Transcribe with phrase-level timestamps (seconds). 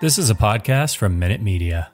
[0.00, 1.90] This is a podcast from Minute Media.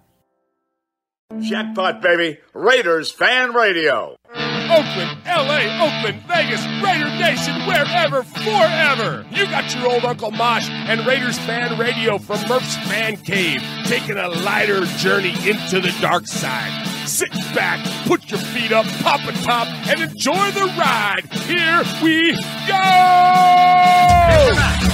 [1.41, 2.39] Jackpot, baby.
[2.55, 4.15] Raiders Fan Radio.
[4.33, 9.27] Oakland, LA, Oakland, Vegas, Raider Nation, wherever, forever.
[9.33, 14.17] You got your old Uncle Mosh and Raiders Fan Radio from Murph's Man Cave, taking
[14.17, 16.87] a lighter journey into the dark side.
[17.09, 21.23] Sit back, put your feet up, pop a top, and enjoy the ride.
[21.47, 22.33] Here we
[22.71, 22.83] go!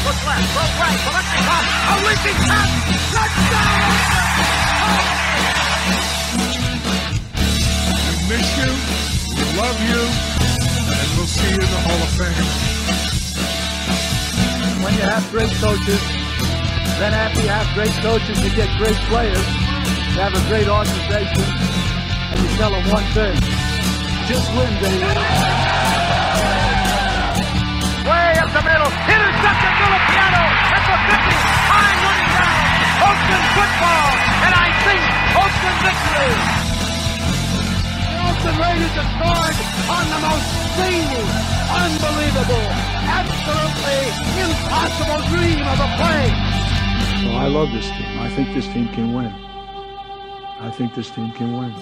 [0.03, 3.02] Look left, look right, look top, a leaping top, touchdown!
[3.23, 3.28] We
[8.27, 8.73] miss you,
[9.39, 10.03] we love you,
[10.91, 12.34] and we'll see you in the Hall of Fame.
[14.83, 16.03] When you have great coaches,
[16.98, 19.39] then after you have great coaches, you get great players.
[19.39, 23.39] You have a great organization, and you tell them one thing:
[24.27, 25.07] just win, baby.
[28.03, 30.42] Way up the middle, intercepted Filipiano
[30.75, 31.23] at the 50,
[31.70, 32.32] high running down.
[33.03, 34.08] Oakland football,
[34.47, 35.03] and I think
[35.34, 36.34] Oakland victory.
[38.06, 39.58] The Oakland Raiders have scored
[39.91, 40.46] on the most
[40.79, 41.24] zany,
[41.83, 42.68] unbelievable,
[43.11, 44.02] absolutely
[44.39, 46.24] impossible dream of a play.
[47.27, 48.18] Well, I love this team.
[48.20, 49.33] I think this team can win.
[50.61, 51.74] I think this team can win.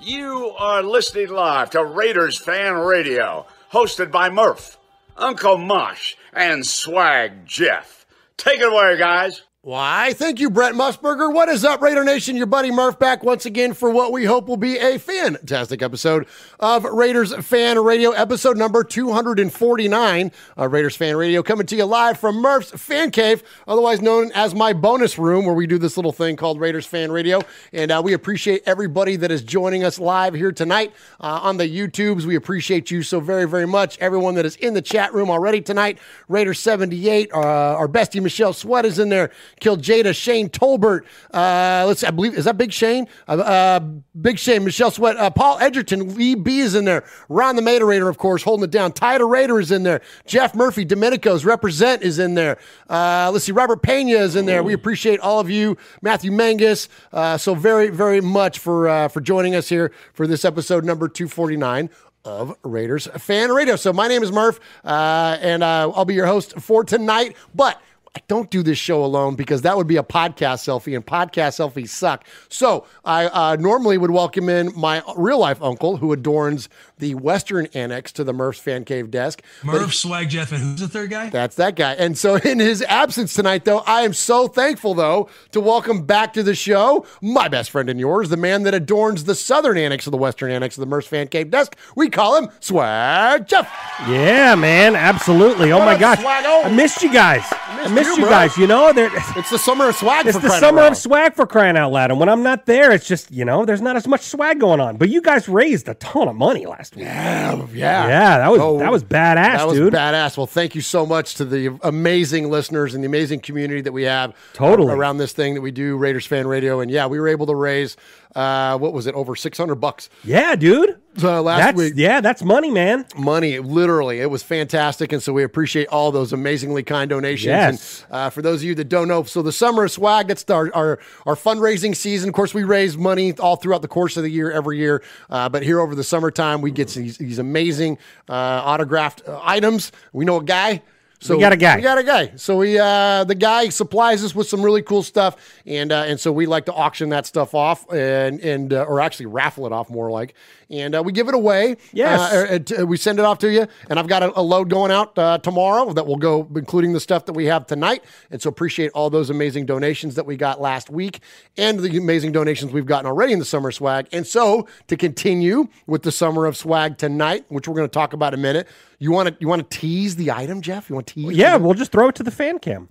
[0.00, 4.77] You are listening live to Raiders Fan Radio, hosted by Murph,
[5.18, 8.06] Uncle Mosh, and Swag Jeff.
[8.36, 9.42] Take it away, guys.
[9.62, 11.34] Why, thank you, Brent Musburger.
[11.34, 12.36] What is up, Raider Nation?
[12.36, 16.26] Your buddy Murph back once again for what we hope will be a fantastic episode
[16.60, 20.32] of Raiders Fan Radio, episode number 249.
[20.58, 24.54] Uh, Raiders Fan Radio coming to you live from Murph's Fan Cave, otherwise known as
[24.54, 27.40] my bonus room, where we do this little thing called Raiders Fan Radio.
[27.72, 31.68] And uh, we appreciate everybody that is joining us live here tonight uh, on the
[31.68, 32.24] YouTubes.
[32.24, 33.96] We appreciate you so very, very much.
[33.98, 38.52] Everyone that is in the chat room already tonight, Raiders 78, uh, our bestie Michelle
[38.52, 39.30] Sweat is in there.
[39.60, 41.02] Killed Jada, Shane Tolbert.
[41.32, 43.06] Uh, let's, I believe, is that Big Shane?
[43.28, 43.78] Uh,
[44.20, 47.04] Big Shane, Michelle Sweat, Paul Edgerton, Lee B is in there.
[47.28, 48.92] Ron the Mater of course, holding it down.
[48.92, 50.00] Tyler Raider is in there.
[50.24, 52.56] Jeff Murphy, Domenico's represent is in there.
[52.88, 54.62] Uh, let's see, Robert Pena is in there.
[54.62, 55.76] We appreciate all of you.
[56.00, 56.88] Matthew Mangus.
[57.12, 61.06] Uh, so very, very much for uh, for joining us here for this episode number
[61.06, 61.90] 249
[62.24, 63.76] of Raiders Fan Radio.
[63.76, 67.36] So my name is Murph, uh, and uh, I'll be your host for tonight.
[67.54, 67.78] But
[68.16, 71.58] I don't do this show alone because that would be a podcast selfie, and podcast
[71.58, 72.24] selfies suck.
[72.48, 77.66] So I uh, normally would welcome in my real life uncle who adorns the Western
[77.74, 79.42] annex to the Murph's Fan Cave desk.
[79.64, 81.30] But Murph, Swag, Jeff, and who's the third guy?
[81.30, 81.94] that's that guy.
[81.94, 86.32] And so, in his absence tonight, though, I am so thankful, though, to welcome back
[86.34, 90.06] to the show my best friend and yours, the man that adorns the southern annex
[90.06, 91.76] of the western annex of the Murph's Fan Cave desk.
[91.96, 93.70] We call him Swag Jeff.
[94.08, 95.72] Yeah, man, absolutely.
[95.72, 96.64] Oh my up, gosh, Swaggo?
[96.64, 97.44] I missed you guys.
[97.50, 98.56] I missed you, you, guys.
[98.56, 100.26] You know, It's the summer of swag.
[100.26, 102.10] it's for the crying summer out of swag for crying out loud.
[102.10, 104.80] And when I'm not there, it's just you know, there's not as much swag going
[104.80, 104.96] on.
[104.96, 107.04] But you guys raised a ton of money last week.
[107.04, 109.92] Yeah, yeah, Yeah, that was Oh, that was badass, That was dude.
[109.92, 110.36] badass.
[110.36, 114.04] Well, thank you so much to the amazing listeners and the amazing community that we
[114.04, 114.92] have uh, Totally.
[114.92, 116.80] around this thing that we do, Raiders Fan Radio.
[116.80, 117.96] And yeah, we were able to raise
[118.36, 121.00] uh, what was it, over six hundred bucks Yeah, dude.
[121.22, 121.92] uh, last That's week.
[121.96, 123.06] yeah, that's money, man.
[123.16, 127.46] Money, literally, it was fantastic, and so we appreciate all those amazingly kind donations.
[127.46, 128.04] Yes.
[128.08, 130.48] And uh, for those of you that don't know, so the summer of swag that's
[130.50, 132.28] our, our our fundraising season.
[132.28, 135.02] Of course, we raise money all throughout the course of the year, every year.
[135.28, 137.98] Uh, but here over the summertime, we get these, these amazing
[138.28, 138.32] uh,
[138.64, 139.90] autographed uh, items.
[140.12, 140.82] We know a guy.
[141.20, 141.76] So We got a guy.
[141.76, 142.32] We got a guy.
[142.36, 145.36] So we uh, the guy supplies us with some really cool stuff,
[145.66, 149.00] and uh, and so we like to auction that stuff off, and and uh, or
[149.00, 150.34] actually raffle it off more like,
[150.70, 151.76] and uh, we give it away.
[151.92, 152.20] Yes.
[152.20, 154.68] Uh, uh, t- we send it off to you, and I've got a, a load
[154.68, 158.04] going out uh, tomorrow that will go, including the stuff that we have tonight.
[158.30, 161.20] And so appreciate all those amazing donations that we got last week,
[161.56, 164.08] and the amazing donations we've gotten already in the summer swag.
[164.12, 168.12] And so to continue with the summer of swag tonight, which we're going to talk
[168.12, 168.68] about in a minute,
[168.98, 170.90] you want to you want to tease the item, Jeff?
[170.90, 171.30] You want to tease?
[171.30, 171.36] It?
[171.36, 172.88] Yeah, we'll just throw it to the fan cam.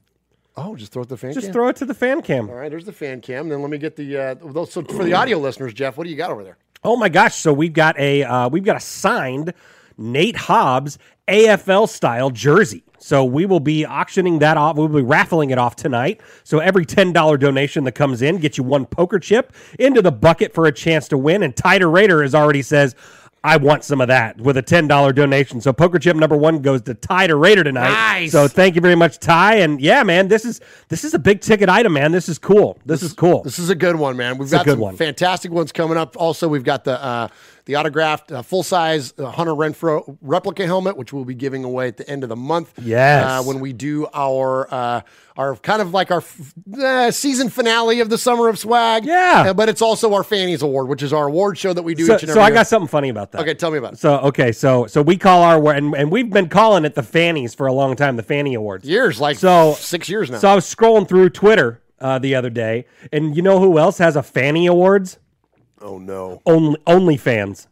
[0.60, 1.30] Oh, just throw it to the fan.
[1.30, 1.36] Cam.
[1.36, 1.54] Just cam?
[1.54, 2.50] throw it to the fan cam.
[2.50, 3.48] All right, there's the fan cam.
[3.48, 4.72] Then let me get the uh, those.
[4.72, 6.58] So for the audio listeners, Jeff, what do you got over there?
[6.88, 7.36] Oh my gosh!
[7.36, 9.54] So we've got a uh, we've got a signed
[9.98, 10.98] Nate Hobbs
[11.28, 12.82] AFL style jersey.
[12.98, 14.78] So we will be auctioning that off.
[14.78, 16.22] We'll be raffling it off tonight.
[16.46, 20.14] So every ten dollar donation that comes in gets you one poker chip into the
[20.14, 21.44] bucket for a chance to win.
[21.44, 22.96] And Tider Raider has already says.
[23.48, 25.62] I want some of that with a ten dollar donation.
[25.62, 27.92] So poker chip number one goes to Ty to Raider tonight.
[27.92, 28.32] Nice.
[28.34, 29.56] So thank you very much, Ty.
[29.56, 30.60] And yeah, man, this is
[30.90, 32.12] this is a big ticket item, man.
[32.12, 32.78] This is cool.
[32.86, 33.44] This, is cool.
[33.44, 34.38] This is a good one, man.
[34.38, 34.98] We've It's a got good some one.
[34.98, 36.18] fantastic ones coming up.
[36.18, 37.28] Also, we've got the uh,
[37.68, 41.88] the autographed uh, full size uh, Hunter Renfrow replica helmet, which we'll be giving away
[41.90, 42.74] at the end of the month.
[42.82, 43.24] Yes.
[43.24, 45.02] uh, when we do our uh,
[45.36, 49.06] our kind of like our f- uh, season finale of the summer of swag.
[49.06, 49.54] Yeah.
[49.54, 52.16] But it's also our Fannies Award, which is our award show that we do so,
[52.16, 52.56] each and so I year.
[52.56, 53.42] got something funny about that.
[53.42, 54.00] Okay, tell me about it.
[54.00, 57.54] So okay, so so we call our and and we've been calling it the Fannies
[57.54, 58.86] for a long time, the Fanny Awards.
[58.86, 60.38] Years, like So six years now.
[60.40, 63.98] So I was scrolling through Twitter uh, the other day, and you know who else
[64.00, 65.20] has a Fanny Awards?
[65.82, 66.42] Oh no!
[66.46, 67.68] Only OnlyFans.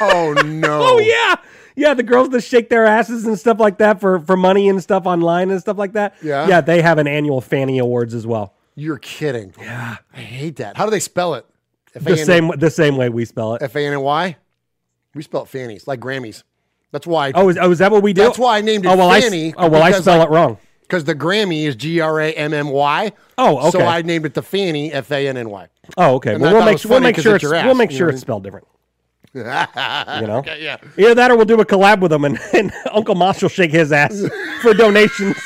[0.00, 0.80] Oh no!
[0.82, 1.36] Oh yeah,
[1.76, 1.94] yeah.
[1.94, 5.06] The girls that shake their asses and stuff like that for for money and stuff
[5.06, 6.14] online and stuff like that.
[6.22, 6.48] Yeah.
[6.48, 6.60] yeah.
[6.60, 8.54] They have an annual Fanny Awards as well.
[8.74, 9.54] You're kidding.
[9.58, 10.76] Yeah, I hate that.
[10.76, 11.46] How do they spell it?
[11.94, 13.62] The same the same way we spell it.
[13.62, 14.36] F A N N Y.
[15.14, 16.42] We spell it fannies, like Grammys.
[16.90, 17.32] That's why.
[17.34, 18.22] Oh, is, oh, is that what we do?
[18.22, 19.54] That's why I named it Oh well, I Fanny.
[19.56, 20.58] oh well, I spell it wrong.
[20.94, 23.12] Because the Grammy is G R A M M Y.
[23.36, 23.70] Oh, okay.
[23.78, 23.84] So.
[23.84, 25.66] I named it the Fanny, F A N N Y.
[25.96, 26.34] Oh, okay.
[26.34, 28.44] And Well, we'll make sure, we'll make sure it's ass, we'll make sure it's spelled
[28.44, 28.68] different.
[29.34, 30.38] you know.
[30.38, 30.76] Okay, yeah.
[30.96, 33.72] Either that or we'll do a collab with them, and, and Uncle Mosh will shake
[33.72, 34.22] his ass
[34.62, 35.36] for donations.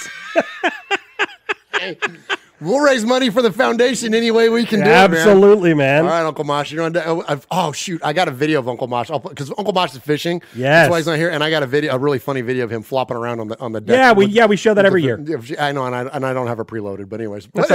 [2.61, 5.15] We'll raise money for the foundation any way we can do it, man.
[5.15, 6.05] Absolutely, man.
[6.05, 6.73] All right, Uncle Mosh.
[6.73, 9.73] You know, oh, I've, oh shoot, I got a video of Uncle Mosh because Uncle
[9.73, 10.43] Mosh is fishing.
[10.57, 10.83] Yes.
[10.87, 11.31] that's why he's not here.
[11.31, 13.61] And I got a video, a really funny video of him flopping around on the
[13.61, 13.97] on the deck.
[13.97, 15.41] Yeah, we- with- yeah, we show that every the- year.
[15.61, 17.71] I know, and I, and I don't have it preloaded, but anyways, That's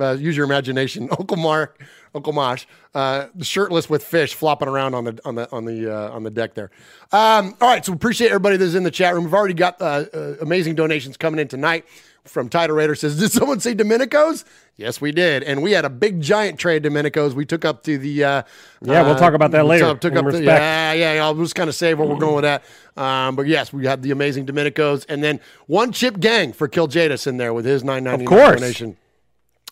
[0.00, 1.08] uh, use your imagination.
[1.18, 1.80] Uncle Mark,
[2.14, 6.10] Uncle Mosh, uh, shirtless with fish flopping around on the on the on the uh,
[6.10, 6.70] on the deck there.
[7.12, 9.24] Um, all right, so appreciate everybody that's in the chat room.
[9.24, 11.84] We've already got uh, uh, amazing donations coming in tonight.
[12.28, 14.44] From Title Raider says, "Did someone say Domenico's?"
[14.76, 17.34] Yes, we did, and we had a big giant tray of Domenico's.
[17.34, 18.42] We took up to the uh,
[18.82, 20.44] Yeah, we'll uh, talk about that later, Took, took up respect.
[20.44, 21.24] yeah, yeah, yeah.
[21.24, 22.62] I'll just kind of save where we're going with that.
[23.00, 26.88] Um, but yes, we had the amazing Domenico's, and then one chip gang for Kill
[26.88, 28.60] Jadis in there with his nine ninety Of course.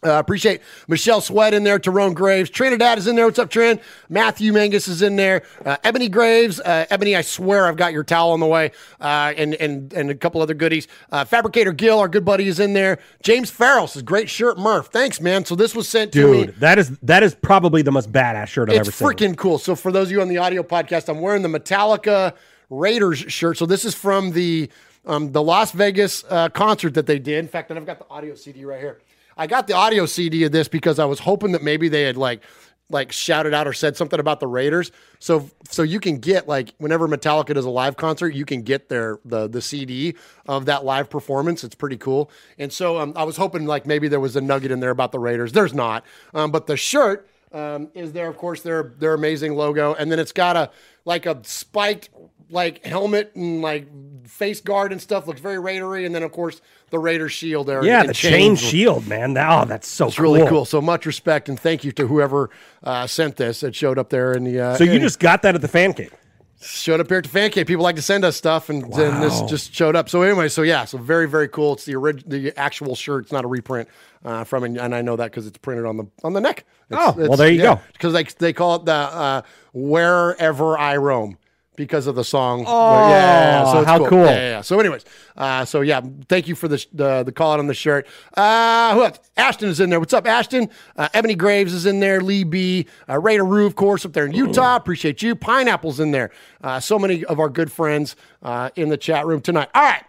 [0.04, 3.24] Uh, appreciate Michelle Sweat in there, Tyrone Graves, Trinidad is in there.
[3.24, 3.80] What's up, Trin?
[4.08, 5.42] Matthew Mangus is in there.
[5.64, 9.32] Uh, Ebony Graves, uh, Ebony, I swear I've got your towel on the way, uh,
[9.36, 10.88] and and and a couple other goodies.
[11.10, 12.98] Uh, Fabricator Gill, our good buddy, is in there.
[13.22, 14.88] James Farrell says, "Great shirt, Murph.
[14.88, 16.46] Thanks, man." So this was sent to me.
[16.46, 19.10] Dude, that is that is probably the most badass shirt I've It's ever seen.
[19.10, 19.58] It's freaking cool.
[19.58, 22.34] So for those of you on the audio podcast, I'm wearing the Metallica
[22.70, 23.56] Raiders shirt.
[23.56, 24.68] So this is from the
[25.06, 27.38] um, the Las Vegas uh, concert that they did.
[27.38, 28.98] In fact, and I've got the audio CD right here.
[29.36, 32.16] I got the audio CD of this because I was hoping that maybe they had
[32.16, 32.42] like
[32.90, 34.92] like shouted out or said something about the Raiders.
[35.18, 38.88] So so you can get like whenever Metallica does a live concert, you can get
[38.88, 40.14] their the the CD
[40.46, 41.64] of that live performance.
[41.64, 42.30] It's pretty cool.
[42.58, 45.12] And so um, I was hoping like maybe there was a nugget in there about
[45.12, 45.52] the Raiders.
[45.52, 46.04] There's not.
[46.34, 50.18] Um, but the shirt um, is there, of course, their their amazing logo, and then
[50.18, 50.70] it's got a
[51.04, 52.10] like a spiked
[52.50, 53.88] like helmet and like
[54.26, 55.26] face guard and stuff.
[55.26, 57.84] Looks very Raidery, and then of course the Raider shield there.
[57.84, 59.36] yeah, the chain shield, man.
[59.36, 60.22] Oh, that's so It's cool.
[60.34, 60.64] really cool.
[60.64, 62.50] So much respect and thank you to whoever
[62.82, 63.62] uh, sent this.
[63.62, 64.60] It showed up there in the.
[64.60, 66.12] Uh, So you just got that at the fan cave.
[66.60, 67.66] showed up here at the fan cave.
[67.66, 70.08] People like to send us stuff, and, and this just showed up.
[70.08, 71.74] So anyway, so yeah, so very very cool.
[71.74, 73.24] It's the orig- the actual shirt.
[73.24, 73.88] It's not a reprint
[74.24, 76.58] uh, from, and, and I know that because it's printed on the on the neck.
[76.60, 77.80] It's- Oh, well, there you go.
[77.92, 81.38] Because they they call it the uh, wherever I roam.
[81.76, 84.26] Because of the song, Oh, yeah, so it's how cool.
[84.26, 84.60] Yeah, yeah, yeah.
[84.60, 85.04] So, anyways,
[85.36, 88.06] uh, so yeah, thank you for the the, the call out on the shirt.
[88.36, 89.18] Uh, who else?
[89.36, 89.98] Ashton is in there.
[89.98, 90.70] What's up, Ashton?
[90.96, 92.20] Uh, Ebony Graves is in there.
[92.20, 94.76] Lee B, uh, Raider Roo, of course, up there in Utah.
[94.76, 95.34] Appreciate you.
[95.34, 96.30] Pineapple's in there.
[96.62, 99.68] Uh, so many of our good friends uh, in the chat room tonight.
[99.74, 100.04] All right,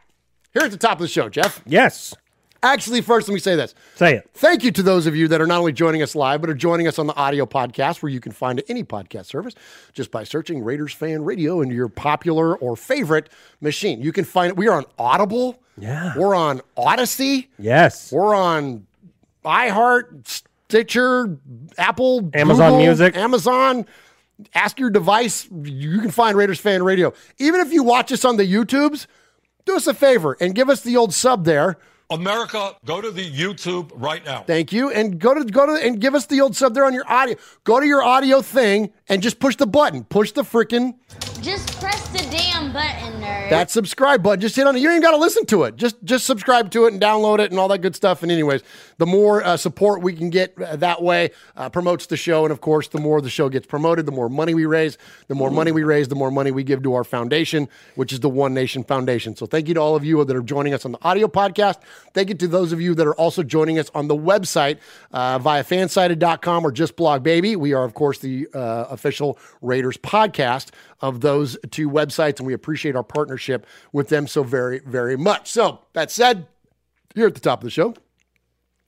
[0.53, 1.62] here at the top of the show, Jeff.
[1.65, 2.13] Yes.
[2.65, 3.75] Actually, first, let me say this.
[3.93, 4.29] Say it.
[4.34, 6.55] Thank you to those of you that are not only joining us live, but are
[6.55, 9.53] joining us on the audio podcast, where you can find any podcast service
[9.93, 13.29] just by searching Raiders Fan Radio into your popular or favorite
[13.62, 14.01] machine.
[14.01, 14.57] You can find it.
[14.57, 15.62] We are on Audible.
[15.77, 16.17] Yeah.
[16.17, 17.50] We're on Odyssey.
[17.60, 18.12] Yes.
[18.12, 18.88] We're on
[19.45, 21.38] iHeart, Stitcher,
[21.77, 23.15] Apple, Amazon Google, Music.
[23.15, 23.86] Amazon.
[24.55, 25.48] ask your device.
[25.63, 27.13] You can find Raiders Fan Radio.
[27.38, 29.05] Even if you watch us on the YouTubes,
[29.65, 31.77] do us a favor and give us the old sub there.
[32.09, 34.41] America, go to the YouTube right now.
[34.43, 34.91] Thank you.
[34.91, 37.35] And go to go to and give us the old sub there on your audio.
[37.63, 40.03] Go to your audio thing and just push the button.
[40.03, 40.93] Push the freaking
[41.41, 43.50] Just press the damn button, nerd.
[43.50, 44.39] that subscribe button.
[44.39, 44.79] Just hit on it.
[44.81, 45.75] You ain't got to listen to it.
[45.77, 48.21] Just just subscribe to it and download it and all that good stuff.
[48.21, 48.62] And anyways,
[49.00, 52.45] the more uh, support we can get uh, that way uh, promotes the show.
[52.45, 54.97] And of course, the more the show gets promoted, the more money we raise.
[55.27, 58.19] The more money we raise, the more money we give to our foundation, which is
[58.19, 59.35] the One Nation Foundation.
[59.35, 61.77] So thank you to all of you that are joining us on the audio podcast.
[62.13, 64.77] Thank you to those of you that are also joining us on the website
[65.11, 67.55] uh, via fansided.com or just blog baby.
[67.55, 70.69] We are, of course, the uh, official Raiders podcast
[71.01, 75.51] of those two websites, and we appreciate our partnership with them so very, very much.
[75.51, 76.47] So, that said,
[77.13, 77.93] here at the top of the show,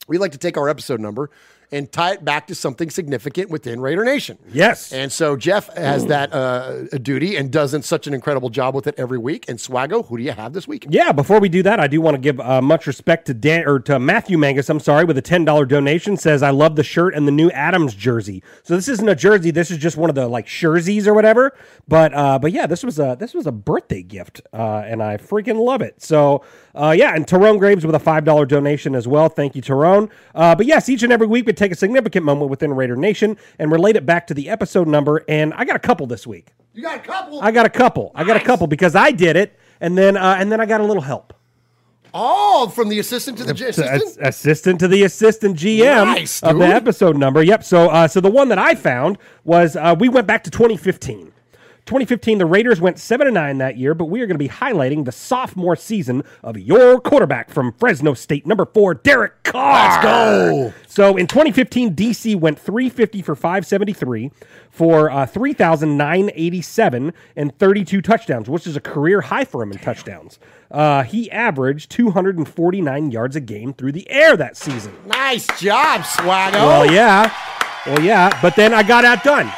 [0.07, 1.29] we like to take our episode number
[1.71, 4.37] and tie it back to something significant within Raider Nation.
[4.51, 4.93] Yes.
[4.93, 8.95] And so Jeff has that uh, duty and does such an incredible job with it
[8.97, 9.45] every week.
[9.49, 10.85] And Swaggo, who do you have this week?
[10.89, 13.67] Yeah, before we do that, I do want to give uh, much respect to Dan
[13.67, 14.69] or to Matthew Mangus.
[14.69, 17.49] I'm sorry, with a ten dollar donation, says I love the shirt and the new
[17.51, 18.43] Adams jersey.
[18.63, 19.51] So this isn't a jersey.
[19.51, 21.55] This is just one of the like jerseys or whatever.
[21.87, 25.17] But uh, but yeah, this was a this was a birthday gift, uh, and I
[25.17, 26.01] freaking love it.
[26.01, 26.43] So
[26.77, 29.29] uh, yeah, and Tyrone Graves with a five dollar donation as well.
[29.29, 30.09] Thank you, Tyrone.
[30.35, 33.37] Uh, but yes, each and every week we take a significant moment within Raider Nation
[33.59, 35.23] and relate it back to the episode number.
[35.27, 36.53] And I got a couple this week.
[36.73, 37.41] You got a couple.
[37.41, 38.11] I got a couple.
[38.13, 40.79] I got a couple because I did it, and then uh, and then I got
[40.81, 41.33] a little help.
[42.13, 43.87] Oh, from the assistant to the assistant?
[43.87, 47.43] Ass- assistant to the assistant GM Nice, of the episode number.
[47.43, 47.63] Yep.
[47.63, 51.33] So, uh, so the one that I found was uh, we went back to 2015.
[51.87, 54.49] 2015, the Raiders went seven and nine that year, but we are going to be
[54.49, 59.89] highlighting the sophomore season of your quarterback from Fresno State, number four, Derek Carr.
[59.89, 60.73] Let's go.
[60.87, 64.31] So in 2015, DC went 350 for 573
[64.69, 70.39] for uh, 3,987 and 32 touchdowns, which is a career high for him in touchdowns.
[70.69, 74.93] Uh, he averaged 249 yards a game through the air that season.
[75.05, 76.53] Nice job, Swaggo.
[76.53, 77.33] Well, yeah.
[77.85, 78.37] Well, yeah.
[78.41, 79.49] But then I got outdone.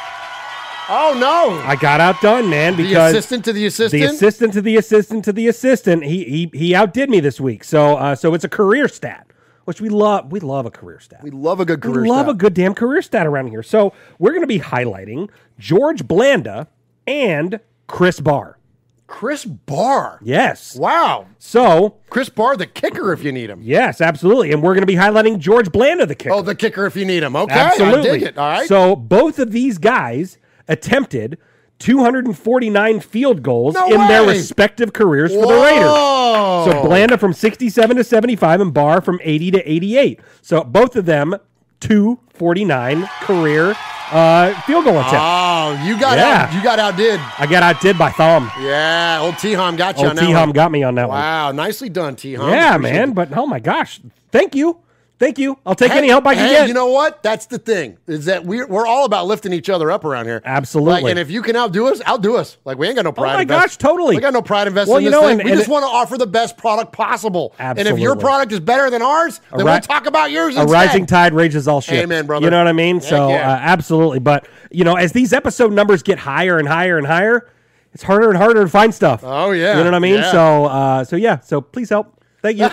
[0.92, 1.58] Oh, no.
[1.64, 4.00] I got outdone, man, Because The assistant to the assistant?
[4.02, 7.62] the assistant to the assistant to the assistant, he he he outdid me this week.
[7.64, 9.26] So uh, so it's a career stat,
[9.66, 10.32] which we love.
[10.32, 11.22] We love a career stat.
[11.22, 12.34] We love a good career we love stat.
[12.34, 13.62] a good damn career stat around here.
[13.62, 15.28] So we're going to be highlighting
[15.58, 16.66] George Blanda
[17.06, 18.58] and Chris Bahr.
[19.06, 20.20] Chris Bahr.
[20.22, 20.76] Yes.
[20.76, 21.26] Wow.
[21.38, 23.60] So Chris Bahr, the kicker, if you need him.
[23.62, 26.32] yes, absolutely, and we're going to be highlighting George Blanda, the kicker.
[26.34, 27.34] Oh, the kicker, if you need him.
[27.36, 27.52] Okay.
[27.54, 28.08] Absolutely.
[28.10, 28.38] I dig it.
[28.38, 28.68] All right.
[28.68, 30.38] So both of these guys
[30.70, 31.36] attempted
[31.80, 35.62] 249 field goals No in their respective careers for the Whoa.
[35.62, 36.74] Raiders.
[36.74, 40.20] So Blanda from 67 to 75 and Bahr from 80 to 88.
[40.42, 41.36] So both of them
[41.80, 43.74] 249 career
[44.12, 45.14] uh, field goal attempts.
[45.20, 46.48] oh, you got Yeah.
[46.48, 47.20] out, you got outdid.
[47.38, 48.50] I got outdid by thumb.
[48.60, 51.18] Yeah, old T-Hom got you Old on that T-Hom got me on that one.
[51.18, 52.50] Wow, nicely done, T-Hom.
[52.50, 53.08] Yeah, Appreciate man.
[53.10, 53.14] it.
[53.14, 54.00] But oh my gosh,
[54.32, 54.78] thank you,
[55.20, 55.56] thank you.
[55.64, 56.66] I'll take any help I can get.
[56.66, 57.22] You know what?
[57.22, 60.42] That's the thing is that we're we're all about lifting each other up around here.
[60.44, 61.02] Absolutely.
[61.02, 62.56] Like, and if you can outdo us, outdo us.
[62.64, 63.30] Like we ain't got no pride.
[63.30, 64.16] Oh my invest- gosh, totally.
[64.16, 65.38] We got no pride invested Well, in you this know, thing.
[65.40, 67.54] and- we and just it- want to offer the best product possible.
[67.60, 67.90] Absolutely.
[67.90, 70.56] And if your product is better than ours, then ri- we'll talk about yours.
[70.56, 70.72] a instead.
[70.72, 71.98] rising tide raises all ships.
[72.02, 72.44] Amen, brother.
[72.44, 73.00] You know what I mean?
[73.00, 73.52] So yeah.
[73.52, 74.18] uh, absolutely.
[74.18, 77.46] But you know, as these episode numbers get higher and higher and higher,
[77.92, 79.20] it's harder and harder to find stuff.
[79.22, 79.76] Oh yeah.
[79.76, 80.14] You know what I mean?
[80.14, 80.32] Yeah.
[80.32, 81.40] So uh, so yeah.
[81.40, 82.16] So please help.
[82.42, 82.64] Thank you.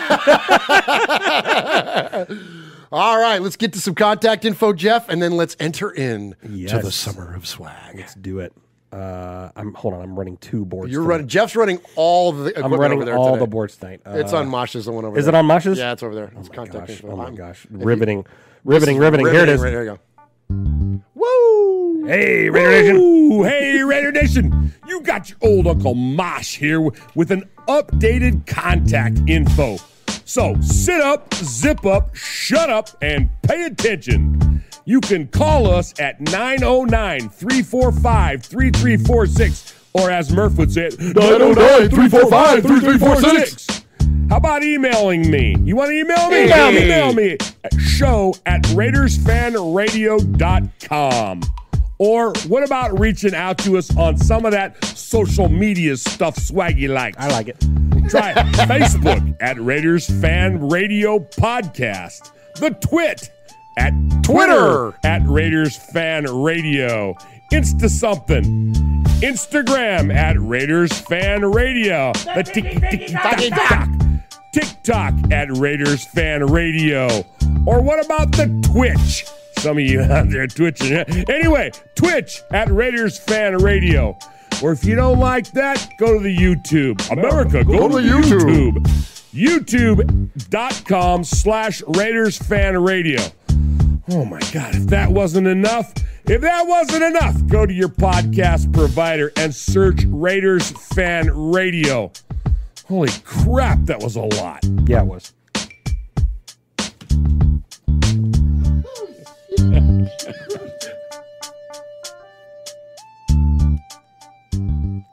[2.90, 6.78] All right, let's get to some contact info, Jeff, and then let's enter in to
[6.80, 7.96] the summer of swag.
[7.98, 8.52] Let's do it.
[8.90, 10.00] Uh, I'm hold on.
[10.00, 10.90] I'm running two boards.
[10.90, 11.10] You're tonight.
[11.12, 11.28] running.
[11.28, 12.58] Jeff's running all the.
[12.64, 13.40] I'm running over there all today.
[13.40, 14.00] the boards tonight.
[14.06, 15.34] it's Uh, on Mosh's the one over Is there.
[15.34, 15.76] it on Mosh's?
[15.76, 16.32] Yeah, it's over there.
[16.38, 16.96] It's Oh my contact gosh.
[17.02, 17.10] info.
[17.12, 17.66] Oh my I'm- gosh.
[17.70, 18.24] you- Riveting.
[18.64, 18.96] Riveting.
[18.96, 19.26] Riveting.
[19.26, 19.60] Here it is.
[19.60, 19.98] Right, there you
[20.48, 21.02] go.
[21.14, 21.77] Woo!
[22.08, 22.96] Hey, Raider Nation.
[22.96, 24.72] Ooh, hey, Raider Nation.
[24.86, 26.80] You got your old Uncle Mosh here
[27.14, 29.76] with an updated contact info.
[30.24, 34.64] So sit up, zip up, shut up, and pay attention.
[34.86, 41.90] You can call us at 909 345 3346, or as Murph would say, it, 909
[41.90, 43.84] 345 3346.
[44.30, 45.56] How about emailing me?
[45.62, 46.44] You want to email me?
[46.44, 46.84] Email me.
[46.84, 51.42] Email me at show at RaidersFanRadio.com.
[51.98, 56.88] Or what about reaching out to us on some of that social media stuff Swaggy
[56.88, 57.16] likes?
[57.18, 57.60] I like it.
[58.08, 58.32] Try
[58.66, 62.30] Facebook at Raiders Fan Radio Podcast.
[62.56, 63.30] The Twit
[63.76, 67.14] at Twitter at Raiders Fan Radio.
[67.52, 68.72] Insta something.
[69.20, 72.12] Instagram at Raiders Fan Radio.
[72.12, 73.88] The ticky ticky tock tock.
[74.52, 77.08] TikTok at Raiders Fan Radio.
[77.66, 79.24] Or what about the Twitch?
[79.58, 80.92] Some of you out there twitching.
[81.28, 84.16] Anyway, Twitch at Raiders Fan Radio.
[84.62, 87.10] Or if you don't like that, go to the YouTube.
[87.10, 88.78] America, go, to the YouTube.
[89.32, 93.20] YouTube.com slash Raiders Fan Radio.
[94.10, 95.92] Oh my God, if that wasn't enough,
[96.24, 102.10] if that wasn't enough, go to your podcast provider and search Raiders Fan Radio.
[102.86, 104.64] Holy crap, that was a lot.
[104.86, 105.34] Yeah, it was.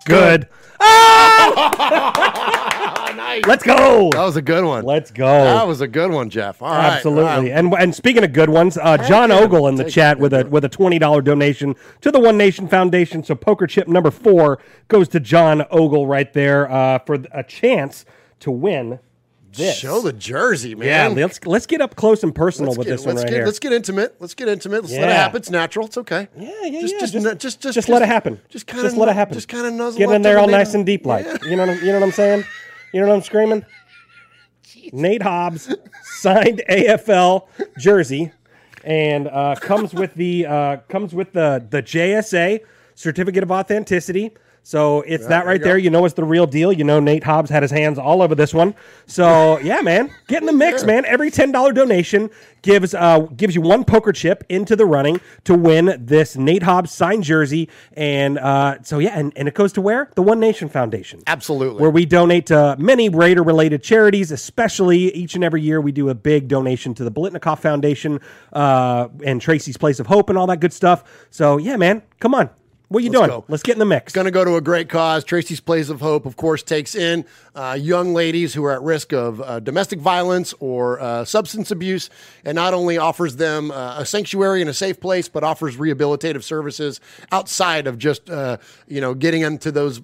[0.05, 0.47] Good.
[3.15, 3.45] nice.
[3.47, 4.11] Let's go.
[4.11, 4.85] That was a good one.
[4.85, 5.25] Let's go.
[5.25, 6.61] That was a good one, Jeff.
[6.61, 6.93] All right.
[6.93, 7.49] Absolutely.
[7.49, 7.57] Wow.
[7.57, 10.45] And and speaking of good ones, uh, John yeah, Ogle in the chat with a
[10.45, 13.23] with a twenty dollar donation to the One Nation Foundation.
[13.23, 14.59] So poker chip number four
[14.89, 18.05] goes to John Ogle right there uh, for a chance
[18.41, 18.99] to win
[19.55, 19.77] this.
[19.77, 21.17] Show the jersey, man.
[21.17, 23.33] Yeah, let's let's get up close and personal Let's with get, this one right get,
[23.33, 23.45] here.
[23.45, 24.15] Let's get intimate.
[24.19, 24.83] Let's get intimate.
[24.83, 25.37] Let's let it happen.
[25.37, 25.85] It's natural.
[25.85, 26.27] It's okay.
[26.37, 26.99] Yeah, yeah, just, yeah.
[26.99, 28.39] Just, Just- just, just, just, let it happen.
[28.49, 29.33] Just kind of, Just let it happen.
[29.33, 29.99] Just kind of nuzzle.
[29.99, 31.25] Get in there all nice and deep like.
[31.43, 32.43] You know what I'm, you know what I'm saying?
[32.93, 33.65] You know what I'm screaming?
[34.93, 37.47] Nate Hobbs signed AFL
[37.77, 38.31] jersey
[38.83, 42.61] and uh, comes with the uh, comes with the the JSA
[42.93, 44.31] certificate of authenticity.
[44.67, 45.77] So it's Yeah, that right there.
[45.77, 46.73] You know it's the real deal.
[46.73, 48.73] You know Nate Hobbs had his hands all over this one.
[49.05, 50.87] So yeah, man, get in the mix, Yeah.
[50.87, 51.05] man.
[51.05, 52.31] Every ten dollar donation
[52.63, 56.91] gives uh, gives you one poker chip into the running to win this Nate Hobbs
[56.91, 57.69] signed jersey.
[57.93, 61.79] And uh, so yeah, and, and it goes to where the One Nation Foundation Absolutely.
[61.79, 66.09] where we donate to many Raider related charities, especially each and every year we do
[66.09, 68.19] a big donation to the Biletnikoff Foundation
[68.51, 71.03] uh, and Tracy's Place of Hope and all that good stuff.
[71.29, 72.49] So, yeah, man, come on.
[72.87, 73.29] What are you Let's doing?
[73.29, 73.45] go.
[73.47, 74.13] Let's get in the mix.
[74.13, 75.23] Going to go to a great cause.
[75.23, 77.25] Tracy's Place of Hope, of course, takes in
[77.55, 82.09] uh, young ladies who are at risk of uh, domestic violence or uh, substance abuse,
[82.43, 86.43] and not only offers them uh, a sanctuary and a safe place, but offers rehabilitative
[86.43, 86.99] services
[87.31, 88.57] outside of just uh,
[88.87, 90.01] you know getting them to those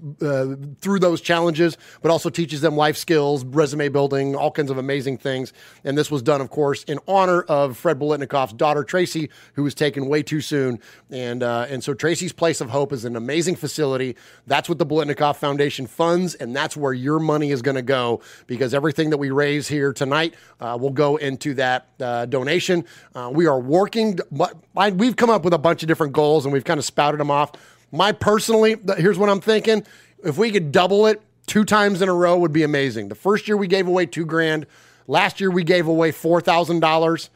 [0.79, 5.17] through those challenges, but also teaches them life skills, resume building, all kinds of amazing
[5.17, 5.51] things.
[5.83, 9.75] And this was done, of course, in honor of Fred Biletnikoff's daughter Tracy, who was
[9.75, 10.79] taken way too soon.
[11.09, 14.15] And and so Tracy's Place of Hope is an amazing facility.
[14.47, 18.21] That's what the Biletnikoff Foundation funds, and that's where your money is going to go
[18.47, 22.85] because everything that we raise here tonight uh, will go into that uh, donation.
[23.15, 24.19] Uh, we are working.
[24.31, 24.55] but
[24.93, 27.31] We've come up with a bunch of different goals, and we've kind of spouted them
[27.31, 27.51] off.
[27.91, 29.85] My personally, here's what I'm thinking:
[30.23, 33.09] if we could double it two times in a row, would be amazing.
[33.09, 34.67] The first year we gave away two grand.
[35.07, 37.29] Last year we gave away four thousand dollars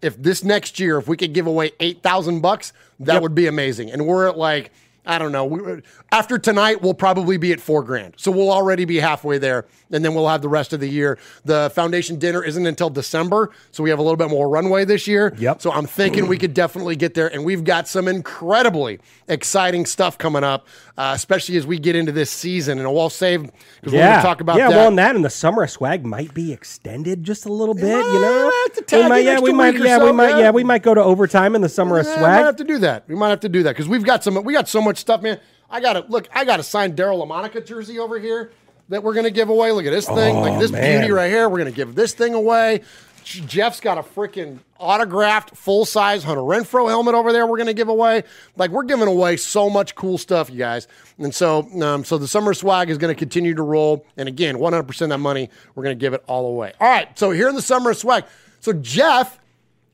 [0.00, 3.46] if this next year, if we could give away eight thousand bucks, that would be
[3.46, 3.90] amazing.
[3.90, 4.70] And we're at like,
[5.08, 5.46] I don't know.
[5.46, 9.64] We, after tonight, we'll probably be at four grand, so we'll already be halfway there,
[9.90, 11.18] and then we'll have the rest of the year.
[11.46, 15.08] The foundation dinner isn't until December, so we have a little bit more runway this
[15.08, 15.34] year.
[15.38, 15.62] Yep.
[15.62, 20.18] So I'm thinking we could definitely get there, and we've got some incredibly exciting stuff
[20.18, 20.66] coming up,
[20.98, 22.78] uh, especially as we get into this season.
[22.78, 24.68] And we'll save because we're going yeah, to talk about yeah.
[24.68, 24.76] that.
[24.76, 27.86] Well, and that and the summer of swag might be extended just a little bit.
[27.86, 28.52] You know,
[28.92, 30.38] we might, yeah, we might, yeah, so, we might, yeah.
[30.38, 32.64] yeah, we might go to overtime in the summer of Yeah, We might have to
[32.64, 33.08] do that.
[33.08, 34.42] We might have to do that because we've got some.
[34.44, 35.40] We got so much stuff, man.
[35.70, 36.28] I got to look.
[36.32, 38.52] I gotta sign Daryle Lamonica jersey over here
[38.88, 39.70] that we're gonna give away.
[39.72, 40.36] Look at this thing.
[40.36, 41.00] Oh, like this man.
[41.00, 41.48] beauty right here.
[41.48, 42.82] We're gonna give this thing away.
[43.24, 47.46] Jeff's got a freaking autographed full size Hunter Renfrow helmet over there.
[47.46, 48.24] We're gonna give away.
[48.56, 50.88] Like we're giving away so much cool stuff, you guys.
[51.18, 54.06] And so, um, so the summer swag is gonna continue to roll.
[54.16, 56.72] And again, 100% of that money, we're gonna give it all away.
[56.80, 57.16] All right.
[57.18, 58.24] So here in the summer swag.
[58.60, 59.38] So Jeff.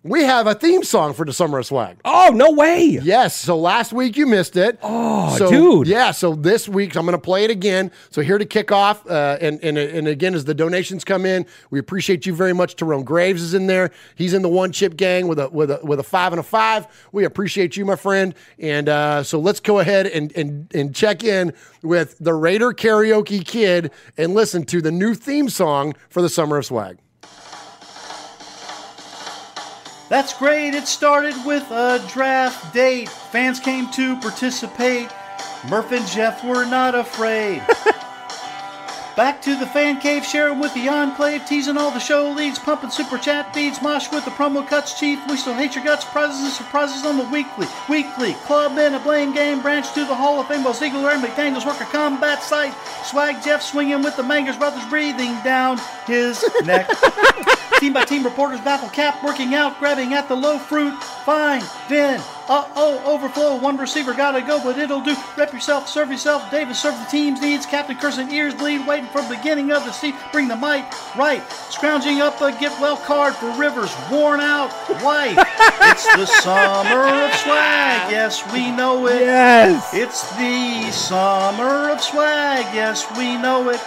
[0.07, 1.97] We have a theme song for the Summer of Swag.
[2.05, 2.99] Oh, no way.
[3.03, 3.40] Yes.
[3.40, 4.79] So last week you missed it.
[4.83, 5.87] Oh, so, dude.
[5.88, 6.11] Yeah.
[6.11, 7.90] So this week I'm going to play it again.
[8.11, 11.47] So here to kick off, uh, and, and and again as the donations come in,
[11.71, 12.77] we appreciate you very much.
[12.77, 13.90] Tyrone Graves is in there.
[14.14, 16.43] He's in the one chip gang with a with a with a five and a
[16.43, 16.87] five.
[17.12, 18.35] We appreciate you, my friend.
[18.59, 23.43] And uh, so let's go ahead and and and check in with the Raider Karaoke
[23.43, 26.99] Kid and listen to the new theme song for the Summer of Swag.
[30.09, 30.75] That's great.
[30.75, 33.09] It started with a draft date.
[33.09, 35.09] Fans came to participate.
[35.69, 37.62] Murph and Jeff were not afraid.
[39.16, 42.90] Back to the fan cave, sharing with the enclave, teasing all the show leads, pumping
[42.90, 45.20] super chat feeds, mosh with the promo cuts, chief.
[45.29, 47.68] We still hate your guts, prizes and surprises on the weekly.
[47.88, 51.22] Weekly club in a blame game, branch to the Hall of Fame while Ziegler and
[51.22, 52.74] McDaniels work a combat site.
[53.05, 56.90] Swag Jeff swinging with the Mangus brothers breathing down his neck.
[57.79, 61.00] team by team reporters baffle cap, working out, grabbing at the low fruit.
[61.24, 63.57] Fine, Vin, uh oh, overflow.
[63.57, 65.17] One receiver gotta go, but it'll do.
[65.37, 66.51] Rep yourself, serve yourself.
[66.51, 67.65] Davis serve the team's needs.
[67.65, 70.15] Captain Curson ears bleed, waiting for the beginning of the seat.
[70.31, 70.85] Bring the mic
[71.17, 71.43] right.
[71.71, 74.71] Scrounging up a get well card for Rivers, worn out
[75.03, 75.39] wife.
[75.87, 79.21] It's the summer of swag, yes, we know it.
[79.21, 79.93] Yes.
[79.93, 83.81] It's the summer of swag, yes, we know it.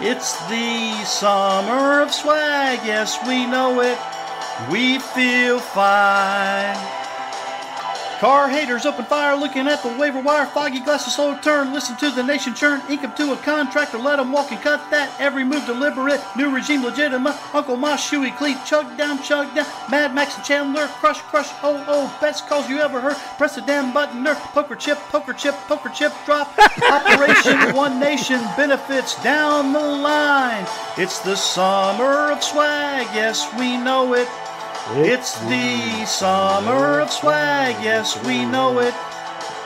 [0.00, 3.98] It's the summer of swag, yes, we know it.
[4.70, 6.97] We feel fine.
[8.18, 10.46] Car haters open fire looking at the waiver wire.
[10.46, 11.72] Foggy glasses slow turn.
[11.72, 12.82] Listen to the nation churn.
[12.90, 13.96] Ink 'em to a contractor.
[13.96, 15.08] let Let 'em walk and cut that.
[15.20, 16.20] Every move deliberate.
[16.34, 17.36] New regime legitimate.
[17.54, 18.56] Uncle Mosh, Shoey, Cleat.
[18.64, 19.66] Chug down, chug down.
[19.88, 20.88] Mad Max and Chandler.
[20.98, 21.48] Crush, crush.
[21.62, 22.12] Oh, oh.
[22.20, 23.16] Best calls you ever heard.
[23.38, 24.24] Press the damn button.
[24.24, 24.38] Nerd.
[24.52, 26.12] Poker chip, poker chip, poker chip.
[26.26, 26.52] Drop.
[26.90, 30.66] Operation One Nation benefits down the line.
[30.96, 33.06] It's the summer of swag.
[33.14, 34.26] Yes, we know it.
[34.90, 38.94] It's the summer of swag, yes, we know it.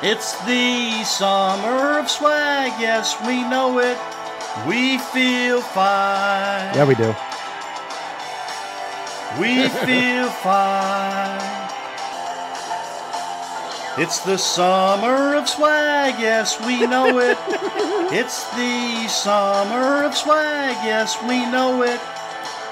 [0.03, 3.97] It's the summer of swag, yes, we know it.
[4.67, 6.75] We feel fine.
[6.75, 7.15] Yeah, we do.
[9.41, 11.71] We feel fine.
[13.99, 17.39] It's the summer of swag, yes, we know it.
[18.13, 22.01] It's the summer of swag, yes, we know it.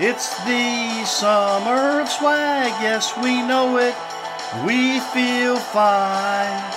[0.03, 3.95] It's the summer of swag, yes, we know it.
[4.65, 6.73] We feel fine.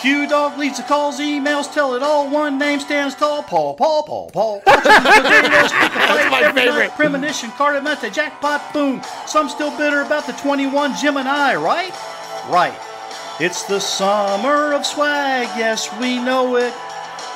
[0.00, 2.28] Q Dog leads the calls, emails, tell it all.
[2.28, 3.44] One name stands tall.
[3.44, 4.62] Paul, Paul, Paul, Paul.
[4.66, 6.90] That's my favorite.
[6.96, 9.00] Premonition, Cardamenta, jackpot, boom.
[9.28, 11.92] Some still bitter about the 21 Gemini, right?
[12.50, 12.76] Right.
[13.38, 16.74] It's the summer of swag, yes, we know it.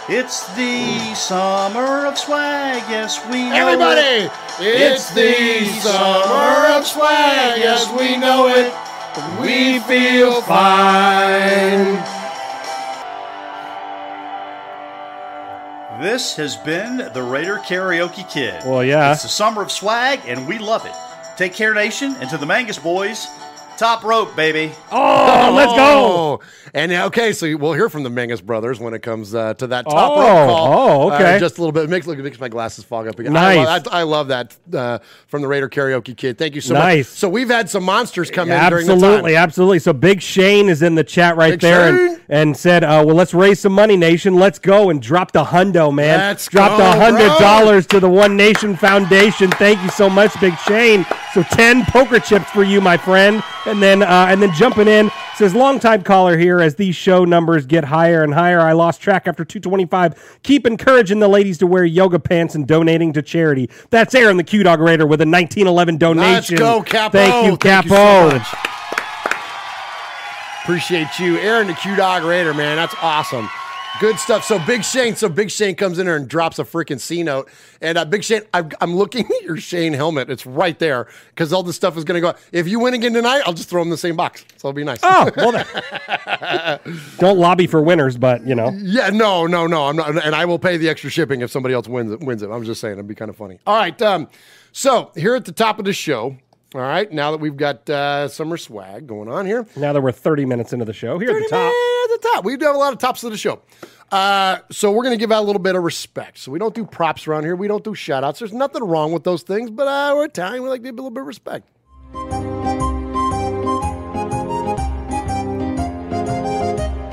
[0.09, 4.33] It's the summer of swag, yes, we know Everybody, it.
[4.61, 8.73] it's the summer of swag, yes, we know it.
[9.41, 11.97] We feel fine.
[16.01, 18.63] This has been the Raider Karaoke Kid.
[18.65, 19.13] Well, yeah.
[19.13, 20.95] It's the summer of swag, and we love it.
[21.37, 23.27] Take care, Nation, and to the Mangus boys,
[23.77, 24.73] top rope, baby.
[24.91, 26.41] Oh, let's go.
[26.75, 29.67] And uh, okay, so we'll hear from the Mangus brothers when it comes uh, to
[29.69, 31.11] that top Oh, rope call.
[31.11, 31.37] oh, okay.
[31.37, 31.85] Uh, just a little bit.
[31.85, 33.33] It makes look it makes my glasses fog up again.
[33.33, 33.59] Nice.
[33.59, 36.37] I love, I, I love that uh, from the Raider Karaoke Kid.
[36.37, 37.09] Thank you so Nice.
[37.11, 37.19] much.
[37.19, 39.05] So we've had some monsters come in during the time.
[39.05, 39.79] Absolutely, absolutely.
[39.79, 42.21] So Big Shane is in the chat right Big there and, Shane.
[42.29, 44.35] and said, uh, "Well, let's raise some money, Nation.
[44.35, 46.19] Let's go!" And drop a hundo, man.
[46.19, 47.39] Let's dropped go, a hundred bro.
[47.39, 49.51] dollars to the One Nation Foundation.
[49.53, 51.07] Thank you so much, Big Shane.
[51.37, 53.43] So ten poker chips for you, my friend.
[53.67, 56.63] And then uh, and then jumping in says, "Longtime caller here.
[56.63, 60.39] As these show numbers get higher and higher, I lost track after 225.
[60.43, 64.45] Keep encouraging the ladies to wear yoga pants and donating to charity." That's Aaron the
[64.45, 66.33] Q Dog Raider with a 1911 donation.
[66.33, 67.19] Let's go, Capo.
[67.19, 68.39] Thank you, Thank you Capo.
[68.39, 68.59] so.
[70.63, 72.77] Appreciate you, Aaron, the Q Dog Raider, man.
[72.77, 73.47] That's awesome.
[74.01, 74.45] Good stuff.
[74.45, 77.49] So Big Shane, so Big Shane comes in there and drops a freaking C note.
[77.81, 80.29] And uh, Big Shane, I'm, I'm looking at your Shane helmet.
[80.31, 82.39] It's right there because all this stuff is going to go.
[82.53, 84.45] If you win again tonight, I'll just throw them in the same box.
[84.57, 85.01] So it'll be nice.
[85.03, 86.79] Oh, well,
[87.19, 88.71] don't lobby for winners, but you know.
[88.77, 89.87] Yeah, no, no, no.
[89.87, 92.21] I'm not, and I will pay the extra shipping if somebody else wins it.
[92.21, 92.51] Wins it.
[92.51, 93.59] I'm just saying, it'd be kind of funny.
[93.67, 94.01] All right.
[94.03, 94.29] Um,
[94.73, 96.37] so here at the top of the show.
[96.75, 97.11] All right.
[97.11, 100.73] Now that we've got uh, summer swag going on here, Now that we're 30 minutes
[100.73, 101.73] into the show, here at the top.
[101.73, 102.45] minutes the top.
[102.45, 103.61] We do have a lot of tops of the show.
[104.11, 106.39] Uh, so we're going to give out a little bit of respect.
[106.39, 107.57] So we don't do props around here.
[107.57, 108.39] We don't do shout outs.
[108.39, 110.63] There's nothing wrong with those things, but uh, we're Italian.
[110.63, 111.69] We like to give a little bit of respect.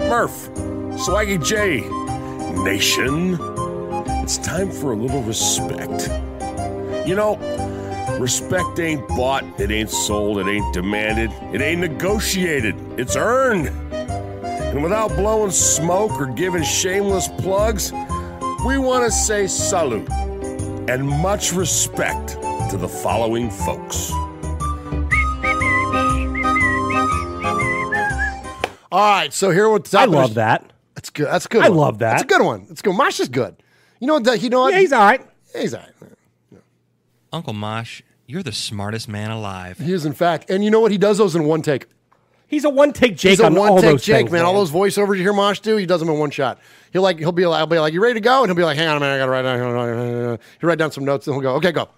[0.09, 0.49] Murph,
[1.01, 1.81] Swaggy J,
[2.63, 3.39] Nation.
[4.23, 6.07] It's time for a little respect.
[7.07, 7.37] You know,
[8.19, 13.71] respect ain't bought, it ain't sold, it ain't demanded, it ain't negotiated, it's earned.
[14.73, 17.91] And without blowing smoke or giving shameless plugs,
[18.65, 20.09] we want to say salute
[20.89, 22.29] and much respect
[22.71, 24.11] to the following folks.
[28.91, 29.31] All right.
[29.31, 30.73] So here with the top I love that.
[30.95, 31.27] That's good.
[31.27, 31.61] That's a good.
[31.61, 31.77] I one.
[31.77, 32.11] love that.
[32.11, 32.65] That's a good one.
[32.67, 32.95] That's good.
[32.95, 33.55] Mosh is good.
[33.99, 34.41] You know what?
[34.41, 34.73] You know what?
[34.73, 35.21] Yeah, he's all right.
[35.55, 36.61] He's all right.
[37.31, 39.77] Uncle Mosh, you're the smartest man alive.
[39.77, 40.49] He is, in fact.
[40.49, 40.91] And you know what?
[40.91, 41.85] He does those in one take.
[42.53, 44.45] He's a one take Jake He's a on one take Jake, things, man.
[44.45, 46.59] All those voiceovers you hear Mosh do, he does them in one shot.
[46.91, 48.41] He'll like he'll be like I'll be like, You ready to go?
[48.43, 50.91] And he'll be like, Hang on a minute, I gotta write down he'll write down
[50.91, 51.89] some notes and he'll go, Okay, go.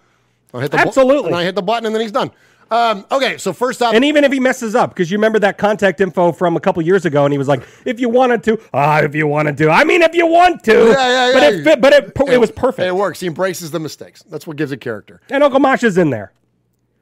[0.53, 1.27] I'll hit the bu- Absolutely.
[1.27, 2.31] and I hit the button and then he's done.
[2.71, 5.57] Um, okay, so first off And even if he messes up, because you remember that
[5.57, 8.59] contact info from a couple years ago, and he was like, "If you wanted to,
[8.73, 11.33] ah, if you wanted to, I mean, if you want to." Yeah, yeah, yeah.
[11.33, 12.87] But it fit, but it, it was perfect.
[12.87, 13.19] It works.
[13.19, 14.23] He embraces the mistakes.
[14.23, 15.21] That's what gives it character.
[15.29, 16.31] And Uncle Mosh is in there.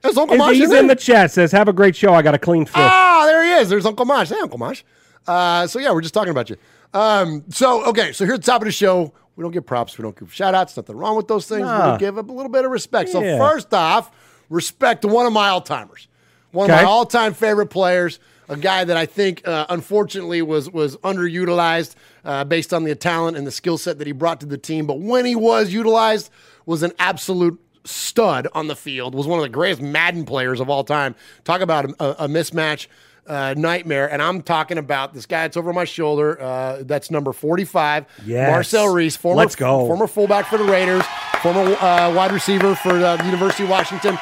[0.03, 1.31] There's Uncle Mosh He's in in the chat.
[1.31, 2.13] Says, "Have a great show.
[2.13, 3.69] I got a clean fish." Ah, there he is.
[3.69, 4.29] There's Uncle Mosh.
[4.29, 4.83] Hey, Uncle Mosh.
[5.25, 6.57] Uh, so yeah, we're just talking about you.
[6.93, 9.97] Um, so okay, so here at the top of the show, we don't give props,
[9.97, 11.61] we don't give shout outs, nothing wrong with those things.
[11.61, 11.93] Nah.
[11.93, 13.09] We give up a little bit of respect.
[13.09, 14.11] So first off,
[14.49, 16.07] respect to one of my all timers,
[16.51, 20.69] one of my all time favorite players, a guy that I think uh, unfortunately was
[20.69, 24.45] was underutilized uh, based on the talent and the skill set that he brought to
[24.45, 24.85] the team.
[24.85, 26.29] But when he was utilized,
[26.65, 29.15] was an absolute stud on the field.
[29.15, 31.15] Was one of the greatest Madden players of all time.
[31.43, 32.87] Talk about a, a mismatch.
[33.25, 36.41] Uh, nightmare, and I'm talking about this guy that's over my shoulder.
[36.41, 38.51] Uh, that's number 45, Yes.
[38.51, 39.87] Marcel Reese, former Let's go.
[39.87, 41.05] former fullback for the Raiders,
[41.41, 44.17] former uh, wide receiver for the University of Washington.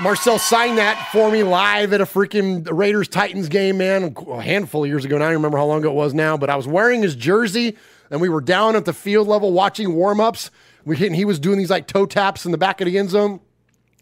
[0.00, 4.84] Marcel signed that for me live at a freaking Raiders Titans game, man, a handful
[4.84, 5.18] of years ago.
[5.18, 7.16] Now I don't remember how long ago it was now, but I was wearing his
[7.16, 7.76] jersey
[8.12, 10.52] and we were down at the field level watching warm ups.
[10.84, 12.98] We hit, and he was doing these like toe taps in the back of the
[12.98, 13.40] end zone.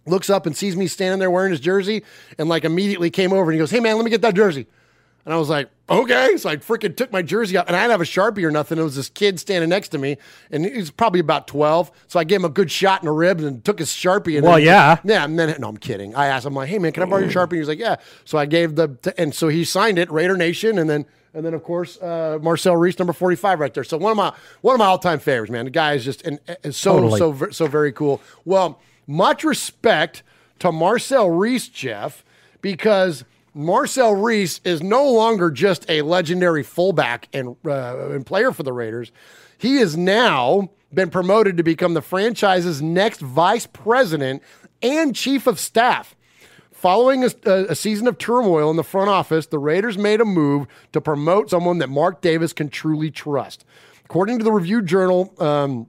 [0.06, 2.02] Looks up and sees me standing there wearing his jersey
[2.38, 4.66] and like immediately came over and he goes, Hey man, let me get that jersey.
[5.26, 6.38] And I was like, okay.
[6.38, 8.78] So I freaking took my jersey out and I didn't have a Sharpie or nothing.
[8.78, 10.16] It was this kid standing next to me
[10.50, 11.90] and he was probably about 12.
[12.06, 14.38] So I gave him a good shot in the ribs and took his Sharpie.
[14.38, 14.96] And Well, then- yeah.
[15.04, 15.24] Yeah.
[15.24, 16.14] And then, no, I'm kidding.
[16.14, 17.34] I asked him, like, hey man, can I borrow your mm.
[17.34, 17.54] Sharpie?
[17.54, 17.96] He was like, yeah.
[18.24, 20.78] So I gave the, and so he signed it, Raider Nation.
[20.78, 23.84] And then, and then of course, uh, Marcel Reese, number 45 right there.
[23.84, 25.64] So one of my, one of my all time favorites, man.
[25.64, 27.18] The guy is just, and, and so, Totally.
[27.18, 28.20] so, so very cool.
[28.44, 30.22] Well, much respect
[30.60, 32.24] to Marcel Reese, Jeff,
[32.60, 38.62] because Marcel Reese is no longer just a legendary fullback and, uh, and player for
[38.62, 39.12] the Raiders.
[39.56, 44.42] He has now been promoted to become the franchise's next vice president
[44.82, 46.14] and chief of staff.
[46.78, 50.68] Following a, a- season of turmoil in the front office, the Raiders made a move
[50.92, 53.64] to promote someone that Mark Davis can truly trust.
[54.04, 55.88] According to the Review Journal, um,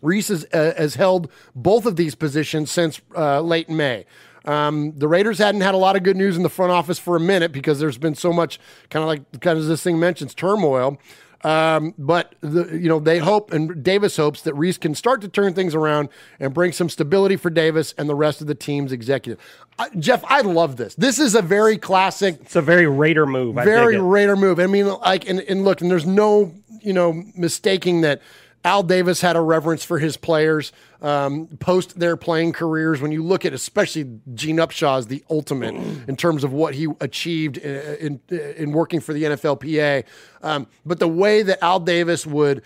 [0.00, 4.06] Reese has, uh, has held both of these positions since uh, late May.
[4.46, 7.16] Um, the Raiders hadn't had a lot of good news in the front office for
[7.16, 8.58] a minute because there's been so much
[8.88, 10.98] kind of like kind of this thing mentions turmoil.
[11.44, 15.28] Um, but the, you know they hope and Davis hopes that Reese can start to
[15.28, 16.08] turn things around
[16.40, 19.38] and bring some stability for Davis and the rest of the team's executive.
[19.78, 20.94] Uh, Jeff, I love this.
[20.94, 23.56] This is a very classic It's a very Raider move.
[23.56, 23.98] Very.
[24.00, 24.58] Raider move.
[24.60, 28.22] I mean, like, and, and look, and there's no, you know, mistaking that
[28.64, 30.72] Al Davis had a reverence for his players
[31.02, 33.02] um, post their playing careers.
[33.02, 35.74] When you look at, especially Gene Upshaw is the ultimate
[36.08, 40.04] in terms of what he achieved in in, in working for the NFLPA.
[40.42, 42.62] Um, but the way that Al Davis would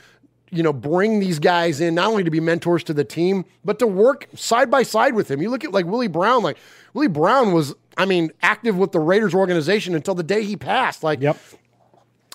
[0.51, 3.79] you know, bring these guys in not only to be mentors to the team, but
[3.79, 5.43] to work side by side with him.
[5.43, 6.57] You look at like Willie Brown, like
[6.95, 11.03] Willie Brown was, I mean, active with the Raiders organization until the day he passed.
[11.03, 11.39] Like, yep.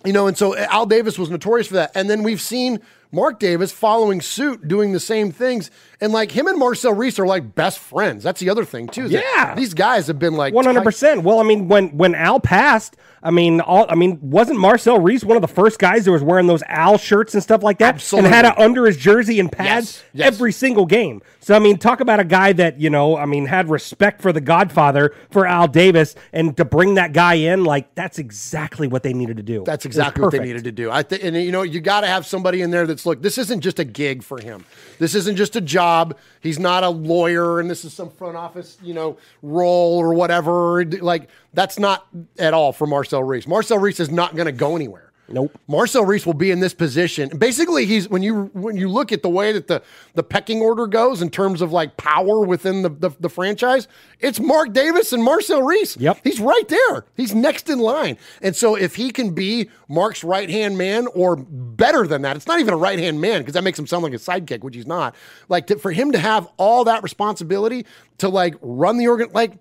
[0.06, 1.92] you know, and so Al Davis was notorious for that.
[1.96, 2.80] And then we've seen
[3.14, 5.70] Mark Davis following suit, doing the same things.
[6.02, 8.24] And like him and Marcel Reese are like best friends.
[8.24, 9.08] That's the other thing too.
[9.08, 9.54] Yeah.
[9.56, 11.24] these guys have been like One hundred percent.
[11.24, 15.24] Well, I mean, when when Al passed, I mean, all I mean, wasn't Marcel Reese
[15.24, 17.96] one of the first guys that was wearing those Al shirts and stuff like that,
[17.96, 18.28] Absolutely.
[18.28, 20.28] and had it under his jersey and pads Yes, yes.
[20.28, 21.22] every single game.
[21.40, 24.34] So I mean, talk about a guy that you know, I mean, had respect for
[24.34, 29.04] the Godfather for Al Davis, and to bring that guy in, like that's exactly what
[29.04, 29.64] they needed to do.
[29.66, 30.92] That's exactly what they needed to do.
[30.92, 33.22] I think, and you know, you got to have somebody in there that's look.
[33.22, 34.66] This isn't just a gig for him.
[35.00, 36.18] This isn't just a job.
[36.42, 40.84] He's not a lawyer, and this is some front office, you know, role or whatever.
[40.86, 43.48] Like that's not at all for Marcel Reese.
[43.48, 45.13] Marcel Reese is not going to go anywhere.
[45.30, 45.58] Nope.
[45.68, 47.30] Marcel Reese will be in this position.
[47.38, 49.82] Basically, he's when you when you look at the way that the
[50.16, 53.88] the pecking order goes in terms of like power within the the, the franchise,
[54.20, 55.96] it's Mark Davis and Marcel Reese.
[55.98, 56.20] Yep.
[56.24, 57.06] He's right there.
[57.16, 58.18] He's next in line.
[58.42, 62.48] And so if he can be Mark's right hand man or better than that, it's
[62.48, 64.76] not even a right hand man because that makes him sound like a sidekick, which
[64.76, 65.16] he's not.
[65.48, 67.86] Like to, for him to have all that responsibility
[68.18, 69.54] to like run the organ, like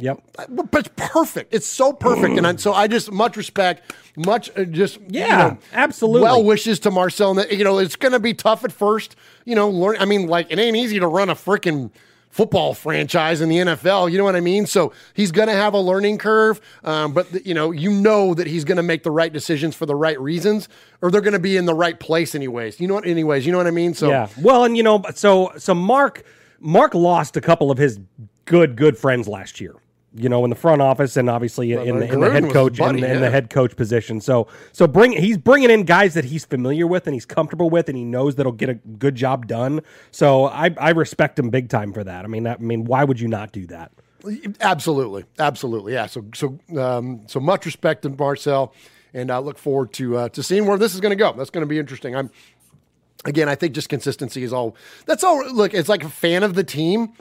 [0.00, 0.22] Yep.
[0.48, 1.54] but it's perfect.
[1.54, 5.36] It's so perfect, and I, so I just much respect, much uh, just you Yeah,
[5.36, 6.22] know, absolutely.
[6.22, 9.16] Well wishes to Marcel, and you know it's going to be tough at first.
[9.44, 9.96] You know, learn.
[9.98, 11.90] I mean, like it ain't easy to run a freaking
[12.30, 14.10] football franchise in the NFL.
[14.10, 14.64] You know what I mean?
[14.64, 18.34] So he's going to have a learning curve, um, but th- you know, you know
[18.34, 20.68] that he's going to make the right decisions for the right reasons,
[21.02, 22.80] or they're going to be in the right place anyways.
[22.80, 23.06] You know what?
[23.06, 23.94] Anyways, you know what I mean?
[23.94, 24.28] So yeah.
[24.40, 26.24] Well, and you know, so so Mark
[26.60, 27.98] Mark lost a couple of his
[28.44, 29.74] good good friends last year.
[30.12, 32.98] You know, in the front office and obviously in, the, in the head coach buddy,
[32.98, 33.20] in, the, in yeah.
[33.20, 34.20] the head coach position.
[34.20, 37.88] So so bring he's bringing in guys that he's familiar with and he's comfortable with
[37.88, 39.82] and he knows that'll get a good job done.
[40.10, 42.24] So I I respect him big time for that.
[42.24, 43.92] I mean, that, I mean, why would you not do that?
[44.60, 46.06] Absolutely, absolutely, yeah.
[46.06, 48.74] So, so, um, so much respect to Marcel,
[49.14, 51.32] and I look forward to uh, to seeing where this is going to go.
[51.32, 52.14] That's going to be interesting.
[52.14, 52.30] I'm
[53.24, 54.76] again, I think just consistency is all.
[55.06, 55.42] That's all.
[55.52, 57.12] Look, it's like a fan of the team.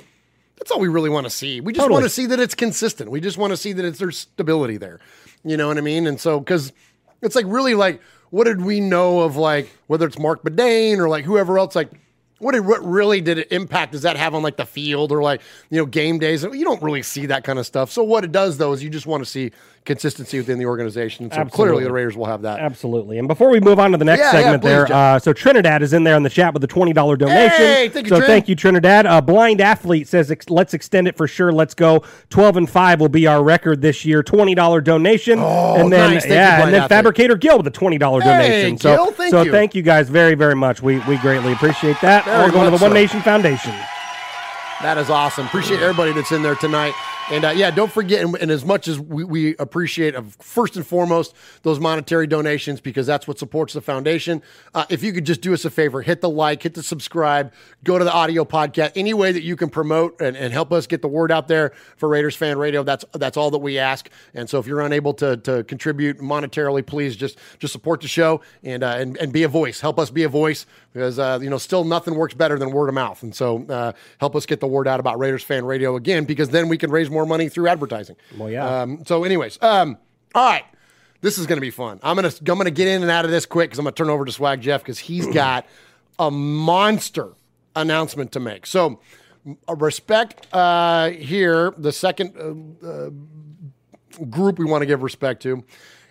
[0.60, 1.62] That's all we really want to see.
[1.62, 1.96] We just Totally.
[1.96, 3.10] want to see that it's consistent.
[3.10, 5.00] We just want to see that it's there's stability there.
[5.44, 6.06] You know what I mean?
[6.06, 6.74] And so, because
[7.22, 11.08] it's like really like, what did we know of like whether it's Marc Badain or
[11.08, 11.76] like whoever else?
[11.76, 11.90] Like,
[12.40, 15.22] what did what really did it impact does that have on like the field or
[15.22, 16.44] like you know game days?
[16.44, 17.90] You don't really see that kind of stuff.
[17.90, 19.52] So what it does though is you just want to see
[19.86, 21.32] consistency within the organization.
[21.32, 21.56] So Absolutely.
[21.56, 22.60] clearly the Raiders will have that.
[22.60, 23.18] Absolutely.
[23.18, 25.34] And before we move on to the next Yeah, yeah, segment, please, there, uh, so
[25.34, 27.50] Trinidad is in there in the chat with a twenty dollar donation.
[27.58, 28.28] Hey, thank you, so Trin.
[28.28, 29.06] thank you, Trinidad.
[29.06, 31.52] Uh, Blind athlete says, ex- "Let's extend it for sure.
[31.52, 32.04] Let's go.
[32.30, 34.22] Twelve and five will be our record this year.
[34.22, 36.26] Twenty dollar donation, Oh, and then nice.
[36.26, 36.98] You, yeah, Blind and then Athlete.
[36.98, 38.78] Fabricator Gil with a twenty dollar Hey, donation.
[38.78, 39.52] So Gil, thank so you.
[39.52, 40.82] thank you guys very very much.
[40.82, 42.26] We we greatly appreciate that.
[42.26, 42.94] Very All going to the One so.
[42.94, 43.74] Nation Foundation.
[44.82, 45.46] That is awesome.
[45.48, 46.94] Appreciate everybody that's in there tonight.
[47.32, 50.86] And uh, yeah, don't forget, and, and as much as we, we appreciate, first and
[50.86, 54.42] foremost, those monetary donations because that's what supports the foundation.
[54.74, 57.54] Uh, if you could just do us a favor, hit the like, hit the subscribe,
[57.84, 60.88] go to the audio podcast, any way that you can promote and, and help us
[60.88, 62.82] get the word out there for Raiders Fan Radio.
[62.82, 64.10] That's that's all that we ask.
[64.34, 68.42] And so if you're unable to, to contribute monetarily, please just just support the show
[68.64, 69.80] and uh, and and be a voice.
[69.80, 72.90] Help us be a voice because uh, you know still nothing works better than word
[72.90, 73.22] of mouth.
[73.22, 76.50] And so uh, help us get the word out about Raiders Fan Radio again because
[76.50, 78.16] then we can raise more money through advertising.
[78.38, 78.82] Well, yeah.
[78.82, 79.98] Um, so, anyways, um,
[80.36, 80.66] all right,
[81.22, 82.00] this is going to be fun.
[82.04, 84.10] I'm gonna I'm gonna get in and out of this quick because I'm gonna turn
[84.10, 85.66] over to Swag Jeff because he's got
[86.18, 87.34] a monster
[87.76, 88.66] announcement to make.
[88.66, 89.00] So,
[89.68, 91.72] uh, respect uh, here.
[91.78, 92.36] The second
[92.84, 93.10] uh, uh,
[94.26, 95.64] group we want to give respect to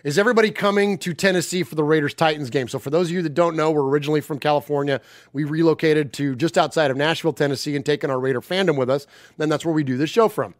[0.03, 2.67] is everybody coming to Tennessee for the Raiders Titans game.
[2.67, 5.01] So, for those of you that don't know, we're originally from California.
[5.33, 9.07] We relocated to just outside of Nashville, Tennessee, and taken our Raider fandom with us.
[9.37, 10.55] And that's where we do this show from.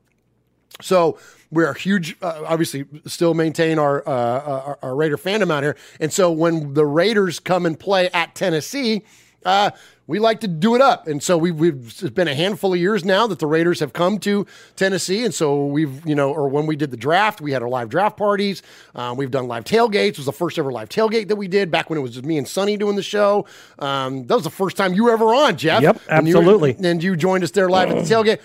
[0.82, 1.18] So
[1.52, 5.76] we're a huge, uh, obviously, still maintain our, uh, our our Raider fandom out here.
[6.00, 9.04] And so when the Raiders come and play at Tennessee,
[9.46, 9.72] uh,
[10.06, 11.08] we like to do it up.
[11.08, 13.94] And so we've, we've it's been a handful of years now that the Raiders have
[13.94, 15.24] come to Tennessee.
[15.24, 17.90] And so we've, you know, or when we did the draft, we had our live
[17.90, 18.64] draft parties.
[18.96, 20.10] Um, we've done live tailgates.
[20.10, 22.26] It was the first ever live tailgate that we did back when it was just
[22.26, 23.46] me and Sonny doing the show.
[23.78, 25.84] Um, that was the first time you were ever on, Jeff.
[25.84, 26.76] Yep, And you absolutely.
[26.84, 28.40] and you joined us there live at the tailgate.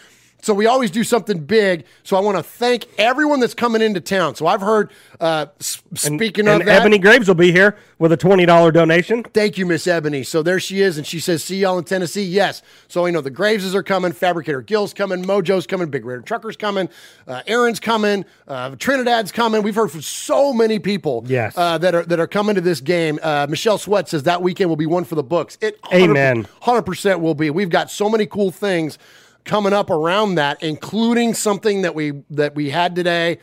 [0.44, 1.86] So we always do something big.
[2.02, 4.34] So I want to thank everyone that's coming into town.
[4.34, 8.16] So I've heard, uh, speaking And of that, Ebony Graves will be here with a
[8.18, 9.22] twenty dollar donation.
[9.22, 10.22] Thank you, Miss Ebony.
[10.22, 12.60] So there she is, and she says, "See y'all in Tennessee." Yes.
[12.88, 16.58] So you know the Graveses are coming, Fabricator Gill's coming, Mojo's coming, Big Raider Trucker's
[16.58, 16.90] coming,
[17.26, 19.62] uh, Aaron's coming, uh, Trinidad's coming.
[19.62, 21.54] We've heard from so many people, Yes.
[21.56, 23.18] uh, that are that are coming to this game.
[23.22, 25.56] Uh, Michelle Sweat says that weekend will be one for the books.
[25.62, 26.46] It Amen.
[26.60, 27.48] hundred percent will be.
[27.48, 28.98] We've got so many cool things
[29.44, 33.38] coming up around that, including something that we that we had today.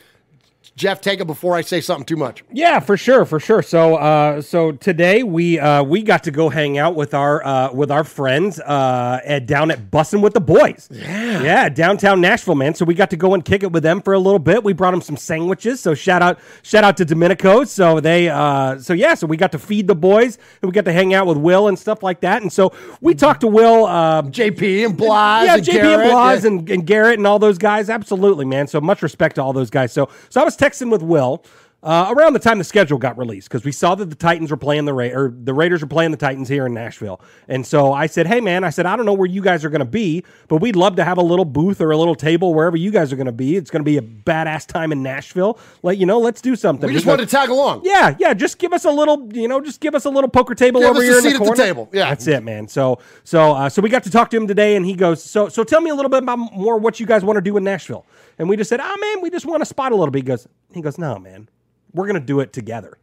[0.81, 2.43] Jeff, take it before I say something too much.
[2.51, 3.61] Yeah, for sure, for sure.
[3.61, 7.71] So, uh, so today we uh, we got to go hang out with our uh,
[7.71, 10.89] with our friends uh, at down at Bussin' with the Boys.
[10.89, 12.73] Yeah, yeah, downtown Nashville, man.
[12.73, 14.63] So we got to go and kick it with them for a little bit.
[14.63, 15.81] We brought them some sandwiches.
[15.81, 17.63] So shout out, shout out to Domenico.
[17.63, 20.85] So they, uh, so yeah, so we got to feed the boys and we got
[20.85, 22.41] to hang out with Will and stuff like that.
[22.41, 26.09] And so we talked to Will, uh, JP and Blas, yeah, and JP Garrett, and
[26.09, 26.47] Blas yeah.
[26.47, 27.87] and, and Garrett and all those guys.
[27.87, 28.65] Absolutely, man.
[28.65, 29.91] So much respect to all those guys.
[29.91, 31.43] So, so I was texting with Will
[31.83, 34.57] uh, around the time the schedule got released because we saw that the Titans were
[34.57, 37.19] playing the Ra- or the Raiders were playing the Titans here in Nashville.
[37.47, 39.69] And so I said, "Hey, man," I said, "I don't know where you guys are
[39.69, 42.53] going to be, but we'd love to have a little booth or a little table
[42.53, 43.55] wherever you guys are going to be.
[43.55, 45.57] It's going to be a badass time in Nashville.
[45.81, 47.81] Let you know, let's do something." We just wanted to tag along.
[47.83, 48.35] yeah, yeah.
[48.35, 50.91] Just give us a little, you know, just give us a little poker table Give
[50.91, 51.63] over us a here in seat the at the corner.
[51.63, 51.89] table.
[51.91, 52.09] Yeah.
[52.09, 52.67] that's it, man.
[52.67, 55.49] So, so, uh, so we got to talk to him today, and he goes, "So,
[55.49, 57.63] so tell me a little bit about more what you guys want to do in
[57.63, 58.05] Nashville."
[58.37, 60.23] And we just said, "Oh man, we just want to spot a little bit." He
[60.27, 61.49] goes, "He goes, no, man,
[61.93, 62.97] we're gonna do it together."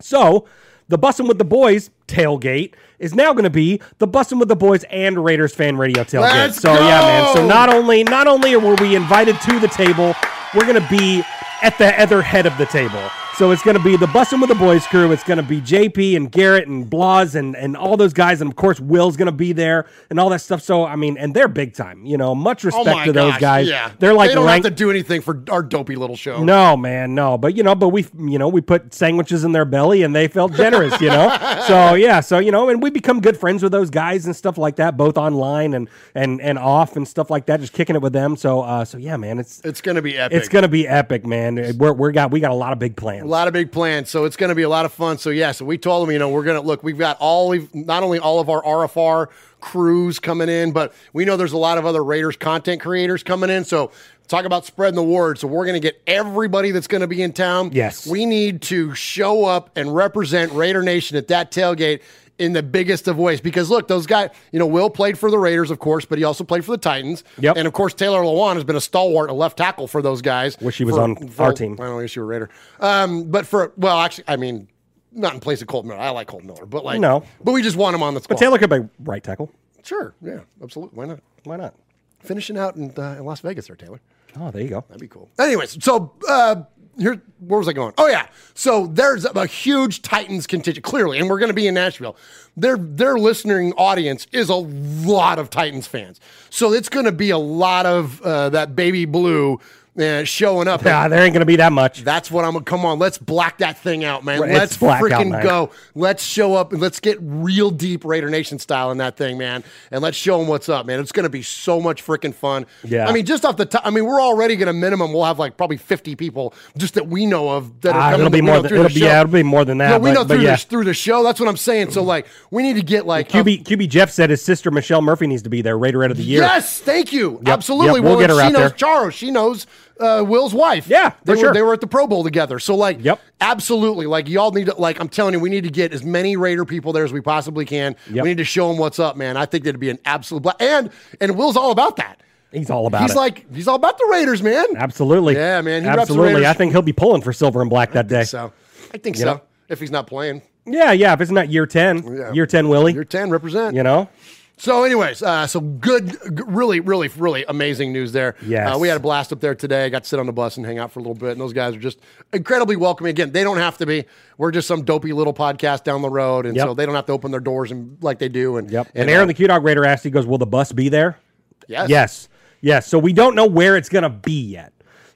[0.00, 0.46] So,
[0.88, 4.56] the Bussin' with the Boys tailgate is now going to be the Bussin' with the
[4.56, 6.32] Boys and Raiders fan radio tailgate.
[6.32, 7.34] Let's so yeah, man.
[7.34, 10.14] So not only not only were we invited to the table,
[10.54, 11.22] we're going to be
[11.62, 13.10] at the other head of the table.
[13.36, 15.10] So it's going to be the Bussin' with the Boys crew.
[15.10, 18.40] It's going to be JP and Garrett and Blas and, and all those guys.
[18.40, 20.62] And of course, Will's going to be there and all that stuff.
[20.62, 22.06] So, I mean, and they're big time.
[22.06, 23.68] You know, much respect oh to those guys.
[23.68, 26.44] Yeah, They're like they don't ranked- have to do anything for our dopey little show.
[26.44, 27.36] no, man, no.
[27.36, 30.28] But you know, but we, you know, we put sandwiches in their belly, and they
[30.28, 31.00] felt generous.
[31.00, 34.26] You know, so yeah, so you know, and we become good friends with those guys
[34.26, 37.58] and stuff like that, both online and and and off and stuff like that.
[37.58, 38.36] Just kicking it with them.
[38.36, 40.38] So, uh, so yeah, man, it's it's gonna be epic.
[40.38, 41.76] it's gonna be epic, man.
[41.78, 43.23] We're we're got we got a lot of big plans.
[43.24, 45.16] A lot of big plans, so it's going to be a lot of fun.
[45.18, 46.82] So yeah, so we told them, you know, we're going to look.
[46.82, 49.28] We've got all not only all of our RFR
[49.60, 53.48] crews coming in, but we know there's a lot of other Raiders content creators coming
[53.48, 53.64] in.
[53.64, 53.90] So
[54.28, 55.38] talk about spreading the word.
[55.38, 57.70] So we're going to get everybody that's going to be in town.
[57.72, 58.06] Yes.
[58.06, 62.02] we need to show up and represent Raider Nation at that tailgate.
[62.36, 65.38] In the biggest of ways, because look, those guys, you know, Will played for the
[65.38, 67.22] Raiders, of course, but he also played for the Titans.
[67.38, 67.56] Yep.
[67.56, 70.58] And of course, Taylor Lewan has been a stalwart, a left tackle for those guys.
[70.60, 71.76] Wish he was for- on for- our team.
[71.80, 72.50] I don't wish you were a Raider.
[72.80, 74.66] Um, but for well, actually, I mean,
[75.12, 76.00] not in place of Colt Miller.
[76.00, 77.22] I like Colt Miller, but like No.
[77.44, 78.34] but we just want him on the squad.
[78.34, 79.52] But Taylor could be right tackle.
[79.84, 80.12] Sure.
[80.20, 80.40] Yeah.
[80.60, 80.96] Absolutely.
[80.96, 81.20] Why not?
[81.44, 81.74] Why not?
[82.18, 84.00] Finishing out in, uh, in Las Vegas there, Taylor.
[84.40, 84.84] Oh, there you go.
[84.88, 85.28] That'd be cool.
[85.38, 86.62] Anyways, so uh,
[86.98, 87.94] here, where was I going?
[87.98, 91.74] Oh yeah, so there's a huge Titans contingent clearly, and we're going to be in
[91.74, 92.16] Nashville.
[92.56, 96.20] Their their listening audience is a lot of Titans fans,
[96.50, 99.60] so it's going to be a lot of uh, that baby blue.
[99.96, 100.82] Uh, showing up.
[100.84, 102.02] Yeah, there ain't gonna be that much.
[102.02, 102.54] That's what I'm.
[102.54, 104.40] Going to come on, let's black that thing out, man.
[104.40, 105.70] Right, let's it's freaking go.
[105.94, 109.62] Let's show up and let's get real deep Raider Nation style in that thing, man.
[109.92, 110.98] And let's show them what's up, man.
[110.98, 112.66] It's gonna be so much freaking fun.
[112.82, 113.06] Yeah.
[113.08, 115.12] I mean, just off the top, I mean, we're already gonna minimum.
[115.12, 118.20] We'll have like probably 50 people just that we know of that are Ah, coming.
[118.26, 119.06] it'll be more than- it'll be- show.
[119.06, 120.56] yeah, it'll be more than that, No, we but- know through yeah.
[120.56, 121.22] the through the show.
[121.22, 121.92] That's what I'm saying.
[121.92, 125.28] So like, we need to get like QB QB Jeff said his sister Michelle Murphy
[125.28, 126.40] needs to be there, Raider of the Year.
[126.40, 127.34] Yes, thank you.
[127.44, 128.00] Yep, Absolutely.
[128.00, 128.88] yep, we'll well, get her she out knows there.
[128.88, 129.12] Charo.
[129.12, 129.66] She knows
[130.00, 130.88] uh, Will's wife.
[130.88, 131.52] Yeah, they were sure.
[131.54, 132.58] they were at the Pro Bowl together.
[132.58, 134.06] So like, yep, absolutely.
[134.06, 135.00] Like y'all need to like.
[135.00, 137.64] I'm telling you, we need to get as many Raider people there as we possibly
[137.64, 137.96] can.
[138.10, 138.22] Yep.
[138.22, 139.36] We need to show them what's up, man.
[139.36, 140.90] I think that'd be an absolute bla- and
[141.20, 142.20] and Will's all about that.
[142.52, 143.16] He's all about he's it.
[143.16, 144.64] like he's all about the Raiders, man.
[144.76, 145.34] Absolutely.
[145.34, 145.84] Yeah, man.
[145.86, 146.46] Absolutely.
[146.46, 148.24] I think he'll be pulling for silver and black that day.
[148.24, 148.52] So
[148.92, 149.34] I think You so.
[149.34, 149.40] know?
[149.68, 151.14] If he's not playing, Yeah, yeah.
[151.14, 152.92] If it's not year ten, year ten Willie.
[152.92, 153.74] Year ten represent.
[153.74, 154.08] You know?
[154.56, 158.36] So, anyways, uh, so good, g- really, really, really amazing news there.
[158.46, 158.74] Yes.
[158.74, 159.84] Uh, we had a blast up there today.
[159.84, 161.32] I Got to sit on the bus and hang out for a little bit.
[161.32, 161.98] And those guys are just
[162.32, 163.10] incredibly welcoming.
[163.10, 164.04] Again, they don't have to be.
[164.38, 166.46] We're just some dopey little podcast down the road.
[166.46, 166.66] And Yep.
[166.68, 168.56] so they don't have to open their doors and like they do.
[168.58, 168.88] And, Yep.
[168.94, 171.18] And Aaron the Q Dog Raider asked, he goes, Will the bus be there?
[171.66, 171.88] Yes.
[171.88, 172.28] Yes.
[172.60, 172.86] Yes.
[172.86, 174.72] So we don't know where it's gonna be yet.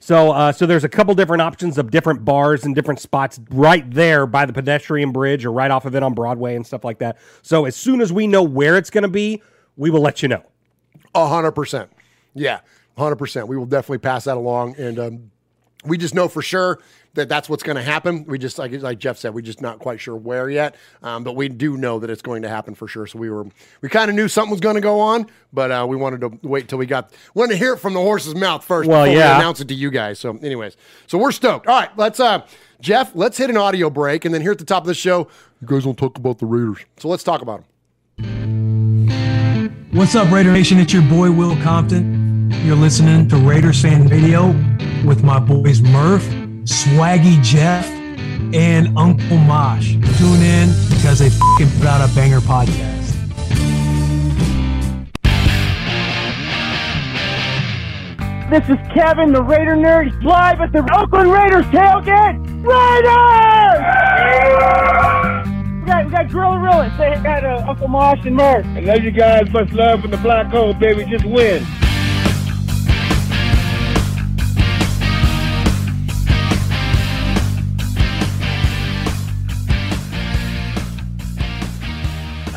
[0.09, 3.87] So uh, so there's a couple different options of different bars and different spots right
[3.91, 6.97] there by the pedestrian bridge or right off of it on Broadway and stuff like
[6.97, 7.19] that.
[7.43, 9.43] So as soon as we know where it's gonna be,
[9.77, 10.41] we will let you know.
[11.13, 11.91] A hundred percent.
[12.33, 12.61] Yeah,
[12.97, 13.49] hundred percent.
[13.49, 15.31] We will definitely pass that along, and um,
[15.85, 16.79] we just know for sure
[17.19, 18.25] that that's what's going to happen.
[18.25, 21.35] We just like like Jeff said, we're just not quite sure where yet, um, but
[21.35, 23.05] we do know that it's going to happen for sure.
[23.07, 23.45] So we were
[23.81, 26.39] we kind of knew something was going to go on, but uh, we wanted to
[26.41, 29.17] wait till we got wanted to hear it from the horse's mouth first Well, before
[29.17, 29.37] yeah.
[29.37, 30.19] we announce it to you guys.
[30.19, 31.67] So, anyways, so we're stoked.
[31.67, 32.45] All right, let's uh,
[32.81, 35.27] Jeff, let's hit an audio break, and then here at the top of the show,
[35.61, 36.85] you guys don't talk about the Raiders.
[36.97, 37.63] So let's talk about
[38.17, 39.89] them.
[39.91, 40.77] What's up, Raider Nation?
[40.79, 42.51] It's your boy Will Compton.
[42.63, 44.47] You're listening to Raiders Fan Radio
[45.05, 46.27] with my boys Murph,
[46.69, 47.83] Swaggy Jeff,
[48.53, 49.93] and Uncle Mosh.
[50.19, 52.99] Tune in because they fucking put out a banger podcast.
[58.51, 62.37] This is Kevin, the Raider Nerd, live at the Oakland Raiders tailgate.
[62.63, 63.79] Raiders!
[65.81, 66.93] We got, we got Gorilla Rilla.
[66.97, 68.65] Say hi to Uncle Mosh and Murph.
[68.67, 69.49] I love you guys.
[69.51, 71.03] Much love from the black hole, baby.
[71.05, 71.65] Just win.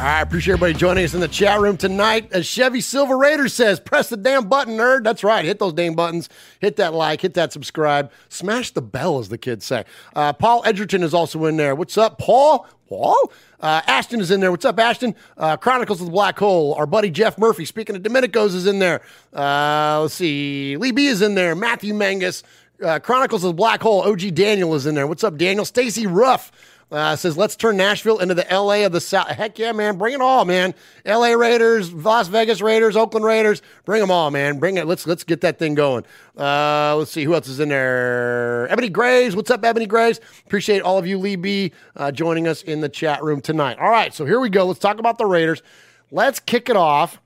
[0.03, 2.32] Right, appreciate everybody joining us in the chat room tonight.
[2.32, 5.05] As Chevy Silver Raider says, press the damn button, nerd.
[5.05, 5.44] That's right.
[5.44, 6.28] Hit those damn buttons.
[6.59, 9.84] Hit that like, hit that subscribe, smash the bell, as the kids say.
[10.16, 11.76] Uh, Paul Edgerton is also in there.
[11.76, 12.66] What's up, Paul?
[12.88, 13.32] Paul?
[13.61, 14.50] Uh, Ashton is in there.
[14.50, 15.14] What's up, Ashton?
[15.38, 16.74] Uh, Chronicles of the Black Hole.
[16.74, 19.03] Our buddy Jeff Murphy, speaking of Domenico's, is in there.
[19.32, 20.76] Uh, let's see.
[20.78, 21.55] Lee B is in there.
[21.55, 22.42] Matthew Mangus.
[22.82, 24.03] Uh, Chronicles of the Black Hole.
[24.03, 25.07] OG Daniel is in there.
[25.07, 25.64] What's up, Daniel?
[25.64, 26.50] Stacy Ruff.
[26.93, 29.28] Uh, says, let's turn Nashville into the LA of the South.
[29.28, 29.97] Heck yeah, man.
[29.97, 30.74] Bring it all, man.
[31.07, 33.62] LA Raiders, Las Vegas Raiders, Oakland Raiders.
[33.86, 34.59] Bring them all, man.
[34.59, 34.86] Bring it.
[34.86, 36.05] Let's let's get that thing going.
[36.36, 38.68] Uh, let's see who else is in there.
[38.68, 39.34] Ebony Graves.
[39.34, 40.20] What's up, Ebony Graves?
[40.45, 43.78] Appreciate all of you, Lee B, uh, joining us in the chat room tonight.
[43.78, 44.66] All right, so here we go.
[44.66, 45.62] Let's talk about the Raiders.
[46.11, 47.22] Let's kick it off.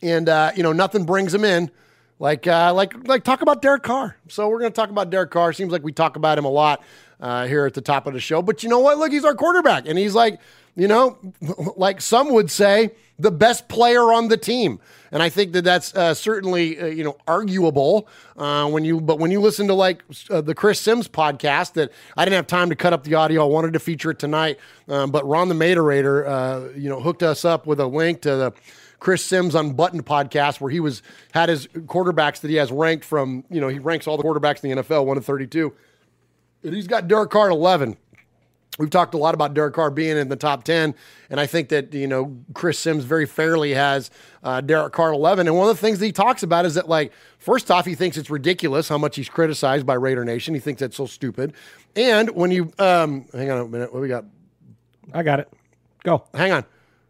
[0.00, 1.70] And uh, you know, nothing brings them in.
[2.18, 4.16] Like, uh, like, like, talk about Derek Carr.
[4.28, 5.52] So we're going to talk about Derek Carr.
[5.52, 6.82] Seems like we talk about him a lot
[7.20, 8.42] uh, here at the top of the show.
[8.42, 8.98] But you know what?
[8.98, 10.40] Look, he's our quarterback, and he's like,
[10.76, 11.18] you know,
[11.76, 14.80] like some would say, the best player on the team.
[15.12, 19.00] And I think that that's uh, certainly, uh, you know, arguable uh, when you.
[19.00, 22.48] But when you listen to like uh, the Chris Sims podcast, that I didn't have
[22.48, 23.42] time to cut up the audio.
[23.42, 24.58] I wanted to feature it tonight,
[24.88, 28.36] um, but Ron the Materator, uh, you know, hooked us up with a link to
[28.36, 28.52] the.
[29.00, 31.02] Chris Sims Unbuttoned podcast where he was
[31.32, 34.64] had his quarterbacks that he has ranked from, you know, he ranks all the quarterbacks
[34.64, 35.74] in the NFL, 1 to 32.
[36.64, 37.96] And he's got Derek Carr at 11.
[38.78, 40.96] We've talked a lot about Derek Carr being in the top 10,
[41.30, 44.10] and I think that, you know, Chris Sims very fairly has
[44.42, 45.46] uh, Derek Carr at 11.
[45.46, 47.94] And one of the things that he talks about is that, like, first off, he
[47.94, 50.54] thinks it's ridiculous how much he's criticized by Raider Nation.
[50.54, 51.52] He thinks that's so stupid.
[51.94, 54.24] And when you, um, hang on a minute, what we got?
[55.12, 55.52] I got it.
[56.02, 56.24] Go.
[56.34, 56.64] Hang on.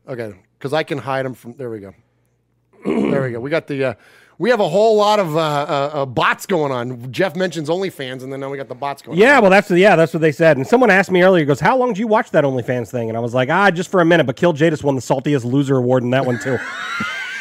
[0.07, 1.95] Okay, because I can hide them from, there we go.
[2.85, 3.41] there we go.
[3.41, 3.85] We got the.
[3.85, 3.95] Uh,
[4.39, 7.13] we have a whole lot of uh, uh, uh, bots going on.
[7.13, 9.19] Jeff mentions OnlyFans, and then now we got the bots going.
[9.19, 9.43] Yeah, on.
[9.43, 10.57] well, that's yeah, that's what they said.
[10.57, 13.17] And someone asked me earlier, goes, "How long did you watch that OnlyFans thing?" And
[13.17, 15.77] I was like, "Ah, just for a minute." But Kill Jadis won the saltiest loser
[15.77, 16.59] award in that one too.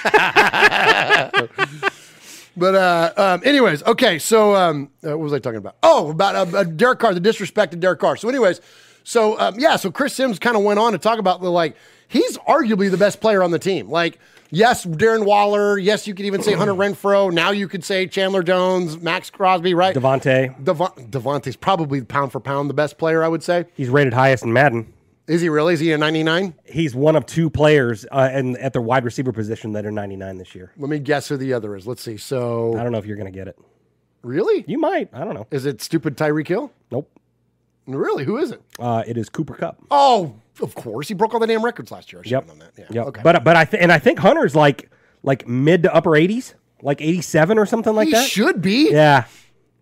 [2.55, 4.19] But uh, um, anyways, okay.
[4.19, 5.75] So um, uh, what was I talking about?
[5.81, 8.15] Oh, about uh, uh, Derek Carr, the disrespected Derek Carr.
[8.15, 8.61] So, anyways,
[9.03, 11.75] so um, yeah, so Chris Sims kind of went on to talk about the like
[12.07, 13.89] he's arguably the best player on the team.
[13.89, 14.19] Like,
[14.53, 15.77] yes, Darren Waller.
[15.77, 17.31] Yes, you could even say Hunter Renfrow.
[17.33, 19.95] Now you could say Chandler Jones, Maxx Crosby, right?
[19.95, 20.63] Davante.
[20.63, 23.23] Devon- Davante's probably pound for pound the best player.
[23.23, 23.65] I would say.
[23.75, 24.93] He's rated highest in Madden.
[25.25, 25.73] Is he really?
[25.73, 26.53] Is he a 99?
[26.65, 30.37] He's one of two players uh, in, at their wide receiver position that are 99
[30.37, 30.73] this year.
[30.77, 31.87] Let me guess who the other is.
[31.87, 32.17] Let's see.
[32.17, 33.57] So I don't know if you're going to get it.
[34.21, 34.65] Really?
[34.67, 35.09] You might.
[35.13, 35.47] I don't know.
[35.49, 36.71] Is it stupid Tyreek Hill?
[36.91, 37.09] Nope.
[37.87, 38.23] Really?
[38.23, 38.61] Who is it?
[38.79, 39.77] Uh, it is Cooper Kupp.
[39.91, 41.07] Oh, of course.
[41.07, 42.21] He broke all the damn records last year.
[42.21, 42.41] I should Yep.
[42.43, 42.71] have known that.
[42.77, 42.85] Yeah.
[42.91, 43.05] Yep.
[43.07, 43.21] Okay.
[43.23, 44.89] But but I th- and I think Hunter's like
[45.23, 48.15] like mid to upper 80s, like 87 or something like that.
[48.17, 48.29] he that.
[48.29, 48.91] should be.
[48.91, 49.25] Yeah.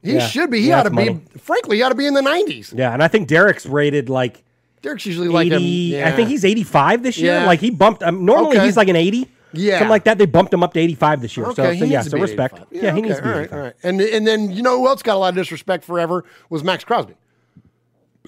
[0.04, 0.28] He Yeah.
[0.28, 0.62] should be.
[0.62, 1.20] He Yeah, ought to be.
[1.38, 2.74] Frankly, he ought to be in the 90s.
[2.76, 4.43] Yeah, and I think Derek's rated like
[4.82, 6.08] Derek's usually like a- yeah.
[6.08, 7.34] I think he's 85 this year.
[7.36, 7.45] Yeah.
[7.45, 8.66] Like he bumped um, normally Okay.
[8.66, 9.28] he's like an 80.
[9.54, 9.74] Yeah.
[9.80, 10.18] Something like that.
[10.18, 11.45] They bumped him up to 85 this year.
[11.47, 12.56] Okay, so so yeah, so respect.
[12.56, 12.68] 85.
[12.72, 13.74] Yeah, he okay, needs to be All right, all right.
[13.84, 16.84] And and then you know who else got a lot of disrespect forever was Maxx
[16.86, 17.14] Crosby.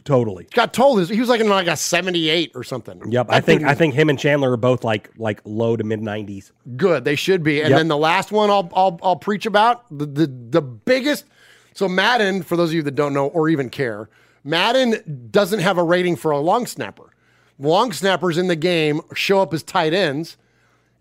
[0.05, 0.47] Totally.
[0.53, 3.11] Got told he was like in like a 78 or something.
[3.11, 3.27] Yep.
[3.27, 6.01] That I think I think him and Chandler are both like like low to mid
[6.01, 6.51] 90s.
[6.75, 7.05] good.
[7.05, 7.61] They should be.
[7.61, 7.79] And Yep.
[7.79, 11.25] then the last one I'll I'll, I'll preach about the, the the biggest.
[11.73, 14.09] So Madden, for those of you that don't know or even care,
[14.43, 17.11] Madden doesn't have a rating for a long snapper.
[17.57, 20.37] Long snappers in the game show up as tight ends.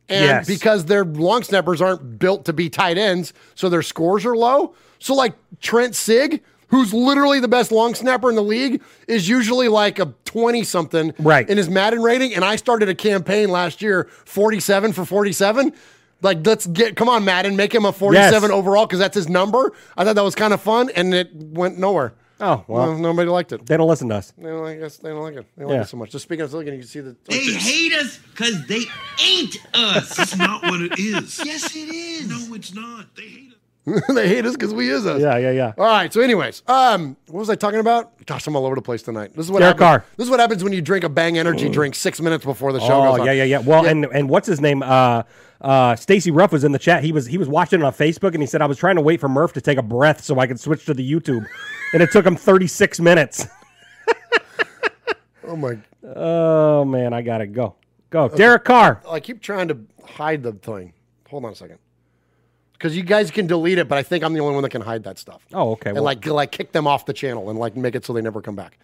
[0.08, 0.46] And Yes.
[0.46, 4.74] because their long snappers aren't built to be tight ends, so their scores are low.
[4.98, 6.42] So like Trent Sieg,
[6.72, 11.14] who's literally the best long snapper in the league, is usually like a 20 something
[11.20, 11.48] Right.
[11.48, 12.34] in his Madden rating.
[12.34, 15.72] And I started a campaign last year, 47 for 47.
[16.22, 18.50] Like, let's get, come on, Madden, make him a 47 Yes.
[18.50, 19.72] overall because that's his number.
[19.96, 22.14] I thought that was kind of fun, and it went nowhere.
[22.40, 22.92] Oh, well.
[22.92, 23.66] No, nobody liked it.
[23.66, 24.32] They don't listen to us.
[24.36, 24.96] They don't like us.
[24.96, 25.46] They don't like it.
[25.56, 26.10] They don't like it so much.
[26.10, 27.14] Just speaking of Silicon, you can see the.
[27.28, 28.82] They hate us because they
[29.24, 30.16] ain't us.
[30.16, 31.40] That's not what it is.
[31.44, 32.28] yes, it is.
[32.28, 33.14] No, it's not.
[33.14, 33.51] They hate
[34.14, 35.20] they hate us because we is us.
[35.20, 35.72] Yeah, yeah, yeah.
[35.76, 36.12] All right.
[36.12, 38.24] So, anyways, um, what was I talking about?
[38.26, 39.32] Gosh, I'm all over the place tonight.
[39.34, 40.04] This is what Derek happens.
[40.04, 40.16] Carr.
[40.16, 42.78] This is what happens when you drink a Bang Energy drink six minutes before the
[42.78, 43.26] show Oh goes on.
[43.26, 43.58] yeah, yeah, yeah.
[43.58, 44.82] Well, and and what's his name?
[44.84, 45.24] Uh,
[45.60, 47.02] uh, Stacy Ruff was in the chat.
[47.02, 49.02] He was he was watching it on Facebook, and he said I was trying to
[49.02, 51.44] wait for Murph to take a breath so I could switch to the YouTube,
[51.92, 53.46] and it took him 36 minutes.
[55.46, 55.78] Oh my!
[56.14, 57.76] Oh man, I gotta go.
[58.10, 59.00] Go, Derek Carr.
[59.08, 60.92] I keep trying to hide the thing.
[61.28, 61.78] Hold on a second.
[62.82, 64.82] Because you guys can delete it, but I think I'm the only one that can
[64.82, 65.46] hide that stuff.
[65.54, 65.90] Oh, okay.
[65.90, 68.20] and well- like like kick them off the channel and like make it so they
[68.20, 68.76] never come back.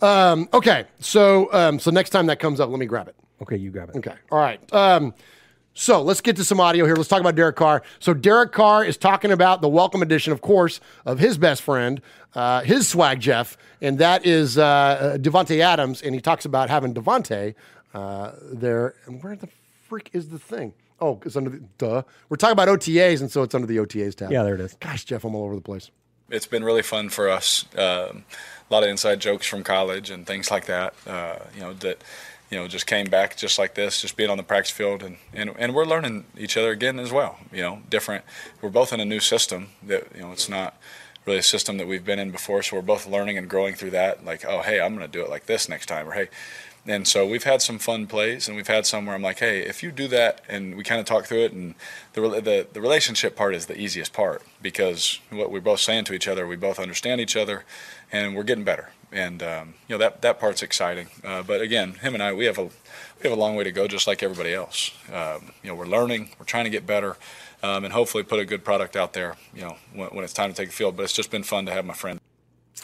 [0.00, 3.14] Um, okay, so um, so next time that comes up, let me grab it.
[3.42, 3.96] Okay, you grab it.
[3.96, 4.58] Okay, all right.
[4.72, 5.12] Um,
[5.74, 6.96] so let's get to some audio here.
[6.96, 7.82] Let's talk about Derek Carr.
[7.98, 12.00] So Derek Carr is talking about the welcome edition, of course, of his best friend,
[12.34, 16.00] uh, his swag Jeff, and that is uh, Davante Adams.
[16.00, 17.54] And he talks about having Davante
[17.92, 18.94] uh, there.
[19.04, 19.48] And where the
[19.86, 20.72] freak is the thing?
[21.00, 22.02] Oh, it's under the duh.
[22.28, 24.30] We're talking about OTAs, and so it's under the OTAs tab.
[24.32, 24.74] Yeah, there it is.
[24.80, 25.90] Gosh, Jeff, I'm all over the place.
[26.30, 27.64] it's been really fun for us.
[27.76, 28.24] Um,
[28.68, 30.94] a lot of inside jokes from college and things like that.
[31.06, 32.02] Uh, you know that
[32.50, 35.18] you know just came back just like this, just being on the practice field, and,
[35.34, 37.38] and and we're learning each other again as well.
[37.52, 38.24] You know, different.
[38.62, 40.76] We're both in a new system that you know it's not
[41.26, 43.90] really a system that we've been in before, so we're both learning and growing through
[43.90, 44.24] that.
[44.24, 46.28] Like, oh hey, I'm going to do it like this next time, or hey.
[46.88, 49.60] And so we've had some fun plays, and we've had some where I'm like, "Hey,
[49.60, 51.74] if you do that," and we kind of talk through it, and
[52.12, 56.14] the the the relationship part is the easiest part because what we're both saying to
[56.14, 57.64] each other, we both understand each other,
[58.12, 58.90] and we're getting better.
[59.10, 61.08] And um, you know that that part's exciting.
[61.24, 63.72] Uh, but again, him and I, we have a we have a long way to
[63.72, 64.92] go, just like everybody else.
[65.12, 67.16] Um, you know, we're learning, we're trying to get better,
[67.62, 69.36] um, and hopefully put a good product out there.
[69.54, 70.96] You know, when, when it's time to take the field.
[70.96, 72.20] But it's just been fun to have my friend.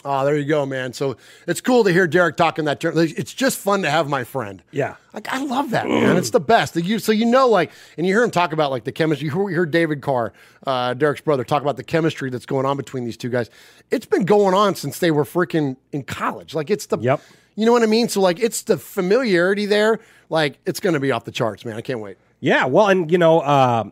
[0.05, 0.93] Oh, there you go, man.
[0.93, 1.17] So
[1.47, 2.95] it's cool to hear Derek talking that term.
[2.97, 4.61] It's just fun to have my friend.
[4.73, 4.97] Yeah.
[5.15, 6.17] Like I love that, man.
[6.17, 6.75] It's the best.
[6.75, 9.29] You, so you know, like, and you hear him talk about like the chemistry.
[9.29, 10.33] You heard, David Carr,
[10.67, 13.49] uh, Derek's brother, talk about the chemistry that's going on between these two guys.
[13.93, 16.53] It's been going on since they were freaking in college.
[16.55, 17.21] Like it's the, Yep.
[17.55, 18.09] you know what I mean?
[18.09, 20.01] So like it's the familiarity there.
[20.31, 21.77] Like it's going to be off the charts, man.
[21.77, 22.17] I can't wait.
[22.41, 23.85] Yeah, well, and you know, uh,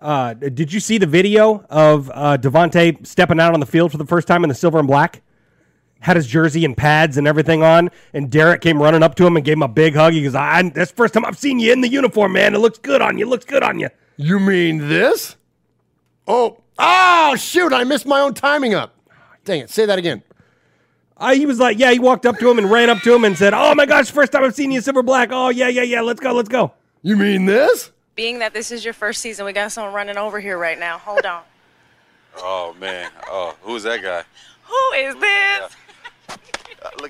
[0.00, 3.98] uh, did you see the video of uh, Davante stepping out on the field for
[3.98, 5.20] the first time in the silver and black?
[6.00, 9.36] Had his jersey and pads and everything on, and Derek came running up to him
[9.36, 10.14] and gave him a big hug.
[10.14, 12.54] He goes, I, "That's the first time I've seen you in the uniform, man.
[12.54, 13.26] It looks good on you.
[13.26, 15.36] It looks good on you." You mean this?
[16.26, 17.72] Oh, oh, shoot!
[17.72, 18.94] I missed my own timing up.
[19.44, 19.70] Dang it!
[19.70, 20.22] Say that again.
[21.16, 23.24] Uh, he was like, "Yeah." He walked up to him and ran up to him
[23.24, 25.28] and said, "Oh my gosh, first time I've seen you in silver black.
[25.32, 26.00] Oh yeah, yeah, yeah.
[26.00, 26.72] Let's go, let's go."
[27.02, 27.90] You mean this?
[28.16, 30.98] being that this is your first season, we got someone running over here right now.
[30.98, 31.42] Hold on.
[32.36, 33.10] Oh man.
[33.26, 34.22] Oh, who's that guy?
[34.62, 35.60] Who is this?
[35.62, 35.68] Uh,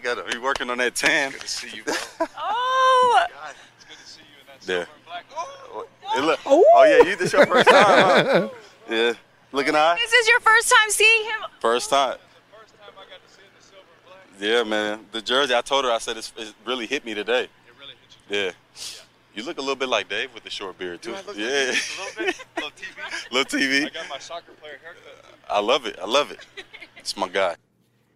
[0.02, 0.32] Look at him.
[0.32, 1.32] He working on that tan.
[1.32, 1.84] Good to see you.
[2.38, 3.26] Oh,
[4.66, 4.84] there.
[4.84, 5.86] Hey, oh,
[6.20, 6.40] look.
[6.46, 8.48] Oh yeah, you this your first time, huh?
[8.90, 9.12] Yeah.
[9.52, 9.96] Looking high.
[9.96, 11.50] this is your first time seeing him.
[11.60, 12.18] First time.
[14.38, 15.06] Yeah, man.
[15.12, 17.44] The jersey, I told her, I said, it's, it really hit me today.
[17.44, 18.36] It really hit you?
[18.36, 18.52] Yeah.
[19.34, 21.14] You look a little bit like Dave with the short beard, too.
[21.36, 21.72] yeah.
[21.72, 23.32] A little bit, little TV.
[23.32, 23.86] Little TV.
[23.86, 25.36] I got my soccer player haircut.
[25.48, 25.98] I love it.
[26.00, 26.46] I love it.
[26.96, 27.56] It's my guy.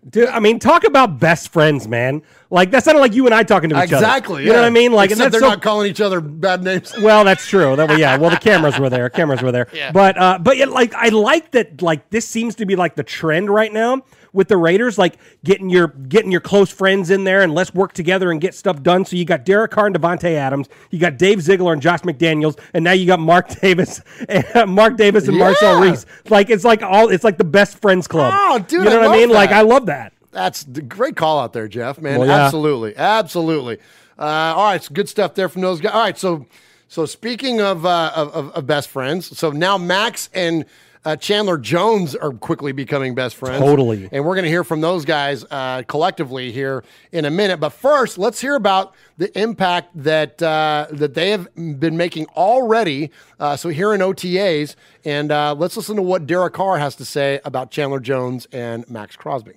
[0.08, 2.22] Dude, I mean, talk about best friends, man.
[2.50, 3.96] Like that sounded like you and I talking to each other.
[3.96, 4.42] Exactly.
[4.42, 4.60] You know yeah.
[4.60, 4.92] what I mean?
[4.92, 6.94] Like, and Except that's they're so not calling each other bad names.
[7.00, 7.74] Well, that's true.
[7.76, 8.16] That, yeah.
[8.18, 9.08] Well, the cameras were there.
[9.08, 9.68] Cameras were there.
[9.72, 9.92] Yeah.
[9.92, 11.80] But uh, but it, like I like that.
[11.80, 14.02] Like this seems to be like the trend right now
[14.34, 14.98] with the Raiders.
[14.98, 18.54] Like getting your getting your close friends in there and let's work together and get
[18.54, 19.04] stuff done.
[19.06, 20.68] So you got Derek Carr and Davante Adams.
[20.90, 24.96] You got Dave Ziegler and Josh McDaniels, and now you got Mark Davis, and Mark
[24.98, 25.90] Davis and Marcel Yeah.
[25.90, 26.06] Reece.
[26.28, 28.32] Like it's like all it's like the best friends club.
[28.36, 29.30] Oh, dude, you know I what I mean?
[29.30, 29.50] Like.
[29.50, 30.12] I love that.
[30.32, 32.00] That's the great call out there, Jeff.
[32.00, 32.46] Man, Well, yeah.
[32.46, 33.78] absolutely, absolutely.
[34.18, 34.22] Uh,
[34.56, 35.92] all right, so good stuff there from those guys.
[35.92, 36.46] All right, so
[36.88, 40.64] so speaking of uh, of, of, of best friends, so now Max and
[41.04, 43.58] uh, Chandler Jones are quickly becoming best friends.
[43.62, 44.08] Totally.
[44.10, 46.82] and we're going to hear from those guys uh, collectively here
[47.12, 47.60] in a minute.
[47.60, 53.10] But first, let's hear about the impact that uh, that they have been making already.
[53.38, 57.04] Uh, so here in OTAs, and uh, let's listen to what Derek Carr has to
[57.04, 59.54] say about Chandler Jones and Maxx Crosby.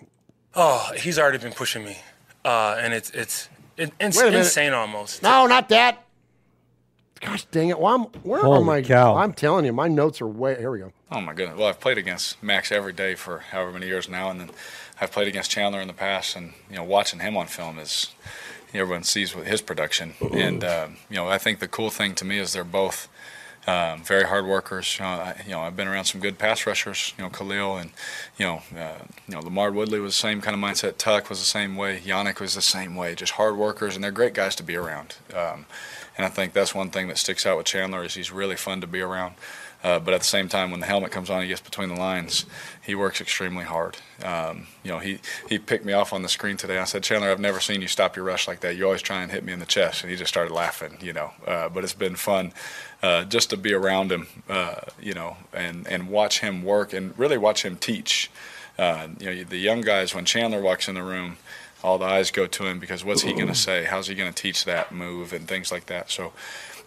[0.56, 1.98] Oh, he's already been pushing me,
[2.44, 4.40] uh, and it's it's it, it's Wait a minute.
[4.40, 5.22] insane almost.
[5.24, 6.04] No, not that.
[7.22, 7.80] Gosh dang it!
[7.80, 8.82] Well, I'm, where are Holy my?
[8.82, 9.16] cow.
[9.16, 10.56] I'm telling you, my notes are way.
[10.58, 10.92] Here we go.
[11.10, 11.58] Oh my goodness.
[11.58, 14.50] Well, I've played against Max every day for however many years now, and then
[15.00, 18.14] I've played against Chandler in the past, and you know, watching him on film is
[18.74, 22.26] everyone sees with his production, and um, you know, I think the cool thing to
[22.26, 23.08] me is they're both.
[23.70, 24.98] Um, very hard workers.
[24.98, 27.14] You know, I, you know, I've been around some good pass rushers.
[27.18, 27.92] You know, Khalil and
[28.38, 30.98] you know, uh, you know, LaMarr Woodley was the same kind of mindset.
[30.98, 32.00] Tuck was the same way.
[32.00, 33.14] Yannick was the same way.
[33.14, 35.18] Just hard workers, and they're great guys to be around.
[35.36, 35.66] Um,
[36.18, 38.80] and I think that's one thing that sticks out with Chandler is he's really fun
[38.80, 39.36] to be around.
[39.88, 41.96] Uh, but at the same time, when the helmet comes on, he gets between the
[41.96, 42.46] lines.
[42.86, 43.96] He works extremely hard.
[44.22, 46.78] Um, you know, he he picked me off on the screen today.
[46.78, 48.76] I said, Chandler, I've never seen you stop your rush like that.
[48.76, 50.98] You always try and hit me in the chest, and he just started laughing.
[51.00, 52.52] You know, uh, but it's been fun
[53.02, 54.28] uh, just to be around him.
[54.50, 58.30] Uh, you know, and and watch him work and really watch him teach.
[58.78, 61.38] Uh, you know, the young guys when Chandler walks in the room
[61.84, 63.86] all the eyes go to him because what's he going to say?
[63.86, 66.10] How's he going to teach that move and things like that?
[66.10, 66.34] So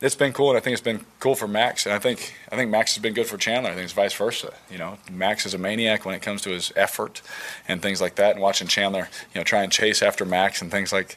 [0.01, 2.57] it's been cool, and I think it's been cool for Max, and I think I
[2.57, 3.71] think Max has been good for Chandler.
[3.71, 4.53] I think it's vice versa.
[4.71, 7.23] You know, Max is a maniac when it comes to his effort
[7.69, 10.71] and things like that, and watching Chandler, you know, try and chase after Max and
[10.71, 11.17] things like,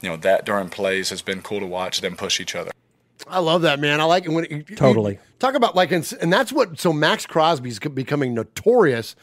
[0.00, 2.70] you know, that during plays has been cool to watch them push each other.
[3.28, 4.00] I love that man.
[4.00, 5.18] I like it when you- you Totally.
[5.38, 6.80] talk about like, and, and that's what.
[6.80, 9.14] So Maxx Crosby's becoming notorious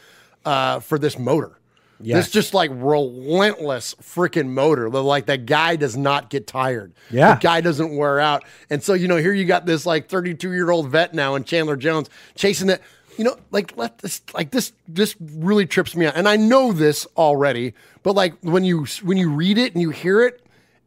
[0.44, 1.58] uh, for this motor.
[2.02, 2.24] Yes.
[2.26, 4.88] This just like relentless freaking motor.
[4.90, 6.92] The- Like that guy does not get tired.
[7.10, 7.34] Yeah.
[7.34, 8.44] The guy doesn't wear out.
[8.70, 11.46] And so, you know, here you got this like 32 year old vet now and
[11.46, 12.80] Chandler Jones chasing it.
[13.18, 16.14] You know, like let this like this this really trips me out.
[16.16, 19.90] And I know this already, but like when you when you read it and you
[19.90, 20.42] hear it,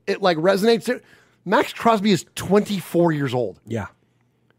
[0.07, 0.89] it like resonates.
[1.45, 3.59] Maxx Crosby is 24 years old.
[3.68, 3.88] Yeah.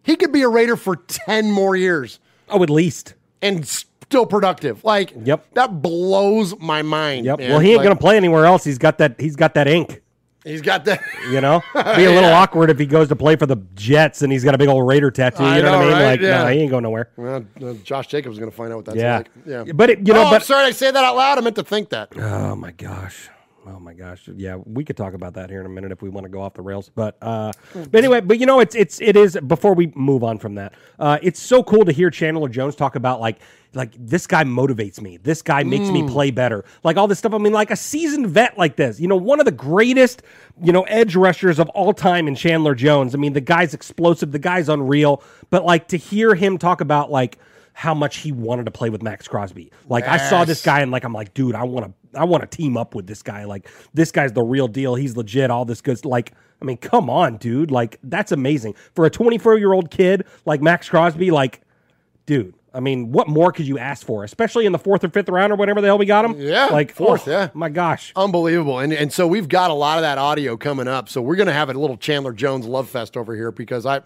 [0.02, 2.20] He could be a Raider for 10 more years.
[2.50, 3.14] Oh, at least.
[3.40, 3.66] And
[4.14, 4.84] still productive.
[4.84, 5.44] Like, yep.
[5.54, 7.26] that blows my mind.
[7.26, 7.38] Yep.
[7.40, 7.50] man.
[7.50, 8.62] Well, he ain't Like, gonna play anywhere else.
[8.62, 9.20] He's got that.
[9.20, 10.02] He's got that ink.
[10.44, 11.00] He's got that.
[11.32, 12.38] You know, be a little Yeah.
[12.42, 14.86] awkward if he goes to play for the Jets and he's got a big old
[14.86, 15.42] Raider tattoo.
[15.42, 15.92] You I know, what I mean?
[15.94, 16.04] right?
[16.04, 16.42] Like, Yeah.
[16.44, 17.08] no, he ain't going nowhere.
[17.16, 19.16] Well, uh, Josh Jacobs is going to find out what that's Yeah.
[19.16, 19.30] like.
[19.46, 19.64] Yeah.
[19.74, 21.38] But it- you know, oh, I'm but- sorry I say that out loud.
[21.38, 22.10] I meant to think that.
[22.16, 23.30] Oh my gosh.
[23.66, 24.28] Oh my gosh.
[24.36, 26.42] Yeah, we could talk about that here in a minute if we want to go
[26.42, 26.90] off the rails.
[26.94, 30.38] But uh but anyway, but you know it's it's it is before we move on
[30.38, 30.74] from that.
[30.98, 33.38] Uh it's so cool to hear Chandler Jones talk about like
[33.72, 35.16] like this guy motivates me.
[35.16, 36.10] This guy makes me Mm.
[36.10, 36.64] play better.
[36.82, 37.32] Like all this stuff.
[37.32, 39.00] I mean like a seasoned vet like this.
[39.00, 40.22] You know, one of the greatest,
[40.62, 43.14] you know, edge rushers of all time in Chandler Jones.
[43.14, 47.10] I mean, the guy's explosive, the guy's unreal, but like to hear him talk about
[47.10, 47.38] like
[47.72, 49.72] how much he wanted to play with Maxx Crosby.
[49.88, 52.48] Like I saw this guy and like I'm like, dude, I want to I want
[52.48, 53.44] to team up with this guy.
[53.44, 54.94] Like this guy's the real deal.
[54.94, 55.50] He's legit.
[55.50, 56.04] All this good.
[56.04, 57.70] Like I mean, come on, dude.
[57.70, 61.30] Like that's amazing for a 24 year old kid like Maxx Crosby.
[61.30, 61.60] Like,
[62.26, 62.54] dude.
[62.74, 64.24] I mean, what more could you ask for?
[64.24, 66.40] Especially in the fourth or fifth round or whatever the hell we got him.
[66.40, 67.50] Yeah, like fourth, oh, yeah.
[67.54, 68.80] My gosh, Unbelievable.
[68.80, 71.08] And and so we've got a lot of that audio coming up.
[71.08, 74.00] So we're going to have a little Chandler Jones love fest over here because I,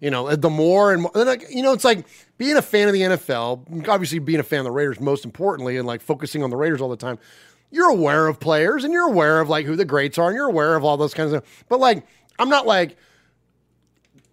[0.00, 1.12] you know, the more and more,
[1.48, 2.06] you know, it's like
[2.38, 5.76] being a fan of the NFL, obviously being a fan of the Raiders most importantly,
[5.76, 7.20] and like focusing on the Raiders all the time.
[7.70, 10.46] You're aware of players and you're aware of like who the greats are and you're
[10.48, 12.06] aware of all those kinds of But like,
[12.38, 12.96] I'm not like,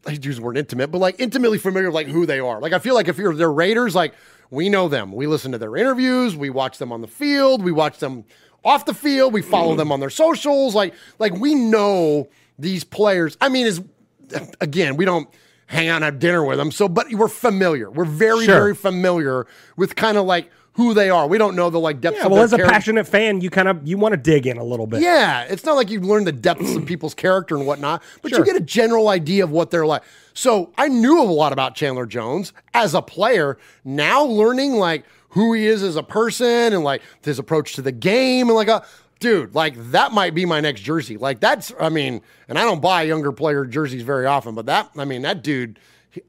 [0.08, 2.60] I use the word intimate, but like intimately familiar with like who they are.
[2.62, 4.14] Like I feel like if you're their Raiders, like
[4.52, 5.12] we know them.
[5.12, 8.24] We listen to their interviews, we watch them on the field, we watch them
[8.64, 10.76] off the field, we follow them on their socials.
[10.76, 12.30] Like like we know
[12.60, 13.36] these players.
[13.42, 13.82] I mean, is
[14.62, 15.28] again, we don't
[15.68, 16.72] hang out and have dinner with them.
[16.72, 17.90] So, but we're familiar.
[17.90, 18.54] We're very, Sure.
[18.56, 21.26] very familiar with kind of like who they are.
[21.28, 22.18] We don't know the like depth.
[22.18, 22.74] Yeah, of well, as a character.
[22.74, 25.02] passionate fan, you kind of you want to dig in a little bit.
[25.02, 28.40] Yeah, it's not like you learn the depths of people's character and whatnot, but Sure.
[28.40, 30.04] you get a general idea of what they're like.
[30.34, 33.58] So I knew a lot about Chandler Jones as a player.
[33.84, 37.92] Now learning like who he is as a person and like his approach to the
[37.92, 38.86] game and like a
[39.20, 41.16] dude, like that might be my next jersey.
[41.18, 44.90] Like that's, I mean, and I don't buy younger player jerseys very often, but that,
[44.98, 45.80] I mean, that dude.
[46.12, 46.22] he-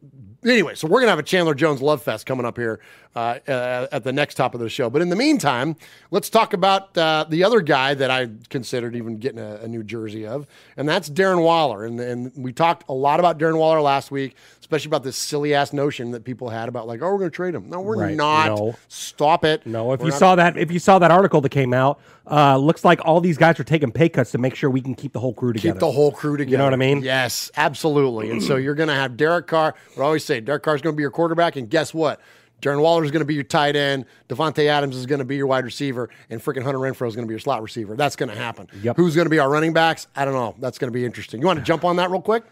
[0.45, 2.79] Anyway, so we're gonna have a Chandler Jones love fest coming up here
[3.17, 4.91] uh, uh, at the next top of the show.
[4.91, 5.75] But in the meantime,
[6.11, 9.83] let's talk about uh, the other guy that I considered even getting a, a new
[9.83, 10.47] jersey of,
[10.77, 11.85] and that's Darren Waller.
[11.87, 15.55] And, and we talked a lot about Darren Waller last week, especially about this silly
[15.55, 17.71] ass notion that people had about like, oh, we're gonna trade him.
[17.71, 18.15] No, we're Right.
[18.15, 18.49] not.
[18.49, 18.75] No.
[18.89, 19.67] Stop it.
[19.67, 21.99] No, if We're you not- saw that, if you saw that article that came out,
[22.31, 24.95] uh, looks like all these guys are taking pay cuts to make sure we can
[24.95, 25.73] keep the whole crew together.
[25.75, 26.51] Keep the whole crew together.
[26.51, 27.01] You know what I mean?
[27.01, 28.31] Yes, absolutely.
[28.31, 29.75] And so you're going to have Derek Carr.
[29.97, 32.21] I always say Derek Carr is going to be your quarterback, and guess what?
[32.63, 34.07] Darren Waller is going to be your tight end.
[34.29, 37.27] Davante Adams is going to be your wide receiver, and freaking Hunter Renfrow is going
[37.27, 37.97] to be your slot receiver.
[37.97, 38.69] That's going to happen.
[38.83, 38.97] Yep.
[38.97, 40.07] Who's going to be our running backs?
[40.17, 40.55] I don't know.
[40.59, 41.41] That's going to be interesting.
[41.41, 42.45] You want to jump on that real quick?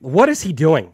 [0.00, 0.92] What is he doing?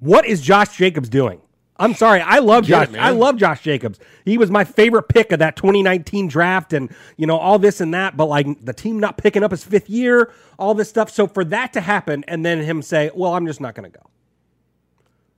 [0.00, 1.40] What is Josh Jacobs doing?
[1.80, 2.90] I'm sorry, I love it, Josh.
[2.90, 3.02] man.
[3.02, 4.00] I love Josh Jacobs.
[4.24, 7.94] He was my favorite pick of that 2019 draft, and you know all this and
[7.94, 8.16] that.
[8.16, 11.08] But like the team not picking up his fifth year, all this stuff.
[11.08, 13.96] So for that to happen, and then him say, "Well, I'm just not going to
[13.96, 14.04] go."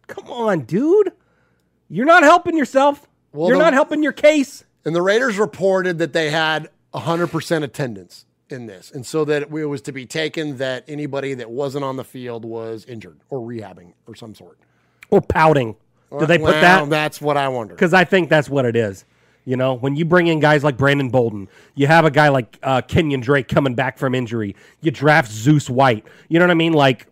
[0.07, 1.13] Come on, dude.
[1.91, 3.07] You're not helping yourself.
[3.33, 4.65] Well, You're the- not helping your case.
[4.85, 8.91] And the Raiders reported that they had 100% attendance in this.
[8.91, 12.45] And so that it was to be taken that anybody that wasn't on the field
[12.45, 14.59] was injured or rehabbing or some sort.
[15.11, 15.77] Or pouting.
[16.19, 16.91] Did they put Well, that?
[16.91, 17.75] That's what I wonder.
[17.75, 19.05] Because I think that's what it is.
[19.45, 22.59] You know, when you bring in guys like Brandon Bolden, you have a guy like
[22.63, 24.55] uh, Kenyan Drake coming back from injury.
[24.81, 26.05] You draft Zeus White.
[26.29, 26.73] You know what I mean?
[26.73, 27.07] Like,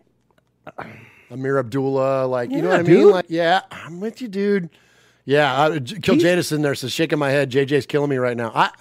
[1.31, 3.09] Ameer Abdullah, like, you know Yeah, what I mean?
[3.11, 4.69] Like, yeah, I'm with you, dude.
[5.25, 7.51] Yeah, uh, J- Kill Jadison there says shaking my head.
[7.51, 8.51] JJ's killing me right now.
[8.55, 8.71] I,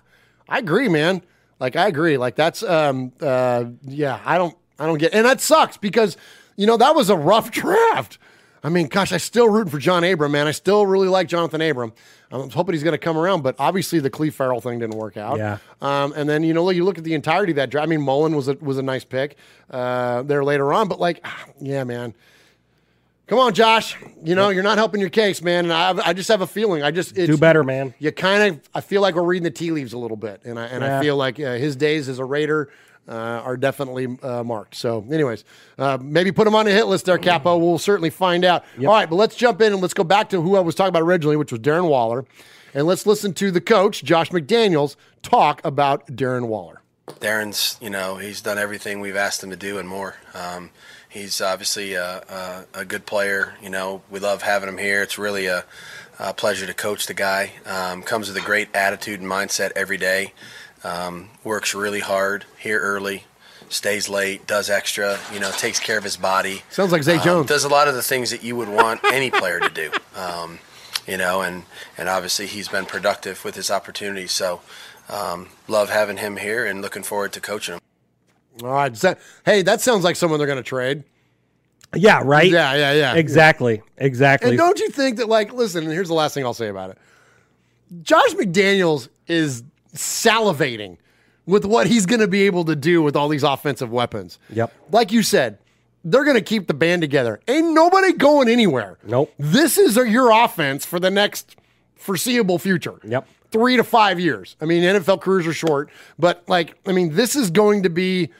[0.49, 1.23] I agree, man.
[1.61, 2.17] Like, I agree.
[2.17, 6.17] Like, that's, um, uh, yeah, I don't, I don't get, and that sucks because,
[6.57, 8.19] you know, that was a rough draft.
[8.63, 10.47] I mean, gosh, I still rooting for John Abram, man.
[10.47, 11.93] I still really like Jonathan Abram.
[12.31, 15.17] I'm hoping he's going to come around, but obviously the Clelin Ferrell thing didn't work
[15.17, 15.39] out.
[15.39, 15.59] Yeah.
[15.81, 17.87] Um, and then you know, you look at the entirety of that draft.
[17.87, 19.37] I mean, Mullen was a was a nice pick
[19.71, 22.15] uh, there later on, but like, ah, yeah, man.
[23.29, 23.95] Come on, Josh.
[24.25, 25.67] You know you're not helping your case, man.
[25.67, 26.83] And I, I just have a feeling.
[26.83, 27.95] I just it's, do better, man.
[27.99, 28.61] You kind of.
[28.75, 30.99] I feel like we're reading the tea leaves a little bit, and I and Yeah.
[30.99, 32.71] I feel like uh, his days as a Raider.
[33.07, 34.75] Uh, are definitely uh, marked.
[34.75, 35.43] So, anyways,
[35.79, 37.57] uh, maybe put him on a hit list there, Capo.
[37.57, 38.67] We'll certainly find out.
[38.79, 40.91] All right, but let's jump in and let's go back to who I was talking
[40.91, 42.27] about originally, which was Darren Waller.
[42.75, 46.83] And let's listen to the coach, Josh McDaniels, talk about Darren Waller.
[47.21, 50.17] Darren's, you know, he's done everything we've asked him to do and more.
[50.35, 50.69] Um,
[51.09, 53.55] he's obviously a, a, a good player.
[53.63, 55.03] You know, we love having him here.
[55.03, 55.65] It's really a,
[56.19, 57.53] a pleasure to coach the guy.
[57.67, 60.33] Um, comes with a great attitude and mindset every day.
[60.85, 63.25] Um, works really hard here early,
[63.69, 65.19] stays late, does extra.
[65.33, 66.63] You know, takes care of his body.
[66.71, 67.49] Sounds like Zay Um, Jones.
[67.49, 69.91] Does a lot of the things that you would want any player to do.
[70.17, 70.61] Um,
[71.07, 71.65] you know, and
[71.97, 74.33] and obviously he's been productive with his opportunities.
[74.33, 74.61] So.
[75.11, 77.81] Um, love having him here and looking forward to coaching him.
[78.63, 78.95] All right.
[78.95, 81.05] That- hey, that sounds like someone they're going to trade.
[81.95, 82.51] Yeah, right?
[82.51, 83.15] Yeah, yeah, yeah.
[83.15, 83.83] Exactly.
[83.97, 84.51] Exactly.
[84.51, 86.91] And don't you think that, like, listen, and here's the last thing I'll say about
[86.91, 86.99] it
[88.03, 89.63] Josh McDaniels is
[89.95, 90.99] salivating
[91.47, 94.39] with what he's going to be able to do with all these offensive weapons.
[94.51, 94.73] Yep.
[94.93, 95.59] Like you said,
[96.05, 97.41] they're going to keep the band together.
[97.49, 98.99] Ain't nobody going anywhere.
[99.05, 99.33] Nope.
[99.39, 101.57] This is your offense for the next
[101.97, 103.01] foreseeable future.
[103.03, 103.27] Yep.
[103.51, 104.57] Three to five years.
[104.61, 105.89] I mean, NFL careers are short,
[106.19, 108.31] but like, I mean, this is going to be.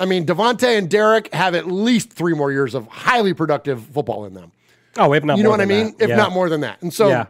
[0.00, 4.24] I mean, Davante and Derek have at least three more years of highly productive football
[4.24, 4.50] in them.
[4.96, 5.94] Oh, if not, you know what I mean?
[5.98, 6.04] that.
[6.04, 6.16] If Yeah.
[6.16, 6.80] not more than that.
[6.82, 7.26] And so, yeah.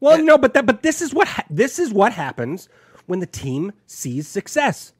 [0.00, 0.22] Well, eh.
[0.22, 2.68] no, but that, but this is what ha- this is what happens
[3.06, 4.92] when the team sees success.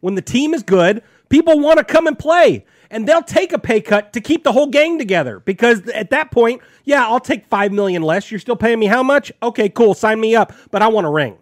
[0.00, 3.58] When the team is good, people want to come and play, and they'll take a
[3.58, 5.40] pay cut to keep the whole gang together.
[5.40, 8.30] Because at that point, yeah, I'll take five million less.
[8.30, 9.30] You're still paying me how much?
[9.42, 10.52] Okay, cool, sign me up.
[10.70, 11.36] But I want a ring.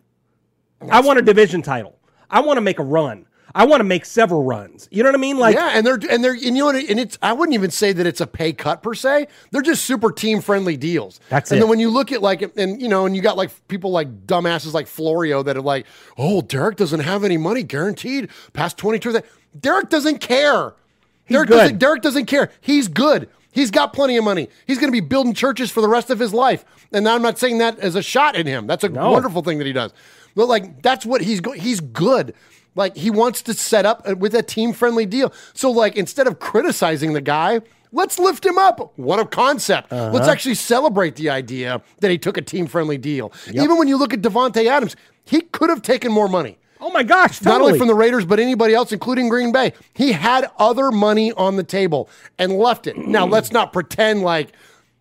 [0.90, 1.98] I want a division title.
[2.30, 3.26] I want to make a run.
[3.56, 4.88] I want to make several runs.
[4.90, 5.38] You know what I mean?
[5.38, 6.74] Like, yeah, and they're and they're and you know what?
[6.76, 9.28] And it's I wouldn't even say that it's a pay cut per se.
[9.52, 11.20] They're just super team friendly deals.
[11.28, 11.60] That's and it.
[11.60, 14.26] then when you look at like and you know and you got like people like
[14.26, 15.86] dumbasses like Florio that are like,
[16.18, 19.16] oh, Derek doesn't have any money guaranteed past twenty two.
[19.60, 20.74] Derek doesn't care.
[21.24, 21.56] He's Derek good.
[21.58, 22.50] doesn't Derek doesn't care.
[22.60, 23.28] He's good.
[23.52, 24.48] He's got plenty of money.
[24.66, 26.64] He's going to be building churches for the rest of his life.
[26.90, 28.66] And I'm not saying that as a shot at him.
[28.66, 29.12] That's a No.
[29.12, 29.92] wonderful thing that he does.
[30.34, 32.34] But like that's what he's go- he's good.
[32.74, 35.32] Like he wants to set up uh, with a team friendly deal.
[35.52, 37.60] So like instead of criticizing the guy,
[37.92, 38.92] let's lift him up.
[38.96, 39.92] What a concept.
[39.92, 40.30] Let's Uh-huh.
[40.30, 43.32] actually celebrate the idea that he took a team friendly deal.
[43.52, 46.58] Even when you look at Davante Adams, he could have taken more money.
[46.80, 49.72] Oh my gosh, Not only from the Raiders, but anybody else, including Green Bay.
[49.94, 52.98] He had other money on the table and left it.
[52.98, 54.48] Now, let's not pretend like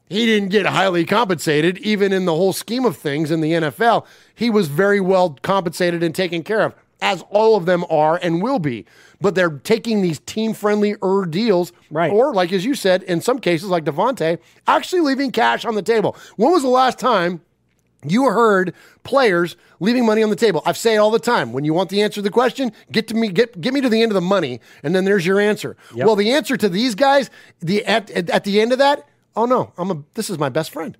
[0.07, 4.05] he didn't get highly compensated, even in the whole scheme of things in the NFL.
[4.33, 8.41] He was very well compensated and taken care of, as all of them are and
[8.41, 8.85] will be.
[9.21, 12.11] But they're taking these team friendly er deals, right?
[12.11, 15.81] Or, like as you said, in some cases, like Davante, actually leaving cash on the
[15.81, 16.15] table.
[16.37, 17.41] When was the last time
[18.05, 18.73] you heard
[19.03, 20.61] players leaving money on the table.
[20.65, 21.53] I say it all the time.
[21.53, 23.87] When you want the answer to the question, get to me, get get me to
[23.87, 25.77] the end of the money, and then there's your answer.
[25.95, 26.05] Yep.
[26.05, 27.29] Well, the answer to these guys,
[27.59, 30.49] the at, at at the end of that, oh no, I'm a this is my
[30.49, 30.97] best friend.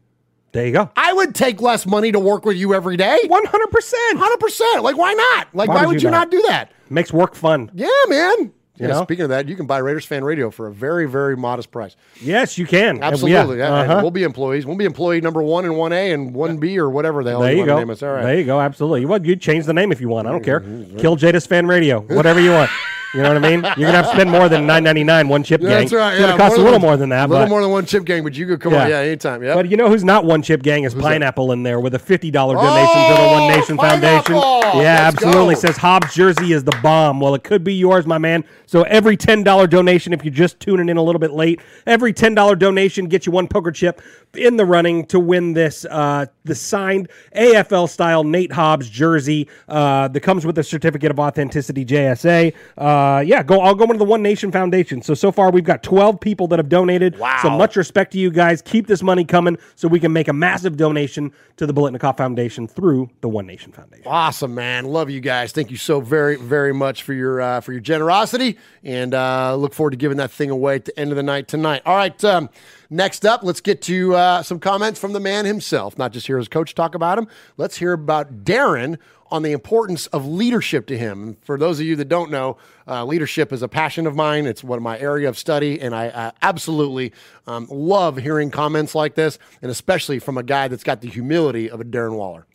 [0.54, 0.90] There you go.
[0.96, 3.20] I would take less money to work with you every day.
[3.28, 4.18] One hundred percent.
[4.20, 4.84] Hundred percent.
[4.84, 5.48] Like why not?
[5.54, 6.30] Like Why why, would would you you not?
[6.30, 6.72] not do that?
[6.90, 7.70] Makes work fun.
[7.74, 8.36] Yeah, man.
[8.40, 9.04] You Yeah, know?
[9.04, 11.96] Speaking of that, you can buy Raiders fan radio for a very, very modest price.
[12.22, 13.04] Yes, you can.
[13.04, 13.58] Absolutely.
[13.60, 13.70] Yeah.
[13.70, 14.00] Yeah, Uh-huh.
[14.02, 14.66] We'll be employees.
[14.66, 17.42] We'll be employee number one and one A and one B or whatever the hell
[17.42, 17.80] There you, you want to go.
[17.80, 18.02] name us.
[18.04, 18.24] All right.
[18.24, 18.60] There you go.
[18.60, 19.06] Absolutely.
[19.06, 20.28] Well, you change the name if you want.
[20.28, 20.60] I don't care.
[20.98, 22.02] Kill Jadis Fan Radio.
[22.02, 22.70] Whatever you want.
[23.14, 23.64] You know what I mean?
[23.78, 25.70] You're gonna have to spend more than nine ninety nine one chip gang.
[25.70, 26.14] That's right.
[26.14, 27.26] It's gonna yeah, cost a little one- more than that.
[27.26, 28.90] A little but, more than one chip gang, but you could come on.
[28.90, 29.44] Yeah, anytime.
[29.44, 29.54] Yeah.
[29.54, 31.02] But you know who's not one chip gang is that?
[31.02, 34.24] Pineapple in there with a fifty dollar donation to the One Nation Foundation.
[34.34, 34.82] Pineapple!
[34.82, 35.54] Yeah, Let's absolutely.
[35.56, 35.60] go.
[35.62, 37.20] Says Hobbs jersey is the bomb.
[37.20, 38.44] Well, it could be yours, my man.
[38.66, 42.14] So every ten dollar donation, if you're just tuning in a little bit late, every
[42.14, 44.02] ten dollar donation gets you one poker chip
[44.34, 50.08] in the running to win this uh, the signed AFL style Nate Hobbs jersey uh,
[50.08, 52.56] that comes with a certificate of authenticity JSA.
[52.76, 53.62] Uh, yeah, go.
[53.62, 55.02] I'll go into the One Nation Foundation.
[55.02, 57.18] So so far we've got twelve people that have donated.
[57.18, 57.40] Wow.
[57.42, 58.62] So much respect to you guys.
[58.62, 62.68] Keep this money coming so we can make a massive donation to the Biletnikoff Foundation
[62.68, 64.06] through the One Nation Foundation.
[64.08, 64.86] Awesome, man.
[64.86, 65.52] Love you guys.
[65.52, 69.74] Thank you so very, very much for your uh, for your generosity, and uh, look
[69.74, 71.82] forward to giving that thing away at the end of the night tonight.
[71.86, 72.24] All right.
[72.24, 72.50] Um,
[72.90, 75.98] next up, let's get to uh, some comments from the man himself.
[75.98, 77.28] Not just hear his coach talk about him.
[77.58, 78.98] Let's hear about Darren
[79.34, 81.36] on the importance of leadership to him.
[81.42, 82.58] For those of you that don't know,
[82.88, 84.46] uh, leadership is a passion of mine.
[84.46, 87.14] It's one of my area of study, and I absolutely
[87.48, 91.68] um, love hearing comments like this, and especially from a guy that's got the humility
[91.68, 92.46] of a Darren Waller.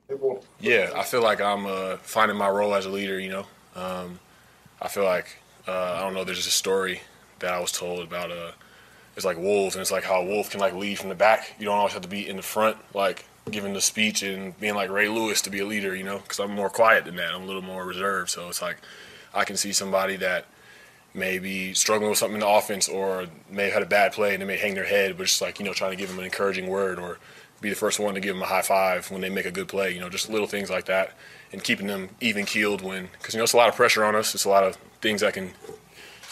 [0.60, 3.18] Yeah, I feel like I'm uh, finding my role as a leader.
[3.18, 4.20] You know, um,
[4.80, 6.22] I feel like uh, I don't know.
[6.22, 7.00] There's a story
[7.40, 8.30] that I was told about.
[8.30, 8.52] Uh,
[9.16, 11.54] it's like wolves, and it's like how a wolf can like lead from the back.
[11.58, 14.74] You don't always have to be in the front, like giving the speech and being
[14.74, 15.94] like Ray Lewis to be a leader.
[15.94, 17.34] You know, because I'm more quiet than that.
[17.34, 18.30] I'm a little more reserved.
[18.30, 18.78] So it's like
[19.34, 20.46] I can see somebody that
[21.14, 24.34] may be struggling with something in the offense or may have had a bad play
[24.34, 26.18] and they may hang their head, but just like, you know, trying to give them
[26.18, 27.18] an encouraging word or
[27.60, 29.68] be the first one to give them a high five when they make a good
[29.68, 31.12] play, you know, just little things like that
[31.52, 34.14] and keeping them even keeled when, because, you know, it's a lot of pressure on
[34.14, 34.34] us.
[34.34, 35.50] It's a lot of things that can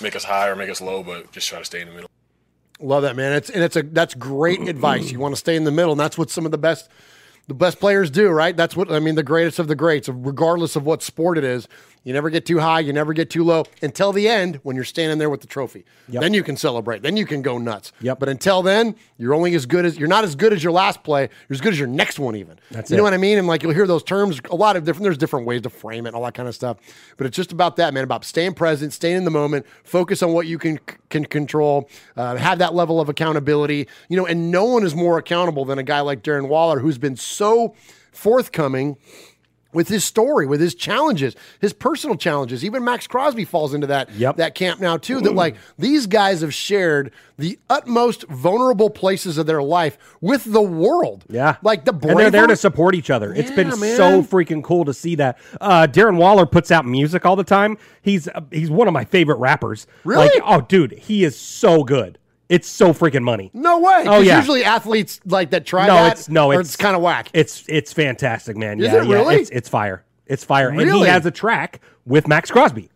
[0.00, 2.10] make us high or make us low, but just try to stay in the middle.
[2.80, 3.32] Love that, man.
[3.32, 5.10] It's and it's a that's great advice.
[5.10, 6.88] You want to stay in the middle, and that's what some of the best
[7.48, 8.56] the best players do, right?
[8.56, 9.14] That's what I mean.
[9.14, 11.68] The greatest of the greats, regardless of what sport it is.
[12.06, 14.84] You never get too high, you never get too low until the end when you're
[14.84, 15.84] standing there with the trophy.
[16.08, 16.22] Yep.
[16.22, 17.02] Then you can celebrate.
[17.02, 17.92] Then you can go nuts.
[18.00, 18.20] Yep.
[18.20, 21.02] But until then, you're only as good as you're not as good as your last
[21.02, 21.22] play.
[21.22, 22.60] You're as good as your next one, even.
[22.70, 22.98] That's you it.
[22.98, 23.38] know what I mean?
[23.38, 25.02] And like you'll hear those terms a lot of different.
[25.02, 26.76] There's different ways to frame it, all that kind of stuff.
[27.16, 28.04] But it's just about that, man.
[28.04, 30.78] About staying present, staying in the moment, focus on what you can
[31.10, 33.88] can control, uh, have that level of accountability.
[34.08, 36.98] You know, and no one is more accountable than a guy like Darren Waller, who's
[36.98, 37.74] been so
[38.12, 38.96] forthcoming
[39.76, 42.64] with his story, with his challenges, his personal challenges.
[42.64, 45.20] Even Maxx Crosby falls into that that camp now too.
[45.20, 50.62] That like these guys have shared the utmost vulnerable places of their life with the
[50.62, 51.26] world.
[51.28, 53.34] Yeah, like the and they're there to support each other.
[53.34, 55.38] It's been Yeah, so freaking cool to see that.
[55.60, 57.76] Uh, Darren Waller puts out music all the time.
[58.00, 59.86] He's uh, he's one of my favorite rappers.
[60.04, 60.24] Really?
[60.24, 62.18] Like, oh, dude, he is so good.
[62.48, 63.50] It's so freaking money.
[63.52, 64.04] No way.
[64.06, 64.38] Oh yeah.
[64.38, 66.12] Usually athletes like that try no, that.
[66.12, 67.28] it's no, or it's, kind of whack.
[67.32, 68.78] It's it's fantastic, man.
[68.78, 69.36] Is yeah, it yeah, really?
[69.36, 70.04] It's, it's fire.
[70.26, 72.90] It's fire, and he has a track with Maxx Crosby.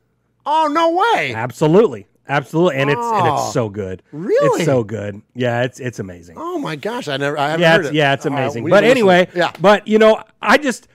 [0.47, 1.35] Oh no way.
[1.35, 4.03] Absolutely, absolutely, and it's and Oh, it's so good.
[4.13, 4.61] really?
[4.61, 5.21] it's so good.
[5.35, 6.37] Yeah, it's it's amazing.
[6.39, 7.39] Oh my gosh, I never.
[7.39, 7.95] I haven't yeah, heard it's, it.
[7.95, 8.65] yeah, it's amazing.
[8.65, 8.91] we but listen.
[8.91, 9.53] anyway, yeah.
[9.61, 10.89] But you know, I just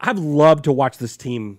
[0.00, 1.58] I've loved to watch this team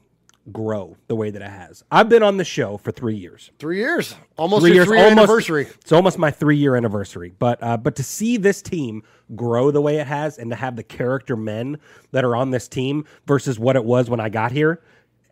[0.52, 1.84] grow the way that it has.
[1.92, 3.52] I've been on the show for three years.
[3.60, 5.68] Three years, almost three years, three-year almost anniversary.
[5.82, 7.34] It's almost my three year anniversary.
[7.38, 9.04] But uh, but to see this team
[9.36, 11.78] grow the way it has, and to have the character men
[12.12, 14.82] that are on this team versus what it was when I got here,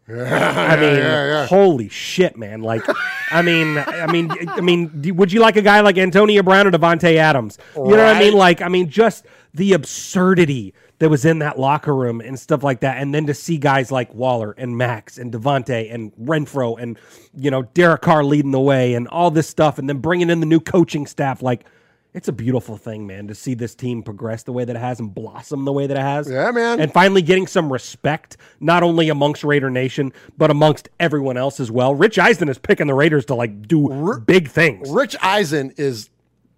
[0.09, 1.47] I mean, yeah, yeah.
[1.47, 2.61] holy shit, man!
[2.61, 2.83] Like,
[3.29, 6.71] I mean, I mean, I mean, would you like a guy like Antonio Brown or
[6.71, 7.57] Davante Adams?
[7.75, 8.33] You know what I mean?
[8.33, 12.79] Like, I mean, just the absurdity that was in that locker room and stuff like
[12.81, 16.97] that, and then to see guys like Waller and Max and Davante and Renfrow and
[17.35, 20.39] you know Derek Carr leading the way and all this stuff, and then bringing in
[20.39, 21.65] the new coaching staff, like.
[22.13, 24.99] It's a beautiful thing, man, to see this team progress the way that it has
[24.99, 26.27] and blossom the way that it has.
[26.27, 26.79] Yeah, man.
[26.79, 31.69] And finally getting some respect, not only amongst Raider Nation, but amongst everyone else as
[31.69, 31.93] well.
[31.93, 34.89] Rich Eisen is picking the Raiders to like do big things.
[34.89, 36.09] Rich Eisen is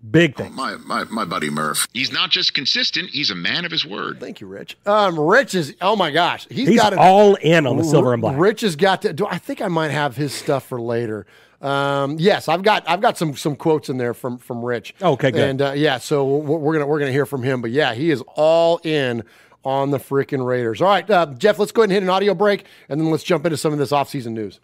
[0.09, 0.55] big things.
[0.55, 1.87] My, my, my buddy Murph.
[1.93, 4.19] He's not just consistent, he's a man of his word.
[4.19, 4.77] Thank you, Rich.
[4.85, 8.13] Um, Rich is oh my gosh, he's, He's got it all in on the silver
[8.13, 8.37] and black.
[8.37, 9.13] Rich has got to.
[9.13, 11.25] Do I think I might have his stuff for later?
[11.61, 14.95] Um, yes, I've got I've got some some quotes in there from from Rich.
[15.01, 15.41] Okay, good.
[15.41, 17.61] And uh, yeah, so we're, we're gonna we're gonna hear from him.
[17.61, 19.23] But yeah, he is all in
[19.65, 20.81] on the freaking Raiders.
[20.81, 23.23] All right, uh, Jeff, let's go ahead and hit an audio break, and then let's
[23.23, 24.61] jump into some of this offseason news.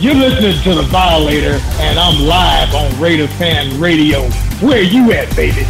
[0.00, 4.22] You're listening to The Violator, and I'm live on Raider Fan Radio.
[4.60, 5.66] Where you at, baby?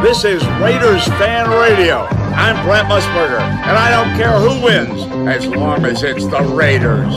[0.00, 2.06] This is Raiders Fan Radio.
[2.36, 7.12] I'm Brent Musburger, and I don't care who wins as long as it's the Raiders.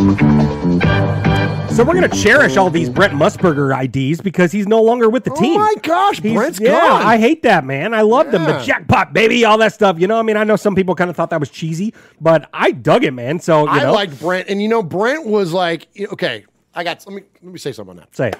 [0.00, 5.30] So we're gonna cherish all these Brent Musburger IDs because he's no longer with the
[5.30, 5.56] team.
[5.60, 7.02] Oh my gosh, He's- Brent's yeah, gone.
[7.02, 7.92] I hate that man.
[7.94, 8.44] I loved him.
[8.44, 9.98] The jackpot baby, all that stuff.
[10.00, 12.48] You know, I mean, I know some people kind of thought that was cheesy, but
[12.52, 13.40] I dug it, man.
[13.40, 16.44] So you I know, liked Brent, and you know Brent was like, okay,
[16.74, 18.14] I got let me let me say something on that.
[18.16, 18.36] say it.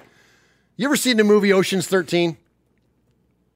[0.76, 2.36] You ever seen the movie Ocean's Thirteen?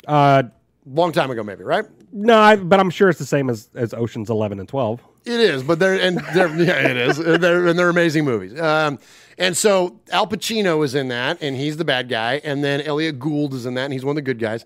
[0.07, 0.42] Uh,
[0.86, 1.84] long time ago, maybe, right?
[2.12, 5.00] no, I, but I'm sure it's the same as as Ocean's Eleven and Twelve.
[5.25, 7.16] It is, but they're and they're yeah, it is.
[7.16, 8.59] They're and they're amazing movies.
[8.61, 8.99] Um,
[9.39, 13.18] and so Al Pacino is in that, and he's the bad guy, and then Elliot
[13.18, 14.64] Gould is in that, and he's one of the good guys.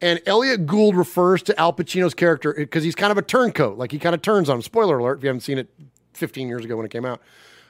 [0.00, 3.92] And Elliot Gould refers to Al Pacino's character because he's kind of a turncoat, like
[3.92, 4.62] he kind of turns on him.
[4.62, 5.68] Spoiler alert if you haven't seen it
[6.14, 7.20] 15 years ago when it came out,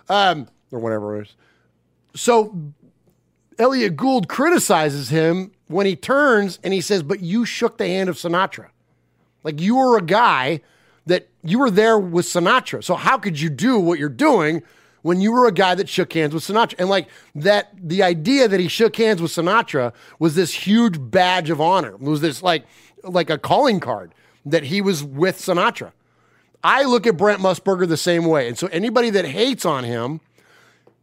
[0.08, 1.34] um, or whatever it is.
[2.14, 2.56] So
[3.58, 8.08] Elliot Gould criticizes him when he turns and he says, "But you shook the hand
[8.08, 8.68] of Sinatra."
[9.42, 10.60] Like you were a guy
[11.48, 12.82] you were there with Sinatra.
[12.82, 14.62] So how could you do what you're doing
[15.02, 16.74] when you were a guy that shook hands with Sinatra?
[16.78, 21.50] And like that, the idea that he shook hands with Sinatra was this huge badge
[21.50, 21.94] of honor.
[21.94, 22.64] It was this like
[23.02, 25.92] like a calling card that he was with Sinatra.
[26.64, 28.48] I look at Brent Musburger the same way.
[28.48, 30.20] And so anybody that hates on him,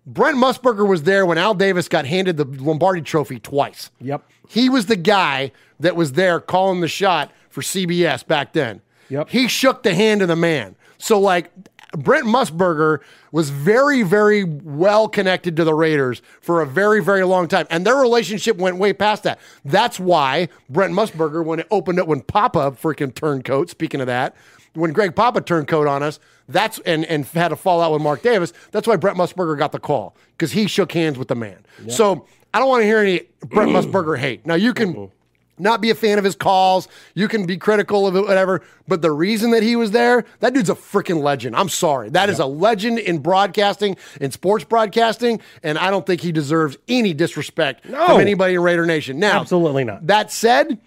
[0.05, 3.89] Brent Musburger was there when Al Davis got handed the Lombardi trophy twice.
[4.01, 4.23] Yep.
[4.47, 8.81] He was the guy that was there calling the shot for CBS back then.
[9.09, 9.29] Yep.
[9.29, 10.75] He shook the hand of the man.
[10.97, 11.51] So like
[11.97, 12.99] Brent Musburger
[13.31, 17.67] was very, very well connected to the Raiders for a very, very long time.
[17.69, 19.39] And their relationship went way past that.
[19.63, 24.07] That's why Brent Musburger, when it opened up, when Papa freaking turned coat, speaking of
[24.07, 24.35] that,
[24.73, 28.21] when Greg Papa turned coat on us, that's and, and had a fallout with Mark
[28.21, 30.15] Davis, that's why Brent Musburger got the call.
[30.31, 31.65] Because he shook hands with the man.
[31.87, 34.45] So I don't want to hear any Brent Musburger hate.
[34.45, 35.11] Now you can
[35.57, 36.87] not be a fan of his calls.
[37.13, 38.61] You can be critical of it, whatever.
[38.87, 41.55] But the reason that he was there, that dude's a freaking legend.
[41.55, 42.09] I'm sorry.
[42.09, 46.77] that is a legend in broadcasting, in sports broadcasting, and I don't think he deserves
[46.87, 48.05] any disrespect No.
[48.07, 49.19] from anybody in Raider Nation.
[49.19, 50.05] Now, Absolutely not.
[50.07, 50.79] That said,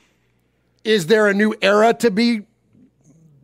[0.85, 2.43] is there a new era to be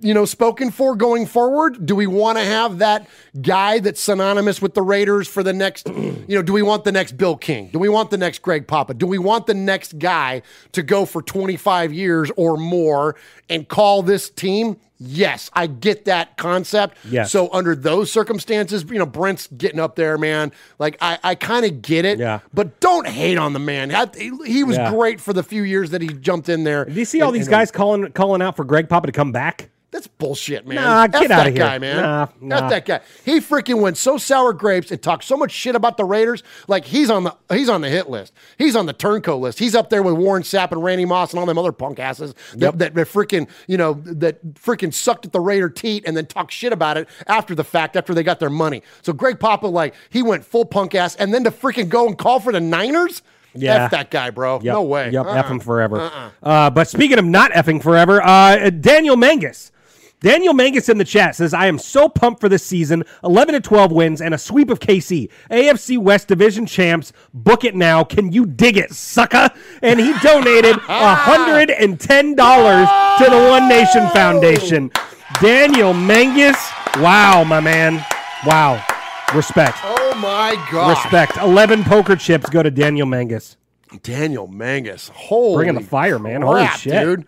[0.04, 1.84] you know, spoken for going forward?
[1.86, 3.08] Do we want to have that
[3.40, 6.92] guy that's synonymous with the Raiders for the next, you know, do we want the
[6.92, 7.68] next Bill King?
[7.72, 8.94] Do we want the next Greg Papa?
[8.94, 10.42] Do we want the next guy
[10.72, 13.16] to go for 25 years or more
[13.48, 14.76] and call this team?
[15.00, 16.96] Yes, I get that concept.
[17.10, 17.32] Yes.
[17.32, 20.52] So under those circumstances, you know, Brent's getting up there, man.
[20.78, 22.18] Like I, I kind of get it.
[22.20, 22.38] Yeah.
[22.54, 23.90] But don't hate on the man.
[24.16, 24.90] He, he was Yeah.
[24.92, 26.84] great for the few years that he jumped in there.
[26.84, 29.32] Do you see all And- these guys calling calling out for Greg Papa to come
[29.32, 29.68] back?
[29.94, 30.74] That's bullshit, man.
[30.74, 31.58] Nah, F get that outta here.
[31.60, 32.28] guy, man.
[32.40, 33.00] Nah, F that guy.
[33.24, 36.42] He freaking went so sour grapes and talked so much shit about the Raiders.
[36.66, 38.32] Like he's on the he's on the hit list.
[38.58, 39.60] He's on the turncoat list.
[39.60, 42.34] He's up there with Warren Sapp and Randy Moss and all them other punk asses
[42.56, 46.26] that, that, that freaking you know that freaking sucked at the Raider teat and then
[46.26, 48.82] talked shit about it after the fact after they got their money.
[49.02, 52.18] So Greg Papa like he went full punk ass and then to freaking go and
[52.18, 53.22] call for the Niners.
[53.54, 53.84] Yeah.
[53.84, 54.56] F that guy, bro.
[54.56, 55.10] Yep, No way.
[55.12, 55.34] Yep, Uh-uh.
[55.34, 56.00] F him forever.
[56.00, 56.30] Uh-uh.
[56.42, 59.70] Uh, but speaking of not effing forever, uh, Daniel Mangus.
[60.24, 63.04] Daniel Mangus in the chat says, I am so pumped for this season.
[63.22, 65.28] 11 to 12 wins and a sweep of KC.
[65.50, 67.12] AFC West Division champs.
[67.34, 68.04] Book it now.
[68.04, 69.50] Can you dig it, sucker?
[69.82, 74.90] And he donated $110 to the One Nation Foundation.
[75.42, 76.56] Daniel Mangus.
[76.96, 78.02] Wow, my man.
[78.46, 78.82] Wow.
[79.34, 79.76] Respect.
[79.82, 80.88] Oh my god.
[80.88, 81.36] Respect.
[81.36, 83.58] 11 poker chips go to Daniel Mangus.
[84.02, 85.10] Daniel Mangus.
[85.12, 86.40] Holy Bringing the fire, man.
[86.40, 86.94] Holy shit.
[86.94, 87.26] dude.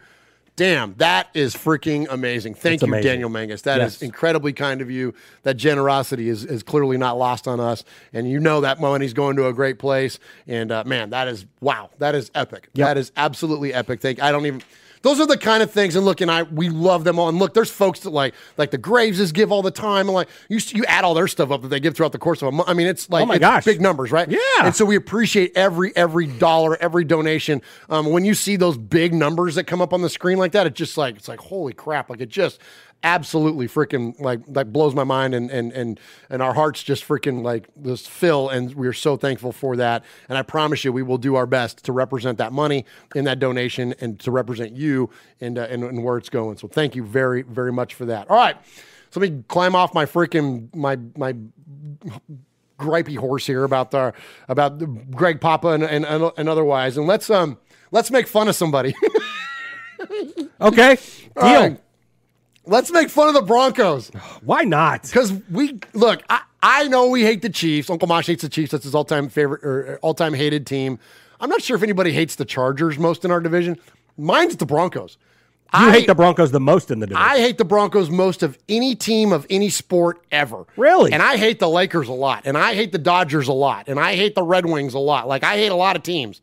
[0.57, 2.55] Damn, that is freaking amazing.
[2.55, 3.11] Thank It's you, amazing.
[3.11, 3.61] Daniel Mangus.
[3.63, 4.03] That is Yes.
[4.03, 5.13] incredibly kind of you.
[5.43, 7.85] That generosity is, is clearly not lost on us.
[8.15, 10.19] And you know that money's going to a great place.
[10.47, 11.91] And uh, man, that is wow.
[11.99, 12.71] That is epic.
[12.73, 12.87] Yep.
[12.89, 14.01] That is absolutely epic.
[14.01, 14.63] Thank I don't even
[15.03, 17.29] those are the kind of things, and look, and I we love them all.
[17.29, 20.29] And look, there's folks that like like the Graveses give all the time, and like
[20.49, 22.53] you you add all their stuff up that they give throughout the course of a
[22.53, 22.69] month.
[22.69, 23.65] I mean, it's like Oh my it's gosh.
[23.65, 24.29] big numbers, right?
[24.29, 24.39] Yeah.
[24.63, 27.63] And so we appreciate every every dollar, every donation.
[27.91, 30.67] Um, when you see those big numbers that come up on the screen like that,
[30.67, 32.11] it's just like it's like holy crap!
[32.11, 32.61] Like it just
[33.03, 37.43] absolutely freaking like like blows my mind, and and and and our hearts just freaking
[37.43, 40.05] like just fill, and we're so thankful for that.
[40.29, 42.85] And I promise you, we will do our best to represent that money
[43.15, 46.59] in that donation and to represent you and uh, and, and where it's going.
[46.59, 48.31] So thank you very very much for that.
[48.31, 48.57] All right.
[49.11, 51.35] So let me climb off my freaking my my
[52.79, 54.13] gripey horse here about the
[54.49, 56.05] about the Greg Papa and, and
[56.37, 57.59] and otherwise, and let's um
[57.91, 58.95] let's make fun of somebody.
[60.61, 60.97] Okay.
[60.97, 61.45] Deal.
[61.45, 61.81] right.
[62.67, 64.09] Let's make fun of the Broncos.
[64.43, 65.03] Why not?
[65.03, 67.89] Because we look, I, I know we hate the Chiefs.
[67.91, 68.73] Uncle Mosh hates the Chiefs.
[68.73, 70.99] That's his all-time favorite or uh, all-time hated team.
[71.41, 73.79] I'm not sure if anybody hates the Chargers most in our division.
[74.19, 75.19] Mine's the Broncos.
[75.79, 77.29] You I- hate the Broncos the most in the division.
[77.29, 80.65] I hate the Broncos most of any team of any sport ever.
[80.77, 81.13] Really?
[81.13, 82.43] And I hate the Lakers a lot.
[82.47, 83.89] And I hate the Dodgers a lot.
[83.89, 85.29] And I hate the Red Wings a lot.
[85.29, 86.41] Like I hate a lot of teams.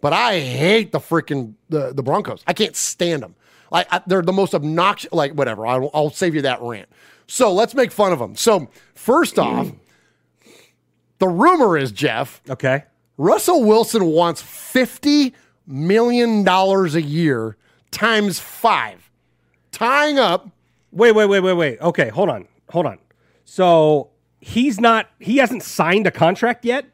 [0.00, 2.42] But I hate the freaking the, the Broncos.
[2.46, 3.34] I can't stand them.
[3.74, 5.12] Like I, they're the most obnoxious.
[5.12, 5.66] Like whatever.
[5.66, 6.88] I'll, I'll save you that rant.
[7.26, 8.36] So let's make fun of them.
[8.36, 9.70] So first off,
[11.18, 12.40] the rumor is Jeff.
[12.48, 12.84] Okay.
[13.16, 15.34] Russell Wilson wants fifty
[15.66, 17.56] million dollars a year
[17.90, 19.10] times five,
[19.70, 20.48] tying up.
[20.90, 21.80] Wait, wait, wait, wait, wait.
[21.80, 22.46] Okay, hold on.
[22.70, 22.98] Hold on.
[23.44, 24.10] So
[24.40, 26.86] he's not he hasn't signed a contract yet?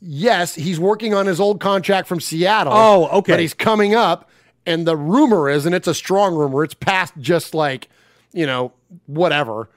[0.00, 2.72] Yes, he's working on his old contract from Seattle.
[2.74, 3.32] Oh, okay.
[3.32, 4.30] But he's coming up,
[4.66, 7.88] and the rumor is, and it's a strong rumor, it's past just like,
[8.32, 8.72] you know,
[9.06, 9.68] whatever.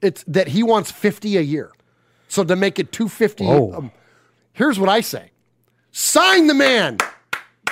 [0.00, 1.72] It's that he wants 50 a year.
[2.28, 3.90] So to make it 250, um,
[4.52, 5.30] here's what I say.
[5.92, 6.98] Sign the man.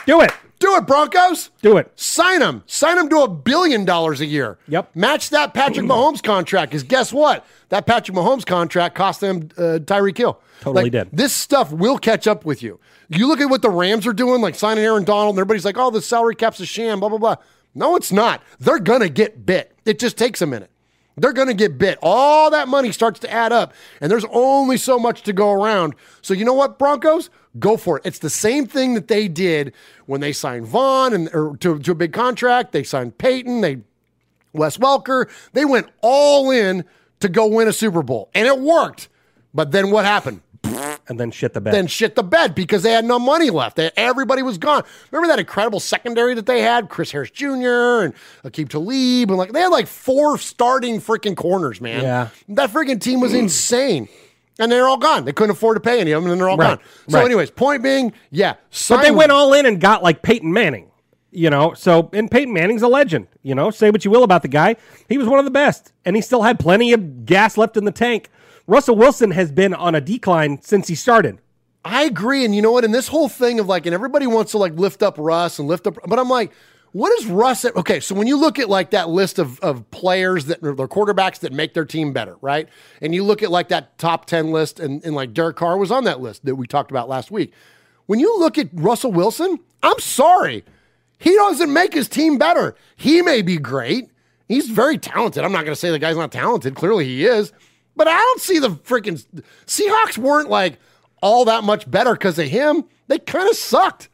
[0.06, 0.32] Do it.
[0.66, 1.50] Do it, Broncos.
[1.62, 1.92] Do it.
[1.94, 2.64] Sign him.
[2.66, 4.58] Sign him to a billion dollars a year.
[4.66, 4.96] Yep.
[4.96, 6.72] Match that Patrick Mahomes contract.
[6.72, 7.46] Because guess what?
[7.68, 10.40] That Patrick Mahomes contract cost them uh, Tyreek Hill.
[10.60, 11.08] Totally Like, did.
[11.12, 12.80] This stuff will catch up with you.
[13.08, 15.78] You look at what the Rams are doing, like signing Aaron Donald, and everybody's like,
[15.78, 17.36] oh, the salary cap's a sham, blah, blah, blah.
[17.72, 18.42] No, it's not.
[18.58, 19.72] They're going to get bit.
[19.84, 20.70] It just takes a minute.
[21.18, 21.98] They're going to get bit.
[22.02, 25.94] All that money starts to add up, and there's only so much to go around.
[26.20, 27.30] So, you know what, Broncos?
[27.58, 28.04] Go for it.
[28.04, 29.72] It's the same thing that they did
[30.04, 32.72] when they signed Von and or to, to a big contract.
[32.72, 33.62] They signed Peyton.
[33.62, 33.78] They
[34.52, 35.30] Wes Welker.
[35.54, 36.84] They went all in
[37.20, 39.08] to go win a Super Bowl, and it worked.
[39.54, 40.42] But then what happened?
[41.08, 41.72] And then shit the bed.
[41.72, 43.76] Then shit the bed because they had no money left.
[43.76, 44.82] They, everybody was gone.
[45.12, 46.88] Remember that incredible secondary that they had?
[46.88, 47.46] Chris Harris Jr.
[48.02, 52.02] and Akeem Talib and like they had like four starting freaking corners, man.
[52.02, 52.28] Yeah.
[52.48, 54.08] That freaking team was insane.
[54.58, 55.26] And they're all gone.
[55.26, 56.86] They couldn't afford to pay any of them, and they're all Right, gone.
[57.08, 57.26] So, right.
[57.26, 58.54] anyways, point being, yeah.
[58.88, 60.90] But they went all in and got like Peyton Manning.
[61.30, 63.26] You know, so and Peyton Manning's a legend.
[63.42, 64.76] You know, say what you will about the guy,
[65.10, 67.84] he was one of the best, and he still had plenty of gas left in
[67.84, 68.30] the tank.
[68.66, 71.38] Russell Wilson has been on a decline since he started.
[71.84, 72.44] I agree.
[72.44, 72.84] And you know what?
[72.84, 75.68] And this whole thing of like, and everybody wants to like lift up Russ and
[75.68, 76.52] lift up, but I'm like,
[76.92, 77.64] what is Russ?
[77.64, 80.88] At, okay, so when you look at like that list of, of players that are
[80.88, 82.68] quarterbacks that make their team better, right?
[83.00, 85.90] And you look at like that top 10 list, and, and like Derek Carr was
[85.90, 87.52] on that list that we talked about last week.
[88.06, 90.64] When you look at Russell Wilson, I'm sorry.
[91.18, 92.74] He doesn't make his team better.
[92.96, 94.10] He may be great.
[94.48, 95.44] He's very talented.
[95.44, 96.74] I'm not going to say the guy's not talented.
[96.76, 97.52] Clearly he is.
[97.96, 99.24] But I don't see the freaking
[99.66, 100.78] Seahawks weren't like
[101.22, 102.84] all that much better because of him.
[103.08, 104.08] They kind of sucked.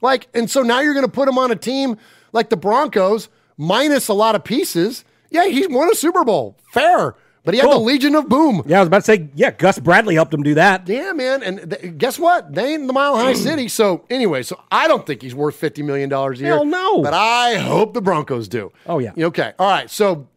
[0.00, 1.96] Like, and so now you're going to put him on a team
[2.32, 5.04] like the Broncos, minus a lot of pieces.
[5.30, 6.56] Yeah, he won a Super Bowl.
[6.72, 7.16] Fair.
[7.44, 8.62] But he had the Legion of Boom.
[8.66, 10.86] Yeah, I was about to say, yeah, Gus Bradley helped him do that.
[10.86, 11.42] Yeah, man.
[11.42, 12.52] And th- guess what?
[12.52, 13.68] They ain't in the Mile High City.
[13.68, 16.48] So anyway, so I don't think he's worth $50 million a year.
[16.48, 17.00] Hell no.
[17.00, 18.70] But I hope the Broncos do.
[18.86, 19.12] Oh yeah.
[19.16, 19.54] Okay.
[19.58, 19.90] All right.
[19.90, 20.28] So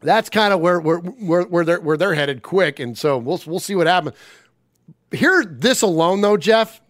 [0.00, 3.40] that's kind of where where where where they're where they're headed quick, and so we'll
[3.46, 4.16] we'll see what happens.
[5.10, 6.80] Here, this alone though, Jeff,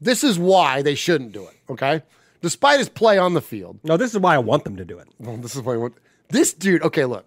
[0.00, 1.56] this is why they shouldn't do it.
[1.68, 2.02] Okay,
[2.42, 3.78] despite his play on the field.
[3.82, 5.08] No, this is why I want them to do it.
[5.18, 5.94] Well, this is why I want
[6.28, 6.82] this dude.
[6.82, 7.26] Okay, look,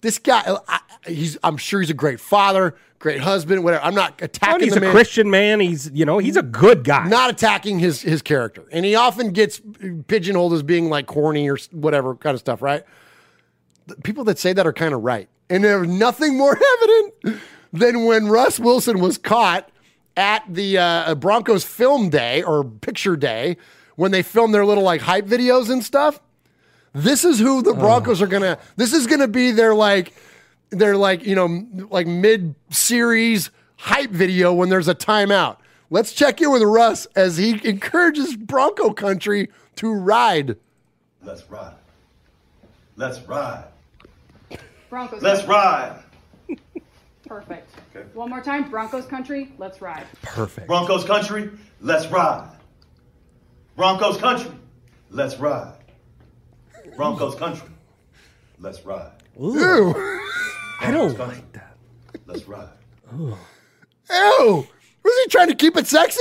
[0.00, 0.42] this guy.
[0.68, 1.38] I, he's.
[1.42, 3.84] I'm sure he's a great father, great husband, whatever.
[3.84, 4.54] I'm not attacking.
[4.54, 4.92] And he's a man.
[4.92, 5.58] Christian man.
[5.58, 7.08] He's you know he's a good guy.
[7.08, 9.60] Not attacking his his character, and he often gets
[10.06, 12.84] pigeonholed as being like corny or whatever kind of stuff, right?
[14.02, 15.28] People that say that are kind of right.
[15.50, 17.42] And there's nothing more evident
[17.72, 19.70] than when Russ Wilson was caught
[20.16, 23.56] at the uh, Broncos film day or picture day
[23.96, 26.20] when they filmed their little like hype videos and stuff.
[26.92, 28.58] This is who the Broncos are gonna.
[28.76, 30.12] This is gonna be their like,
[30.70, 35.58] their like you know like mid series hype video when there's a timeout.
[35.90, 40.56] Let's check in with Russ as he encourages Bronco country to ride.
[41.22, 41.74] Let's ride.
[42.96, 43.64] Let's ride.
[44.90, 45.22] Broncos.
[45.22, 45.54] Let's country.
[45.54, 46.02] ride.
[47.26, 47.70] Perfect.
[47.94, 48.06] Okay.
[48.14, 48.70] One more time.
[48.70, 49.52] Broncos country.
[49.58, 50.06] Let's ride.
[50.22, 50.66] Perfect.
[50.66, 51.50] Broncos country,
[51.80, 52.50] let's ride.
[53.76, 54.50] Broncos country,
[55.10, 55.74] let's ride.
[56.96, 57.68] Broncos country,
[58.58, 59.12] let's ride.
[59.38, 59.94] Ew.
[60.80, 61.76] I don't like that.
[62.26, 62.70] Let's ride.
[63.12, 63.36] Ew.
[64.10, 64.66] Was
[65.24, 66.20] he trying to keep it sexy?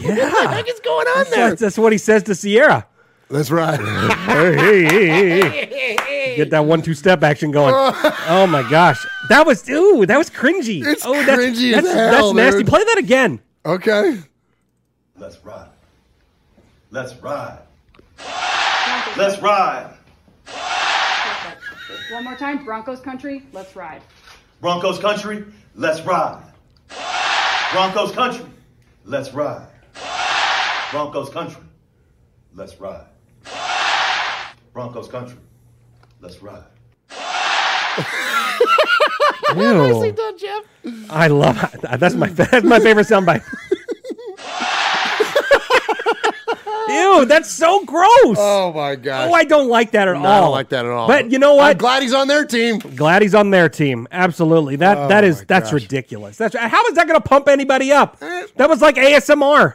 [0.00, 0.08] Yeah.
[0.32, 1.48] what the heck is going on there?
[1.50, 2.86] That's, that's what he says to Sierra.
[3.30, 3.78] That's right.
[4.26, 6.20] hey, hey, hey, hey.
[6.36, 7.74] Get that one-two step action going.
[7.76, 8.24] Oh.
[8.28, 10.84] oh my gosh, that was ooh, that was cringy.
[10.84, 12.58] It's oh, that's, cringy as that's, hell, That's nasty.
[12.60, 12.68] dude.
[12.68, 13.40] Play that again.
[13.64, 14.20] Okay.
[15.16, 15.68] Let's ride.
[16.90, 17.58] Let's ride.
[19.16, 19.90] Let's ride.
[22.10, 22.64] One more time.
[22.64, 23.42] Broncos country.
[23.52, 24.02] Let's ride.
[24.64, 25.44] Broncos country,
[25.74, 26.42] let's ride.
[27.72, 28.46] Broncos country,
[29.04, 29.68] let's ride.
[30.90, 31.62] Broncos country,
[32.54, 33.04] let's ride.
[34.72, 35.36] Broncos country,
[36.24, 36.64] let's ride.
[39.54, 40.12] Ew.
[40.12, 40.64] done, Jeff?
[41.10, 42.00] I love it.
[42.00, 43.44] That's my that's my favorite soundbite.
[46.88, 48.36] Ew, that's so gross.
[48.38, 49.28] Oh my god.
[49.30, 50.26] Oh, I don't like that at No, all.
[50.26, 51.06] I don't like that at all.
[51.08, 51.70] But you know what?
[51.72, 52.78] I'm glad he's on their team.
[52.78, 54.06] Glad he's on their team.
[54.10, 54.76] Absolutely.
[54.76, 55.82] That Oh, that is my that's gosh.
[55.82, 56.36] ridiculous.
[56.36, 58.18] That's how is that going to pump anybody up?
[58.20, 58.46] Eh.
[58.56, 59.74] That was like ASMR.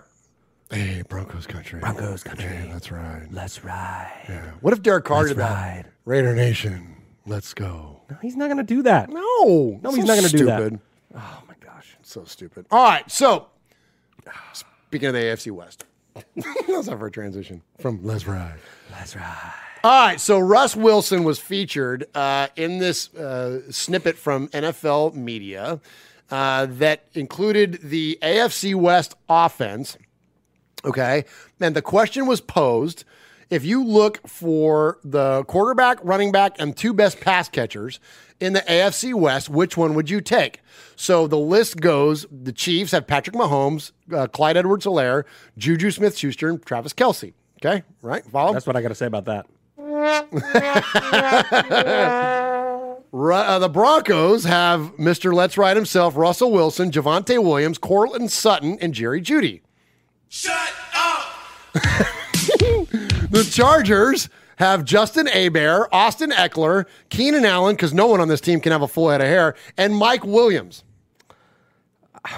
[0.72, 1.80] Hey, Broncos country.
[1.80, 2.46] Broncos country.
[2.48, 3.30] Hey, let's ride.
[3.32, 4.12] Let's ride.
[4.30, 4.52] Yeah.
[4.62, 5.88] What if Derek Carr Let's did that?
[6.06, 8.02] Raider Nation, let's go.
[8.10, 9.10] No, he's not going to do that.
[9.10, 10.80] No, No, so he's not going to do that.
[11.16, 12.68] Oh my gosh, so stupid.
[12.70, 13.48] All right, so
[14.54, 15.86] speaking of the AFC West,
[16.36, 18.60] that's not for a transition from Let's Ride.
[18.92, 19.54] Let's ride.
[19.84, 25.80] All right, so Russ Wilson was featured uh, in this uh, snippet from NFL media
[26.30, 29.98] uh, that included the AFC West offense.
[30.86, 31.26] Okay,
[31.60, 33.04] and the question was posed:
[33.50, 38.00] If you look for the quarterback, running back, and two best pass catchers
[38.40, 40.62] in the AFC West, which one would you take?
[40.96, 45.26] So the list goes: the Chiefs have Patrick Mahomes, uh, Clyde Edwards-Helaire,
[45.58, 47.34] Juju Smith-Schuster, and Travis Kelce.
[47.62, 48.26] Okay, right?
[48.26, 48.54] Follow.
[48.54, 49.46] That's what I got to say about that.
[53.12, 55.34] Uh, the Broncos have Mr.
[55.34, 59.62] Let's Ride himself, Russell Wilson, Javonte Williams, Courtland Sutton, and Jerry Jeudy.
[60.30, 61.26] Shut up!
[63.30, 68.60] The Chargers have Justin Abear, Austin Ekeler, Keenan Allen, because no one on this team
[68.60, 70.84] can have a full head of hair, and Mike Williams.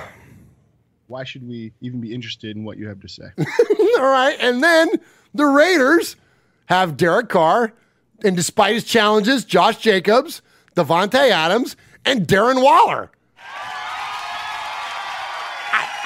[1.07, 3.23] Why should we even be interested in what you have to say?
[3.97, 4.35] All right.
[4.39, 4.89] And then
[5.33, 6.17] the Raiders
[6.65, 7.73] have Derek Carr,
[8.23, 10.41] and despite his challenges, Josh Jacobs,
[10.75, 13.11] Davante Adams, and Darren Waller.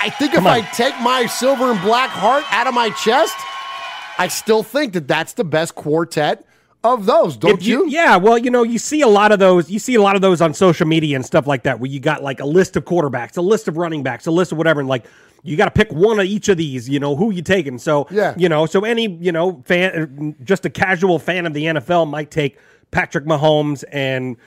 [0.06, 3.36] I, think if I take my silver and black heart out of my chest,
[4.18, 6.46] I still think that that's the best quartet
[6.84, 7.88] of those, don't If you?
[7.88, 9.70] Yeah, well, you know, you see a lot of those.
[9.72, 12.00] You see a lot of those on social media and stuff like that, where you
[12.00, 14.80] got like a list of quarterbacks, a list of running backs, a list of whatever,
[14.80, 15.06] and like
[15.42, 16.88] you got to pick one of each of these.
[16.88, 17.80] You know, who you taking?
[17.80, 18.36] So Yeah.
[18.38, 22.30] you know, so any you know fan, just a casual fan of the NFL might
[22.30, 22.60] take
[22.92, 24.38] Patrick Mahomes and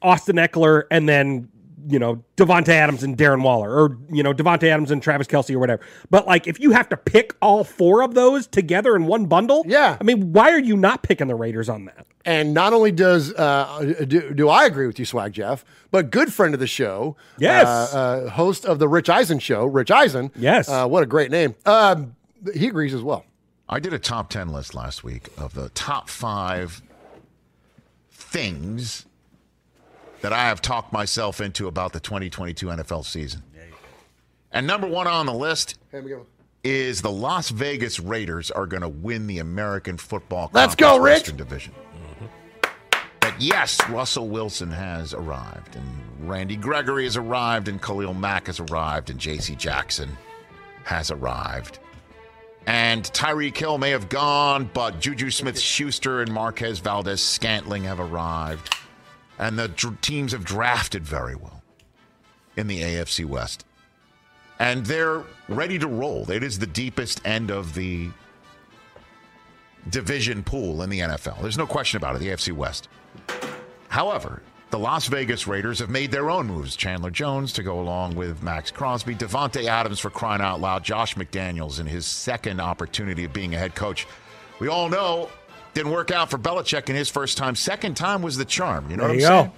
[0.00, 1.48] Austin Ekeler, and then
[1.88, 5.54] you know Davante Adams and Darren Waller, or you know Davante Adams and Travis Kelce,
[5.54, 5.82] or whatever.
[6.10, 9.64] But like, if you have to pick all four of those together in one bundle,
[9.66, 12.06] yeah, I mean, why are you not picking the Raiders on that?
[12.24, 16.32] And not only does uh, do, do I agree with you, Swag Jeff, but good
[16.32, 17.66] friend of the show, Yes.
[17.66, 17.96] uh,
[18.26, 21.54] uh, host of the Rich Eisen show, Rich Eisen, yes, uh, what a great name.
[21.64, 22.16] Um,
[22.52, 23.24] he agrees as well.
[23.68, 26.82] I did a top 10 list last week of the top five
[28.10, 29.05] things
[30.22, 33.42] that I have talked myself into about the 2022 NFL season.
[34.52, 36.26] And number one on the list Here we go.
[36.64, 40.98] is the Las Vegas Raiders are going to win the American Football Let's Conference go,
[41.04, 41.14] Rich.
[41.18, 41.74] Western Division.
[43.20, 48.60] But yes, Russell Wilson has arrived, and Randy Gregory has arrived, and Khalil Mack has
[48.60, 49.56] arrived, and J.C.
[49.56, 50.16] Jackson
[50.84, 51.80] has arrived.
[52.68, 58.00] And Tyreek Hill may have gone, but Juju Smith Schuster and Marquez Valdes Scantling have
[58.00, 58.74] arrived.
[59.38, 61.62] And the dr- teams have drafted very well
[62.56, 63.64] in the AFC West.
[64.58, 66.30] And they're ready to roll.
[66.30, 68.08] It is the deepest end of the
[69.90, 71.42] division pool in the NFL.
[71.42, 72.88] There's no question about it, the AFC West.
[73.88, 76.74] However, the Las Vegas Raiders have made their own moves.
[76.74, 81.14] Chandler Jones to go along with Maxx Crosby, Davante Adams for crying out loud, Josh
[81.14, 84.06] McDaniels in his second opportunity of being a head coach.
[84.58, 85.28] We all know
[85.76, 87.54] didn't work out for Belichick in his first time.
[87.54, 88.90] Second time was the charm.
[88.90, 89.52] You know There what I'm go.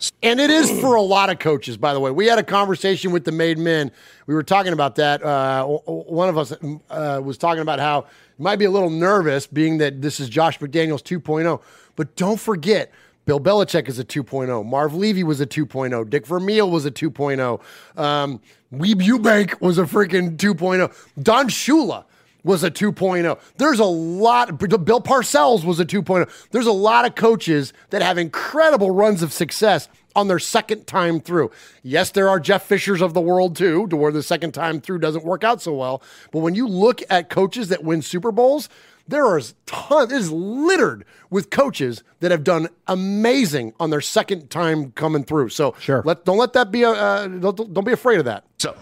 [0.00, 0.10] saying?
[0.24, 2.10] And it is for a lot of coaches, by the way.
[2.10, 3.92] We had a conversation with the made men.
[4.26, 5.22] We were talking about that.
[5.22, 6.52] Uh, o- o- one of us
[6.90, 8.06] uh, was talking about how
[8.38, 11.60] you might be a little nervous, being that this is Josh McDaniels 2.0.
[11.94, 12.90] But don't forget,
[13.26, 14.64] Bill Belichick is a 2.0.
[14.66, 16.08] Marv Levy was a 2.0.
[16.10, 17.60] Dick Vermeil was a 2.0.
[18.00, 18.40] Um,
[18.74, 20.92] Weeb Ewbank was a freaking 2.0.
[21.22, 22.04] Don Shula
[22.42, 23.38] was a 2.0.
[23.56, 24.58] There's a lot.
[24.58, 26.28] Bill Parcells was a 2.0.
[26.50, 31.20] There's a lot of coaches that have incredible runs of success on their second time
[31.20, 31.50] through.
[31.82, 34.98] Yes, there are Jeff Fishers of the world too, to where the second time through
[34.98, 36.02] doesn't work out so well.
[36.32, 38.68] But when you look at coaches that win Super Bowls,
[39.06, 40.10] there is ton.
[40.10, 45.48] It is littered with coaches that have done amazing on their second time coming through.
[45.50, 48.44] So sure, let don't let that be a uh, don't, don't be afraid of that.
[48.58, 48.76] So,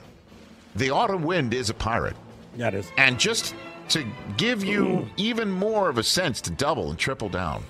[0.76, 2.16] the autumn wind is a pirate.
[2.59, 2.90] That is.
[2.98, 3.55] And just
[3.90, 4.05] to
[4.36, 7.64] give you even more of a sense to double and triple down,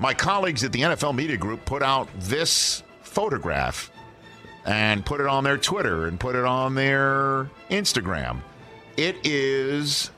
[0.00, 3.90] my colleagues at the NFL Media Group put out this photograph
[4.64, 8.42] and put it on their Twitter and put it on their Instagram.
[8.96, 10.10] It is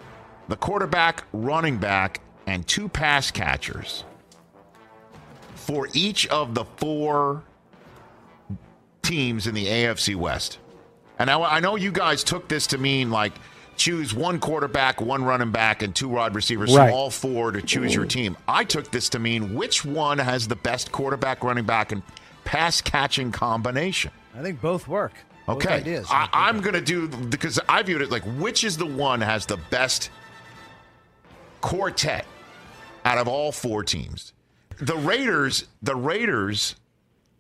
[0.49, 4.05] the quarterback, running back, and two pass catchers
[5.55, 7.45] for each of the four
[9.03, 10.59] teams in the AFC West.
[11.19, 13.35] And I, I know you guys took this to mean like
[13.77, 16.91] choose one quarterback, one running back, and two wide receivers, Right.
[16.91, 18.37] so all four to choose your team.
[18.47, 22.03] I took this to mean which one has the best quarterback, running back, and
[22.45, 24.11] pass catching combination.
[24.37, 25.13] I think both work.
[25.47, 26.07] Both Okay, ideas.
[26.11, 29.47] I, I'm going to do because I viewed it like which is the one has
[29.47, 30.11] the best
[31.61, 32.25] quartet
[33.05, 34.33] out of all four teams.
[34.79, 36.77] The Raiders, the Raiders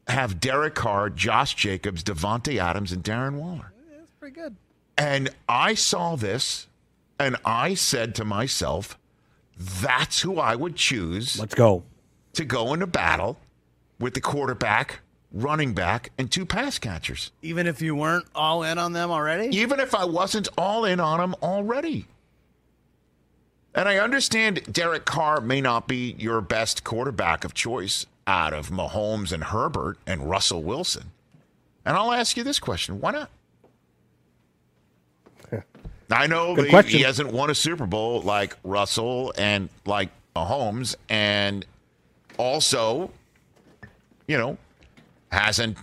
[0.09, 3.73] have Derek Carr, Josh Jacobs, Davante Adams, and Darren Waller.
[3.97, 4.57] That's pretty good.
[5.01, 6.67] And I saw this
[7.19, 8.99] and I said to myself,
[9.57, 11.41] that's who I would choose.
[11.41, 11.85] Let's go.
[12.35, 13.39] To go into battle
[13.99, 15.01] with the quarterback,
[15.33, 17.33] running back, and two pass catchers.
[17.41, 19.57] Even if you weren't all in on them already?
[19.57, 22.07] Even if I wasn't all in on them already.
[23.75, 28.69] And I understand Derek Carr may not be your best quarterback of choice out of
[28.69, 31.13] Mahomes and Herbert and Russell Wilson.
[31.87, 33.31] And I'll ask you this question why not?
[36.11, 36.99] I know Good question.
[36.99, 41.65] he hasn't won a Super Bowl like Russell and like Mahomes, and
[42.39, 43.11] also,
[44.27, 44.59] you know,
[45.31, 45.77] hasn't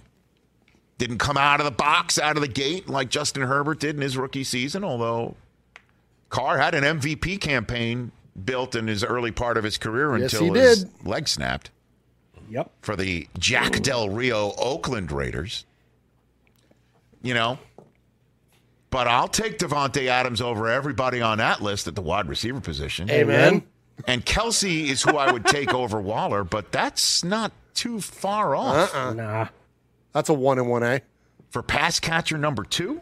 [0.98, 4.02] didn't come out of the box out of the gate like Justin Herbert did in
[4.02, 4.84] his rookie season.
[4.84, 5.36] Although
[6.30, 8.12] Carr had an MVP campaign
[8.44, 11.08] built in his early part of his career Yes, until he his did.
[11.08, 11.70] leg snapped.
[12.50, 12.72] Yep.
[12.82, 15.66] For the Jack Del Rio Oakland Raiders.
[17.22, 17.60] You know,
[18.90, 23.10] but I'll take Davante Adams over everybody on that list at the wide receiver position.
[23.10, 23.64] Amen.
[24.06, 28.94] And Kelce is who I would take over Waller, but that's not too far off.
[28.94, 29.14] Uh-uh.
[29.14, 29.48] Nah.
[30.14, 31.02] That's a one and one A.
[31.50, 33.02] For pass catcher number two?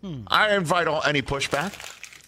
[0.00, 0.22] Hmm.
[0.28, 1.72] I invite all, any pushback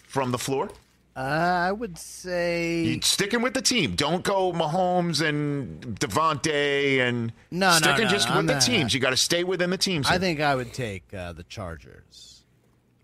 [0.07, 0.69] from the floor.
[1.15, 2.83] Uh, I would say.
[2.83, 3.95] You sticking with the team.
[3.95, 8.57] Don't go Mahomes and Davante and No, no, sticking no, just no, with the I'm
[8.59, 8.93] not- teams.
[8.93, 10.07] You got to stay within the teams.
[10.09, 12.43] I think I would take uh, the Chargers.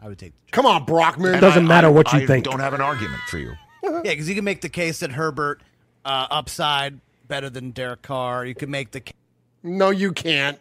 [0.01, 1.33] I would take the Come on, Brockman.
[1.33, 2.45] And doesn't I- matter I- what you I think.
[2.45, 3.53] Don't have an argument for you.
[3.83, 5.61] Yeah, because you can make the case that Herbert
[6.03, 8.45] uh, upside better than Derek Carr.
[8.45, 9.13] You can make the ca-
[9.63, 10.59] No, you can't.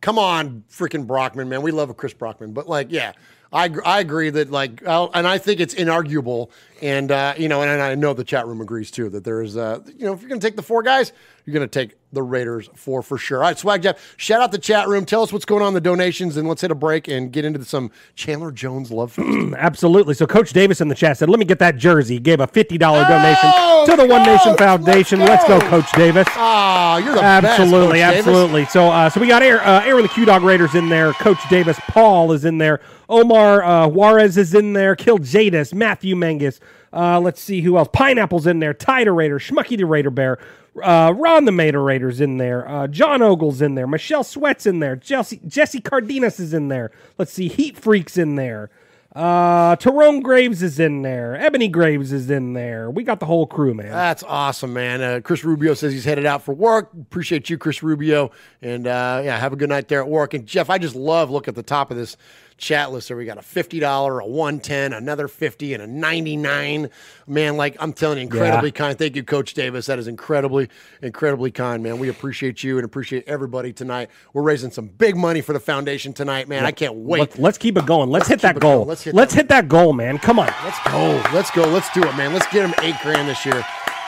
[0.00, 1.62] Come on, freaking Brockman, man.
[1.62, 3.12] We love a Chris Brockman, but like, yeah,
[3.52, 6.50] I I agree that like, I'll, and I think it's inarguable,
[6.84, 9.56] and uh, you know, and, I know the chat room agrees too that there is,
[9.56, 11.14] uh, you know, if you're gonna take the four guys,
[11.46, 13.38] you're gonna take the Raiders four for sure.
[13.38, 15.06] All right, Swag Jeff, shout out the chat room.
[15.06, 17.46] Tell us what's going on in the donations, and let's hit a break and get
[17.46, 19.18] into some Chandler Jones love.
[19.56, 20.12] Absolutely.
[20.12, 22.46] So Coach Davis in the chat said, "Let me get that jersey." He gave a
[22.46, 23.50] fifty dollar donation
[23.86, 25.20] to the One Nation Foundation.
[25.20, 26.26] Let's go, Coach Davis.
[26.32, 28.18] Ah, you're the best, absolutely, Davis.
[28.18, 28.64] absolutely.
[28.66, 31.14] So, uh, so we got Aaron, uh, Aaron the Q Dog Raiders in there.
[31.14, 32.80] Coach Davis, Paul is in there.
[33.08, 34.94] Omar uh, Juarez is in there.
[34.96, 36.60] Kill Jadis, Matthew Mangus.
[36.94, 37.88] Uh, let's see who else.
[37.92, 38.72] Pineapple's in there.
[38.72, 40.38] Tider Raider, Schmucky the Raider Bear.
[40.82, 42.68] Uh, Ron the Mater Raiders in there.
[42.68, 43.86] Uh, John Ogle's in there.
[43.86, 44.96] Michelle Sweat's in there.
[44.96, 46.90] Jesse Jesse Cardenas is in there.
[47.16, 47.48] Let's see.
[47.48, 48.70] Heat Freaks in there.
[49.14, 51.36] Uh, Tyrone Graves is in there.
[51.36, 52.90] Ebony Graves is in there.
[52.90, 53.92] We got the whole crew, man.
[53.92, 55.00] That's awesome, man.
[55.00, 56.90] Uh, Chris Rubio says he's headed out for work.
[57.00, 60.34] Appreciate you, Chris Rubio, and uh, yeah, have a good night there at work.
[60.34, 62.16] And Jeff, I just love look at the top of this
[62.56, 63.16] chat list there.
[63.16, 66.90] We got a fifty dollar, a one ten, another fifty, and a ninety nine.
[67.26, 68.74] Man, like I'm telling you, incredibly Yeah.
[68.74, 68.98] kind.
[68.98, 69.86] Thank you, Coach Davis.
[69.86, 70.68] That is incredibly,
[71.02, 71.98] incredibly kind, man.
[71.98, 74.10] We appreciate you and appreciate everybody tonight.
[74.32, 76.64] We're raising some big money for the foundation tonight, man.
[76.64, 77.20] I can't wait.
[77.20, 78.10] Let's, let's keep it going.
[78.10, 78.84] Let's, hit that goal.
[78.84, 80.18] Let's hit let's hit that goal, man.
[80.18, 80.52] Come on.
[80.64, 81.22] Let's go.
[81.32, 81.66] Let's go.
[81.66, 82.32] Let's do it, man.
[82.32, 83.64] Let's get him eight grand this year.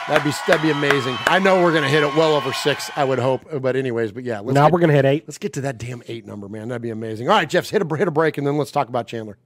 [0.07, 1.15] That'd be that'd be amazing.
[1.25, 2.89] I know we're gonna hit it well over six.
[2.95, 4.39] I would hope, but anyways, but yeah.
[4.39, 5.25] Let's Now get- we're gonna hit eight.
[5.27, 6.69] Let's get to that damn eight number, man.
[6.69, 7.27] That'd be amazing.
[7.29, 9.37] All right, Jeffs, hit a hit a break, and then let's talk about Chandler.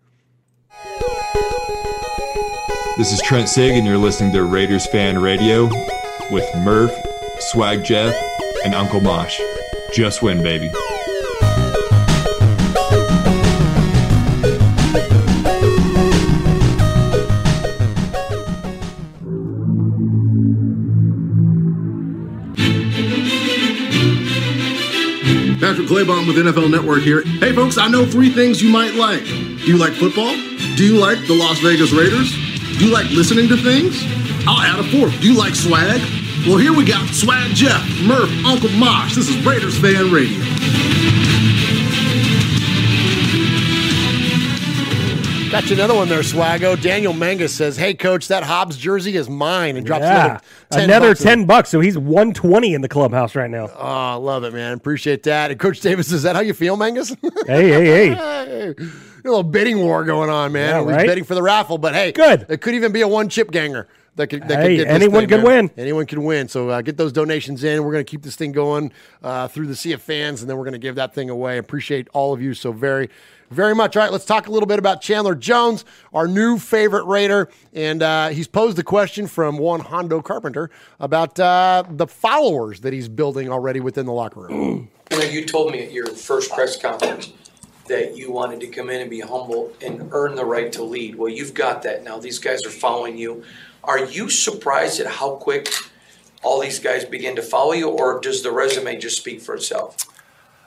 [2.97, 5.65] This is Trent Sieg, and you're listening to Raiders Fan Radio
[6.29, 6.93] with Murph,
[7.39, 8.13] Swag Jeff,
[8.63, 9.39] and Uncle Mosh.
[9.93, 10.69] Just win, baby.
[25.61, 27.21] Patrick Claybon with NFL Network here.
[27.21, 29.23] Hey, folks, I know three things you might like.
[29.23, 30.33] Do you like football?
[30.75, 32.31] Do you like the Las Vegas Raiders?
[32.79, 34.01] Do you like listening to things?
[34.47, 35.21] I'll add a fourth.
[35.21, 36.01] Do you like swag?
[36.47, 39.13] Well, here we got Swag Jeff, Murph, Uncle Mosh.
[39.13, 40.90] This is Raiders Fan Radio.
[45.51, 46.81] Got you another one there, Swago.
[46.81, 50.25] Daniel Mangus says, "Hey, coach, that Hobbs jersey is mine," and drops Yeah.
[50.25, 50.39] another
[50.71, 51.69] 10 Another bucks 10 bucks.
[51.69, 53.69] So he's 120 in the clubhouse right now.
[53.77, 54.71] Oh, I love it, man.
[54.71, 55.51] Appreciate that.
[55.51, 57.13] And Coach Davis, is that how you feel, Mangus?
[57.47, 58.09] Hey, hey, hey.
[58.13, 58.73] hey.
[58.77, 60.69] a little bidding war going on, man.
[60.69, 61.07] Yeah, We're right?
[61.07, 62.45] bidding for the raffle, but hey, Good.
[62.47, 63.87] It could even be a one chip ganger.
[64.15, 65.45] That could, that Hey, could get anyone thing, can man.
[65.67, 65.71] win.
[65.77, 66.47] Anyone can win.
[66.47, 67.83] So uh, get those donations in.
[67.83, 68.91] We're going to keep this thing going
[69.23, 71.57] uh, through the sea of fans, and then we're going to give that thing away.
[71.57, 73.09] Appreciate all of you so very,
[73.51, 73.95] very much.
[73.95, 78.01] All right, let's talk a little bit about Chandler Jones, our new favorite Raider, and
[78.01, 83.09] uh, he's posed the question from one Hondo Carpenter about uh, the followers that he's
[83.09, 84.89] building already within the locker room.
[85.11, 87.33] You know, you told me at your first press conference
[87.87, 91.15] that you wanted to come in and be humble and earn the right to lead.
[91.15, 92.17] Well, you've got that now.
[92.17, 93.43] These guys are following you.
[93.83, 95.67] Are you surprised at how quick
[96.43, 99.97] all these guys begin to follow you, or does the resume just speak for itself?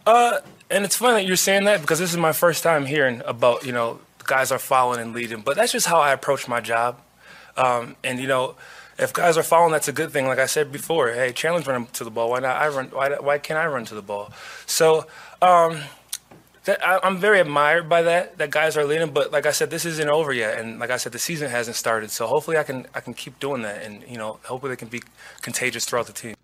[0.06, 0.40] Uh,
[0.74, 3.64] and it's funny that you're saying that because this is my first time hearing about
[3.64, 7.01] you know guys are following and leading, but that's just how I approach my job.
[7.56, 8.56] Um, and you know,
[8.98, 10.26] if guys are following, that's a good thing.
[10.26, 12.30] Like I said before, hey, Chandler's running to the ball.
[12.30, 12.86] Why not I run?
[12.88, 14.32] Why, why can't I run to the ball?
[14.66, 15.06] So.
[15.40, 15.80] Um,
[16.64, 18.38] that, I, I'm very admired by that.
[18.38, 20.96] That guys are leading, but like I said, this isn't over yet, and like I
[20.96, 22.10] said, the season hasn't started.
[22.10, 24.88] So hopefully, I can I can keep doing that, and you know, hopefully, they can
[24.88, 25.02] be
[25.42, 26.36] contagious throughout the team.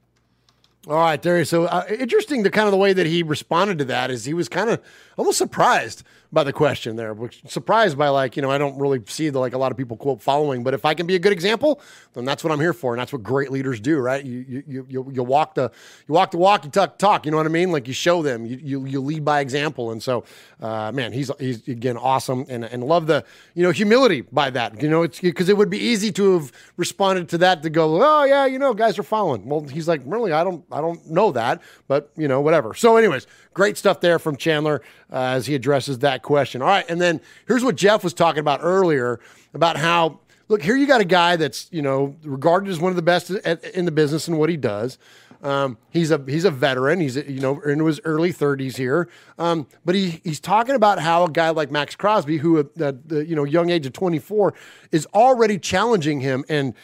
[0.87, 1.45] All right, there.
[1.45, 2.43] So uh, interesting.
[2.43, 4.81] The kind of the way that he responded to that is he was kind of
[5.19, 6.03] almost surprised
[6.33, 9.41] by the question there, which surprised by like you know I don't really see the
[9.41, 11.81] like a lot of people quote following, but if I can be a good example,
[12.15, 14.25] then that's what I'm here for, and that's what great leaders do, right?
[14.25, 15.73] You you you you, walk the
[16.07, 17.25] you walk the walk, you talk talk.
[17.25, 17.73] You know what I mean?
[17.73, 20.25] Like you show them, you you, you lead by example, and so
[20.61, 23.25] uh, man, he's he's again awesome, and and love the
[23.55, 24.81] you know humility by that.
[24.81, 28.03] You know, it's because it would be easy to have responded to that to go,
[28.03, 29.47] oh yeah, you know, guys are following.
[29.47, 32.75] Well, he's like, really, I don't I don't know that, but you know, whatever.
[32.75, 34.83] So, anyways, great stuff there from Chandler
[35.13, 36.63] uh, as he addresses that question.
[36.63, 39.21] All right, and then here's what Jeff was talking about earlier
[39.55, 42.97] about how look here you got a guy that's you know regarded as one of
[42.97, 44.99] the best at, in the business and what he does.
[45.43, 47.01] Um, he's a he's a veteran.
[47.01, 49.09] He's you know into his early 30s here.
[49.39, 52.99] Um, but he he's talking about how a guy like Maxx Crosby, who at the,
[53.07, 54.55] the you know young age of 24,
[54.93, 56.75] is already challenging him and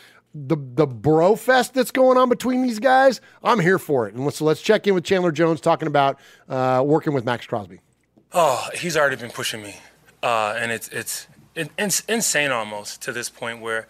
[0.46, 3.20] the the bro fest that's going on between these guys.
[3.42, 4.14] I'm here for it.
[4.14, 6.18] And let's so let's check in with Chandler Jones talking about
[6.48, 7.80] uh, working with Maxx Crosby.
[8.32, 9.76] Oh, he's already been pushing me,
[10.22, 13.86] uh, and it's it's it, it's insane almost to this point where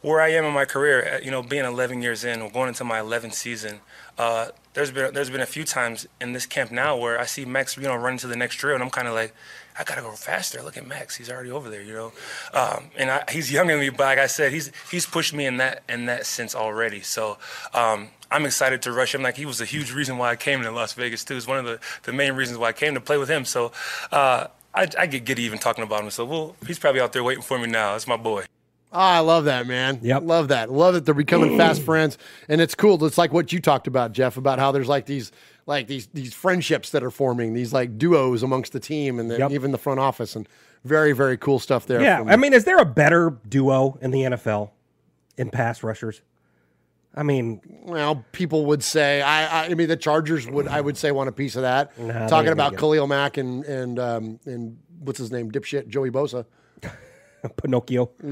[0.00, 1.16] where I am in my career.
[1.16, 3.80] uh, You know, being 11 years in, or going into my 11th season.
[4.18, 7.44] Uh, there's been there's been a few times in this camp now where I see
[7.44, 9.34] Max, you know, running to the next drill, and I'm kind of like,
[9.78, 10.62] I gotta go faster.
[10.62, 12.12] Look at Max, he's already over there, you know.
[12.52, 15.46] Um, and I, he's younger than me, but like I said, he's he's pushed me
[15.46, 17.00] in that in that sense already.
[17.00, 17.38] So
[17.72, 19.22] um, I'm excited to rush him.
[19.22, 21.36] Like he was a huge reason why I came to Las Vegas too.
[21.36, 23.44] It's one of the, the main reasons why I came to play with him.
[23.44, 23.72] So
[24.10, 26.10] uh, I, I get giddy even talking about him.
[26.10, 27.94] So well, he's probably out there waiting for me now.
[27.94, 28.44] It's my boy.
[28.94, 30.00] Oh, I love that, man.
[30.02, 30.24] Yep.
[30.24, 30.70] Love that.
[30.70, 32.18] Love that they're becoming fast friends.
[32.48, 33.02] And it's cool.
[33.06, 35.32] It's like what you talked about, Jeff, about how there's like these
[35.66, 39.40] like these these friendships that are forming, these like duos amongst the team and then
[39.40, 39.50] Yep.
[39.52, 40.48] even the front office and
[40.84, 42.00] very, very cool stuff there.
[42.00, 44.70] Yeah, from- I mean, is there a better duo in the NFL
[45.36, 46.20] in pass rushers?
[47.14, 50.96] I mean, well, people would say I, I I mean the Chargers would I would
[50.96, 51.96] say want a piece of that.
[51.98, 52.76] Nah, Talking about.
[52.76, 55.50] Khalil Mack and and um and what's his name?
[55.52, 56.46] Dipshit Joey Bosa.
[57.62, 58.10] Pinocchio.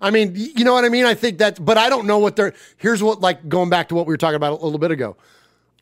[0.00, 1.04] I mean, you know what I mean?
[1.04, 2.52] I think that, but I don't know what they're.
[2.76, 5.16] Here's what, like, going back to what we were talking about a little bit ago.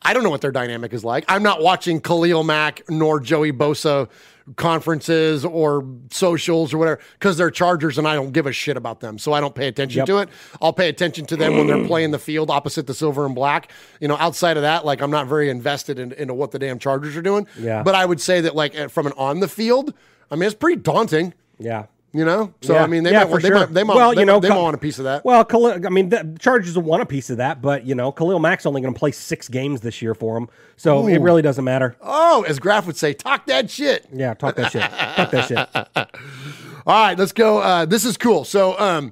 [0.05, 1.25] I don't know what their dynamic is like.
[1.27, 4.09] I'm not watching Khalil Mack nor Joey Bosa
[4.57, 8.99] conferences or socials or whatever because they're Chargers and I don't give a shit about
[8.99, 9.17] them.
[9.17, 10.05] So I don't pay attention Yep.
[10.07, 10.29] to it.
[10.61, 13.71] I'll pay attention to them when they're playing the field opposite the silver and black.
[13.99, 16.79] You know, outside of that, like I'm not very invested in, into what the damn
[16.79, 17.47] Chargers are doing.
[17.57, 17.83] Yeah.
[17.83, 19.93] But I would say that like from an on the field,
[20.29, 21.33] I mean, it's pretty daunting.
[21.59, 21.85] Yeah.
[22.15, 22.83] You know, so Yeah.
[22.83, 23.57] I mean, they Yeah, might, for they sure.
[23.61, 25.25] might, they might, Well, they, you know, they might want a piece of that.
[25.25, 28.11] Well, Khalil, I mean, the Chargers will want a piece of that, but you know,
[28.11, 31.41] Khalil Mack's only going to play six games this year for him, so it really
[31.41, 31.95] doesn't matter.
[32.01, 34.05] Oh, as Graf would say, talk that shit.
[34.13, 34.83] Yeah, talk that shit.
[34.83, 35.87] talk that shit.
[36.85, 37.57] All right, let's go.
[37.59, 38.45] Uh, this is cool.
[38.45, 39.11] So, um,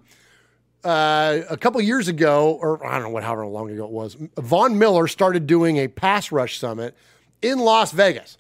[0.84, 4.16] uh, a couple years ago, or I don't know what, however long ago it was,
[4.38, 6.96] Von Miller started doing a pass rush summit
[7.42, 8.38] in Las Vegas,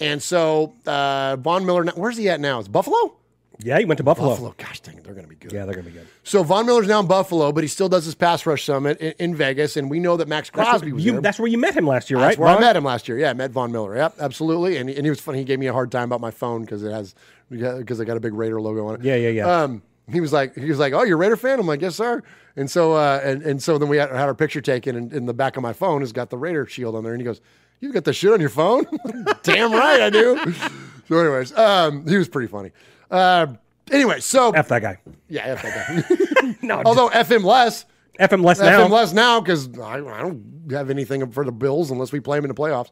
[0.00, 2.58] and so uh, Von Miller, where's he at now?
[2.58, 3.16] Is Buffalo?
[3.60, 4.30] Yeah, he went to Buffalo.
[4.30, 4.54] Buffalo.
[4.56, 5.52] Gosh dang it, they're going to be good.
[5.52, 6.06] Yeah, they're going to be good.
[6.22, 9.14] So Von Miller's now in Buffalo, but he still does his pass rush summit in,
[9.18, 11.20] in Vegas, and we know that Max That's, Crosby where was you, there.
[11.20, 12.28] that's where you met him last year, right?
[12.28, 13.18] That's where I met him last year.
[13.18, 13.96] Yeah, I met Von Miller.
[13.96, 14.76] Yep, absolutely.
[14.76, 15.38] And, and he was funny.
[15.38, 17.14] He gave me a hard time about my phone because it has
[17.50, 19.02] because I got a big Raider logo on it.
[19.02, 19.62] Yeah, yeah, yeah.
[19.62, 21.96] Um, he was like, he was like, "Oh, you're a Raider fan?" I'm like, "Yes,
[21.96, 22.22] sir."
[22.56, 25.26] And so, uh, and and so then we had, had our picture taken, and in
[25.26, 27.40] the back of my phone has got the Raider shield on there, and he goes,
[27.80, 28.86] "You got the shit on your phone?"
[29.42, 30.40] Damn right, I do.
[31.08, 32.70] so, anyways, um, he was pretty funny.
[33.10, 33.46] Uh,
[33.90, 34.98] anyway, so F that guy.
[35.28, 36.54] yeah, F that guy.
[36.62, 37.84] No, Although F him less.
[38.18, 38.84] F him less F now.
[38.86, 42.38] him less now because I, I don't have anything for the Bills unless we play
[42.38, 42.90] him in the playoffs.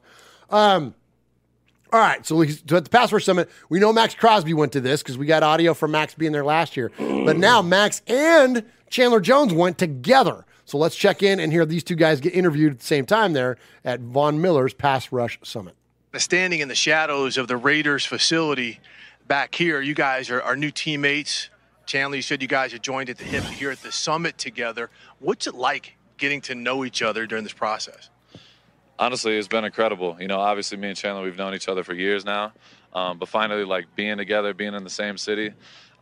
[0.50, 0.94] Um,
[1.92, 4.72] all right, so, he's, so at the Pass Rush Summit, we know Maxx Crosby went
[4.72, 6.90] to this because we got audio from Max being there last year.
[6.98, 10.44] But now Max and Chandler Jones went together.
[10.64, 13.32] So let's check in and hear these two guys get interviewed at the same time
[13.32, 15.74] there at Von Miller's Pass Rush Summit.
[16.16, 18.80] standing in the shadows of the Raiders facility
[19.26, 19.80] back here.
[19.80, 21.50] You guys are, are new teammates.
[21.86, 24.90] Chandler, you said you guys had joined at the hip here at the summit together.
[25.20, 28.10] What's it like getting to know each other during this process?
[28.98, 30.16] honestly, it's been incredible.
[30.20, 32.52] You know, obviously, me and Chandler, we've known each other for years now,
[32.92, 35.52] um, but finally, like being together, being in the same city,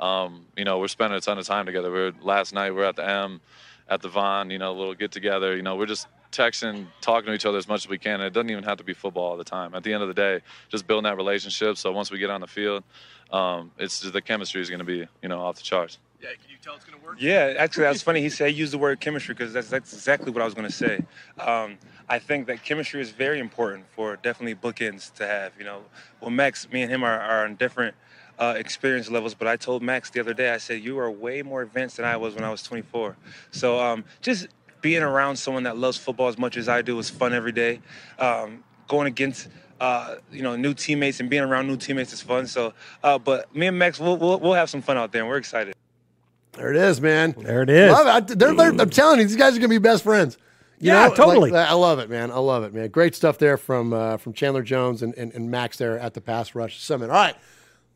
[0.01, 1.91] um, you know, we're spending a ton of time together.
[1.91, 3.41] We're last night we're at the M,
[3.89, 5.57] at the Von, you know, a little get together.
[5.57, 8.15] You know, we're just texting, talking to each other as much as we can.
[8.15, 9.75] And it doesn't even have to be football all the time.
[9.75, 11.77] At the end of the day, just building that relationship.
[11.77, 12.85] So once we get on the field,
[13.31, 15.99] um, it's just the chemistry is going to be, you know, off the charts.
[16.21, 17.17] Yeah, can you tell it's going to work?
[17.21, 18.23] Yeah, actually, that's funny.
[18.23, 20.69] He said he used the word chemistry because that's, that's exactly what I was going
[20.69, 21.05] to say.
[21.39, 21.79] Um,
[22.09, 25.53] I think that chemistry is very important for definitely bookends to have.
[25.59, 25.83] You know,
[26.21, 27.95] well, Max, me and him are, are on different
[28.39, 31.43] uh, experience levels, but I told Max the other day, I said, You are way
[31.43, 33.17] more advanced than I was when I was 24.
[33.51, 34.49] So um, just
[34.85, 37.81] being around someone that loves football as much as I do is fun every day.
[38.19, 39.49] Um, going against
[39.81, 42.47] uh, you know, new teammates and being around new teammates is fun.
[42.47, 45.29] So, uh, but me and Max, we'll, we'll, we'll have some fun out there, and
[45.31, 45.75] we're excited.
[46.53, 47.35] There it is, man.
[47.39, 47.91] There it is.
[47.91, 48.11] Love it.
[48.11, 50.37] I- they're- they're- I'm telling you, these guys are gonna be best friends.
[50.79, 51.51] You Yeah, know, totally.
[51.51, 52.31] like, I love it, man.
[52.31, 52.89] I love it, man.
[52.91, 56.21] Great stuff there from uh, from Chandler Jones and, and, and Max there at the
[56.21, 57.09] Pass Rush Summit.
[57.09, 57.35] All right,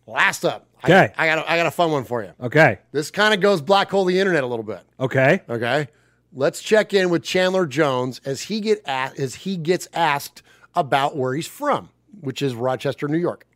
[0.07, 0.65] last up.
[0.83, 1.13] I- Okay.
[1.19, 2.33] I, got a, I got a fun one for you.
[2.41, 2.79] Okay.
[2.93, 4.81] This kind of goes black hole the internet a little bit.
[5.01, 5.43] Okay.
[5.51, 5.89] Okay.
[6.33, 10.43] Let's check in with Chandler Jones as he get a- as he gets asked
[10.75, 11.89] about where he's from,
[12.21, 13.47] which is Rochester, New York.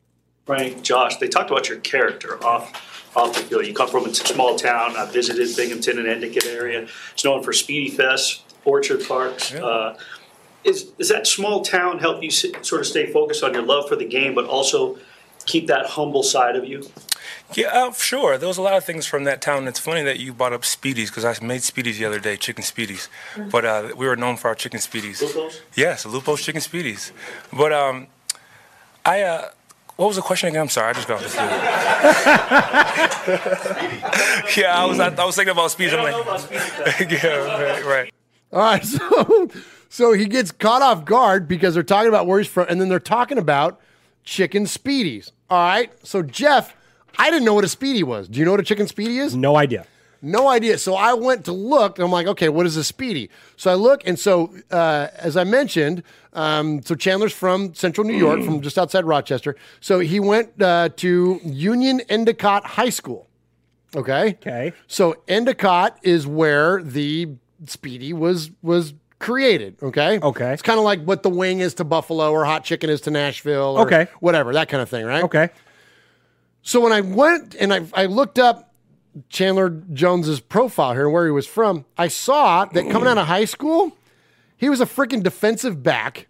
[0.47, 3.66] Frank, Josh, they talked about your character off off the field.
[3.66, 4.97] You come from a small town.
[4.97, 6.89] I visited Binghamton and Endicott area.
[7.12, 9.53] It's known for Spiedie Fest, Orchard Parks.
[9.53, 9.97] Uh,
[10.65, 13.97] is is that small town help you sort of stay focused on your love for
[13.97, 14.99] the game, but also
[15.47, 16.82] keep that humble side of you?
[17.55, 18.39] Yeah, uh, sure.
[18.39, 19.69] There was a lot of things from that town.
[19.69, 22.64] It's funny that you brought up Spiedies because I made Spiedies the other day, chicken
[22.64, 23.09] Spiedies.
[23.51, 25.23] But uh, we were known for our chicken Spiedies.
[25.23, 25.60] Lupos?
[25.74, 27.12] Yes, Lupo's chicken Spiedies.
[27.52, 28.06] But um,
[29.05, 29.51] I, uh,
[29.97, 30.62] what was the question again?
[30.62, 31.51] I'm sorry, I just got off the field.
[34.56, 35.93] yeah, I was, I, I was thinking about Spiedies.
[35.93, 38.12] I'm like, yeah, right, right.
[38.52, 39.48] All right, so
[39.89, 42.89] so he gets caught off guard because they're talking about where he's from, and then
[42.89, 43.81] they're talking about
[44.24, 45.31] chicken spiedies.
[45.51, 46.74] All right, so Jeff,
[47.19, 48.28] I didn't know what a spiedie was.
[48.28, 49.36] Do you know what a chicken spiedie is?
[49.36, 49.86] No idea.
[50.24, 50.78] No idea.
[50.78, 53.28] So I went to look, and I'm like, okay, what is a spiedie?
[53.57, 58.16] So I look, and so uh, as I mentioned, um, so Chandler's from Central New
[58.16, 59.57] York, from just outside Rochester.
[59.81, 63.28] So he went uh, to Union Endicott High School.
[63.97, 64.39] Okay.
[64.40, 64.73] Okay.
[64.86, 67.31] So Endicott is where the
[67.66, 69.77] Spiedie was was created.
[69.82, 70.19] Okay.
[70.20, 70.53] Okay.
[70.53, 73.11] It's kind of like what the wing is to Buffalo or hot chicken is to
[73.11, 73.78] Nashville.
[73.78, 74.09] Or Okay.
[74.20, 75.24] Whatever that kind of thing, right?
[75.24, 75.49] Okay.
[76.61, 78.74] So when I went and I, I looked up
[79.28, 83.27] Chandler Jones's profile here and where he was from, I saw that coming out of
[83.27, 83.97] high school,
[84.57, 86.28] he was a freaking defensive back.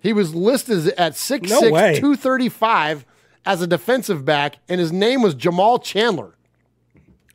[0.00, 1.98] He was listed at 6'6", No way.
[1.98, 3.04] 235
[3.44, 6.35] as a defensive back, and his name was Jamal Chandler.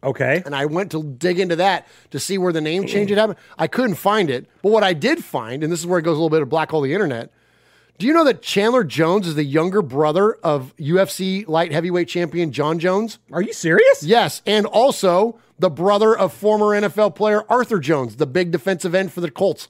[0.04, 0.42] Okay.
[0.46, 3.38] And I went to dig into that to see where the name change had happened.
[3.58, 4.48] I couldn't find it.
[4.62, 6.50] But what I did find, and this is where it goes a little bit of
[6.50, 7.32] black hole of the internet.
[8.00, 12.52] Do you know that Chandler Jones is the younger brother of UFC light heavyweight champion
[12.52, 13.20] Jon Jones?
[13.32, 14.02] Are you serious?
[14.02, 14.42] Yes.
[14.48, 19.22] And also the brother of former NFL player Arthur Jones, the big defensive end for
[19.22, 19.68] the Colts.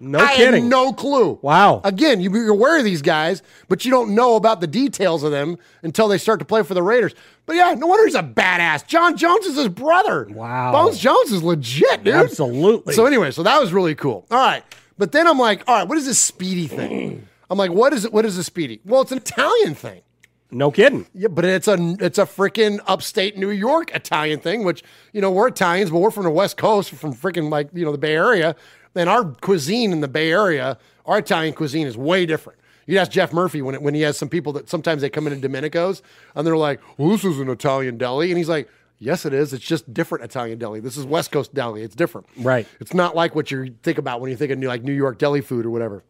[0.00, 0.68] No I kidding.
[0.68, 1.38] No clue.
[1.42, 1.80] Wow.
[1.84, 5.30] Again, you, you're aware of these guys, but you don't know about the details of
[5.30, 7.14] them until they start to play for the Raiders.
[7.46, 8.86] But yeah, no wonder he's a badass.
[8.86, 10.26] Jon Jones is his brother.
[10.30, 10.72] Wow.
[10.72, 12.14] Bones Jones is legit, dude.
[12.14, 12.94] Absolutely.
[12.94, 14.26] So anyway, so that was really cool.
[14.30, 14.62] All right.
[14.98, 17.26] But then I'm like, all right, what is this spiedie thing?
[17.50, 18.12] I'm like, what is it?
[18.12, 18.80] What is a spiedie?
[18.84, 20.02] Well, it's an Italian thing.
[20.50, 21.06] No kidding.
[21.14, 25.30] Yeah, but it's a it's a freaking upstate New York Italian thing, which you know
[25.30, 28.14] we're Italians, but we're from the West Coast, from freaking like you know the Bay
[28.14, 28.54] Area.
[28.94, 32.58] And our cuisine in the Bay Area, our Italian cuisine is way different.
[32.86, 35.26] You ask Jeff Murphy when it, when he has some people that sometimes they come
[35.26, 36.02] into Domenico's
[36.34, 38.68] and they're like, "Well, this is an Italian deli," and he's like.
[39.00, 39.52] Yes, it is.
[39.52, 40.78] It's just different Italian deli.
[40.78, 41.82] This is West Coast deli.
[41.82, 42.28] It's different.
[42.38, 42.66] Right.
[42.80, 45.18] It's not like what you think about when you think of new, like New York
[45.18, 46.04] deli food or whatever.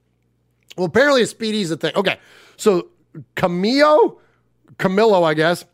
[0.76, 1.92] Well, apparently a spiedie's a thing.
[1.96, 2.18] Okay,
[2.56, 2.88] so
[3.36, 4.20] Camillo,
[4.78, 5.64] Camillo, I guess,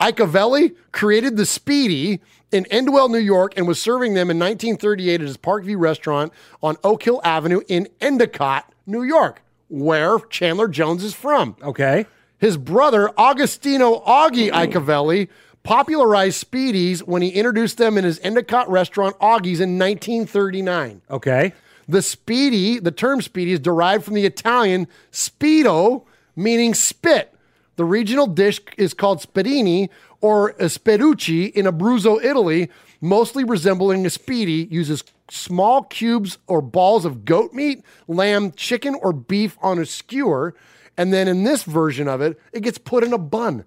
[0.00, 5.20] Iacovelli created the Spiedie in Endwell, New York, and was serving them in 1938 at
[5.20, 11.14] his Parkview restaurant on Oak Hill Avenue in Endicott, New York, where Chandler Jones is
[11.14, 11.56] from.
[11.62, 12.06] Okay.
[12.38, 15.28] His brother, Agostino Augie Iacovelli,
[15.62, 21.02] popularized Spiedies when he introduced them in his Endicott restaurant, Augie's, in 1939.
[21.10, 21.52] Okay.
[21.88, 26.04] The spiedie, the term spiedie is derived from the Italian spiedo,
[26.36, 27.33] meaning spit.
[27.76, 29.88] The regional dish is called spiedini
[30.20, 32.70] or speducci in Abruzzo, Italy,
[33.00, 39.12] mostly resembling a spiedie, uses small cubes or balls of goat meat, lamb, chicken, or
[39.12, 40.54] beef on a skewer.
[40.96, 43.64] And then in this version of it, it gets put in a bun.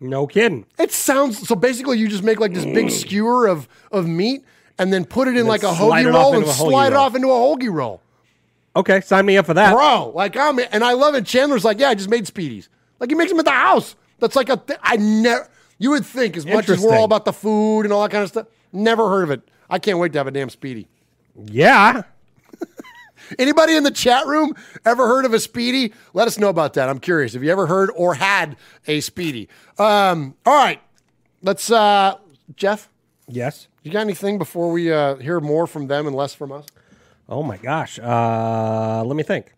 [0.00, 0.66] No kidding.
[0.78, 2.90] It sounds so basically you just make like this big mm.
[2.90, 4.44] skewer of, of meat
[4.78, 7.32] and then put it in like a hoagie roll and slide it off into a
[7.32, 8.00] hoagie roll.
[8.76, 9.72] Okay, sign me up for that.
[9.74, 11.26] Bro, like I'm and I love it.
[11.26, 12.68] Chandler's like, yeah, I just made spiedies.
[13.00, 13.94] Like he makes them at the house.
[14.18, 15.48] That's like a th- I never
[15.78, 18.24] you would think as much as we're all about the food and all that kind
[18.24, 18.46] of stuff.
[18.72, 19.48] Never heard of it.
[19.70, 20.86] I can't wait to have a damn spiedie.
[21.36, 22.02] Yeah.
[23.38, 24.54] Anybody in the chat room
[24.84, 25.92] ever heard of a spiedie?
[26.14, 26.88] Let us know about that.
[26.88, 27.34] I'm curious.
[27.34, 28.56] Have you ever heard or had
[28.86, 29.48] a spiedie?
[29.78, 30.80] Um, all right.
[31.42, 32.16] Let's uh
[32.56, 32.88] Jeff.
[33.28, 33.68] Yes.
[33.82, 36.66] You got anything before we uh hear more from them and less from us?
[37.28, 37.98] Oh my gosh.
[37.98, 39.54] Uh, let me think.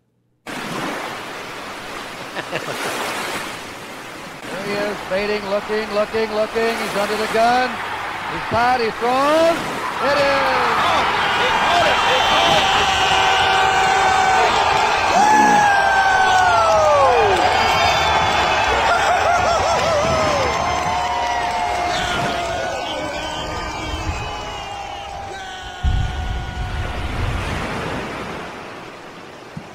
[4.70, 6.76] Is, fading, looking, looking, looking.
[6.76, 7.68] He's under the gun.
[8.32, 9.56] He's tied, he's thrown.
[10.06, 10.70] It is.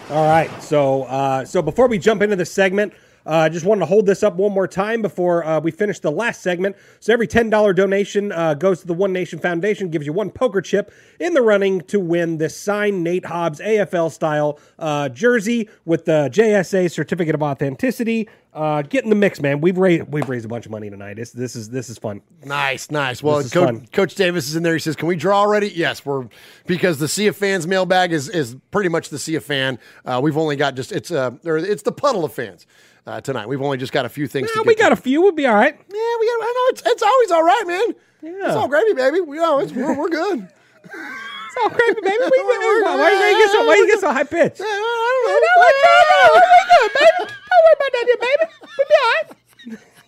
[0.10, 0.50] All right.
[0.64, 2.94] So, uh, so before we jump into the segment,
[3.26, 6.00] I uh, just wanted to hold this up one more time before uh, we finish
[6.00, 6.76] the last segment.
[7.00, 10.30] So every ten dollar donation uh, goes to the One Nation Foundation, gives you one
[10.30, 15.70] poker chip in the running to win this signed Nate Hobbs AFL style uh, jersey
[15.86, 18.30] with the JSA certificate of authenticity.
[18.54, 19.60] Uh, get in the mix, man.
[19.60, 21.20] We've raised we've raised a bunch of money tonight.
[21.20, 22.22] It's, this is this is fun.
[22.46, 23.22] Nice, nice.
[23.22, 23.88] Well, is Coach, fun.
[23.92, 24.74] Coach Davis is in there.
[24.74, 26.30] He says, "Can we draw already?" Yes, we're
[26.66, 29.78] because the Sea of Fans mailbag is is pretty much the Sea of Fan.
[30.06, 32.66] Uh, we've only got just it's uh or it's the puddle of fans
[33.08, 33.48] uh, tonight.
[33.48, 34.52] We've only just got a few things.
[34.52, 34.94] get we got to.
[34.94, 35.22] a few.
[35.22, 35.74] We'll be all right.
[35.74, 36.40] Yeah, we got.
[36.42, 37.96] I know it's it's always all right, man.
[38.22, 38.48] Yeah.
[38.48, 39.22] It's all gravy, baby.
[39.22, 40.48] We know it's we're, we're good.
[40.84, 42.18] It's all gravy, baby.
[42.32, 44.62] We, why, why you gonna get so why you get so high pitched?
[44.62, 45.62] I don't know.
[45.62, 47.12] We good, baby.
[47.20, 48.46] Don't worry about that, here, baby.
[48.78, 49.28] We'll be all right.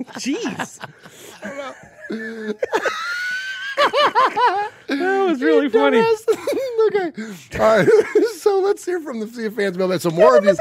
[0.18, 0.69] Jeez.
[4.88, 5.99] that was really funny.
[6.88, 7.11] okay.
[7.60, 7.88] All right.
[8.40, 10.02] so let's hear from the Sea of Fans mailbag.
[10.02, 10.56] So more of you.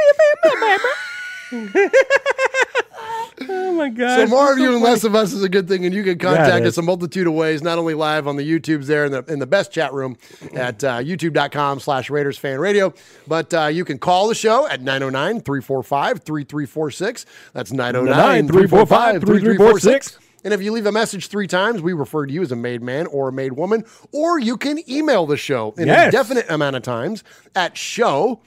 [3.48, 4.16] Oh my god.
[4.16, 6.18] So more of you and less of us is a good thing, and you can
[6.18, 6.74] contact is.
[6.74, 9.38] us a multitude of ways, not only live on the YouTubes there in the in
[9.38, 10.16] the best chat room
[10.54, 12.94] at uh, youtube.com slash Raiders Fan Radio,
[13.26, 17.26] but uh, you can call the show at 909-345-3346.
[17.52, 20.18] That's 909-345-3346.
[20.44, 22.80] And if you leave a message three times, we refer to you as a made
[22.80, 26.76] man or a made woman, or you can email the show in a definite amount
[26.76, 27.22] of times
[27.54, 28.40] at show,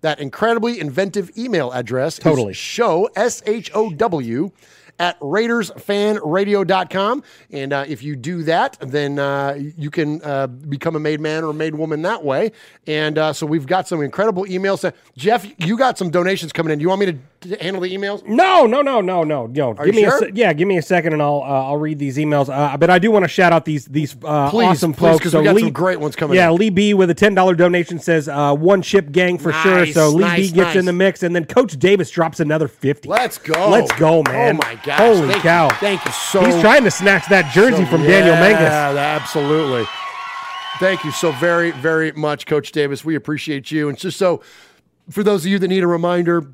[0.00, 2.18] that incredibly inventive email address.
[2.18, 2.54] is Totally.
[2.54, 4.52] show, S H O W,
[4.98, 7.22] at RaidersFanRadio.com.
[7.50, 11.44] And uh, if you do that, then uh, you can uh, become a made man
[11.44, 12.52] or a made woman that way.
[12.86, 14.90] And uh, so we've got some incredible emails.
[15.16, 16.78] Jeff, you got some donations coming in.
[16.78, 17.18] Do you want me to
[17.50, 18.26] handle the emails?
[18.26, 19.70] No, no, no, no, no, no.
[19.72, 20.24] Are give you me sure?
[20.24, 22.48] a yeah, give me a second, and I'll uh, I'll read these emails.
[22.48, 25.38] Uh, but I do want to shout out these these uh, Please, awesome please, So
[25.40, 26.56] we got some great ones coming Yeah, in.
[26.56, 29.86] Lee B with a ten dollar donation says uh, one chip gang for sure.
[29.86, 30.76] So Lee nice, B gets nice.
[30.76, 33.08] in the mix, and then Coach Davis drops another fifty.
[33.08, 33.70] Let's go.
[33.70, 34.56] Let's go, man!
[34.56, 34.98] Oh my gosh.
[34.98, 35.64] Holy Thank cow!
[35.66, 35.76] You.
[35.76, 38.98] Thank you so He's trying to snatch that jersey so- from Daniel yeah, Mangus.
[38.98, 39.86] absolutely.
[40.78, 43.02] Thank you so very, very much, Coach Davis.
[43.02, 43.88] We appreciate you.
[43.88, 44.42] And just so,
[45.08, 46.48] for those of you that need a reminder,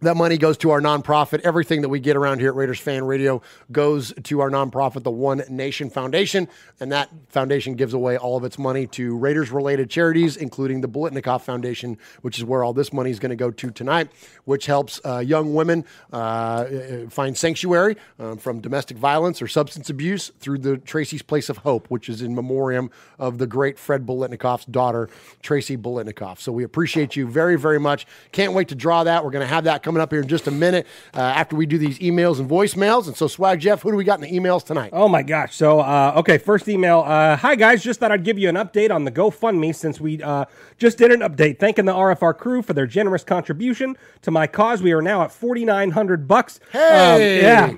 [0.00, 1.40] that money goes to our nonprofit.
[1.40, 3.42] Everything that we get around here at Raiders Fan Radio
[3.72, 6.48] goes to our nonprofit, the One Nation Foundation.
[6.78, 10.88] And that foundation gives away all of its money to Raiders related charities, including the
[10.88, 14.10] Biletnikoff Foundation, which is where all this money is going to go to tonight,
[14.44, 16.64] which helps uh, young women uh,
[17.08, 21.88] find sanctuary um, from domestic violence or substance abuse through the Tracy's Place of Hope,
[21.88, 25.08] which is in memoriam of the great Fred Biletnikoff's daughter,
[25.42, 26.38] Tracy Biletnikoff.
[26.38, 28.06] So we appreciate you very, very much.
[28.30, 29.24] Can't wait to draw that.
[29.24, 31.64] We're going to have that coming up here in just a minute uh, after we
[31.64, 33.06] do these emails and voicemails.
[33.06, 34.90] And so, Swag Jeff, who do we got in the emails tonight?
[34.92, 35.56] Oh my gosh!
[35.56, 37.00] So, uh, okay, first email.
[37.06, 40.22] Uh, Hi guys, just thought I'd give you an update on the GoFundMe since we
[40.22, 40.44] uh,
[40.76, 41.58] just did an update.
[41.58, 44.82] Thanking the RFR crew for their generous contribution to my cause.
[44.82, 46.60] We are now at forty nine hundred bucks.
[46.74, 47.40] Um, Hey!
[47.40, 47.72] yeah.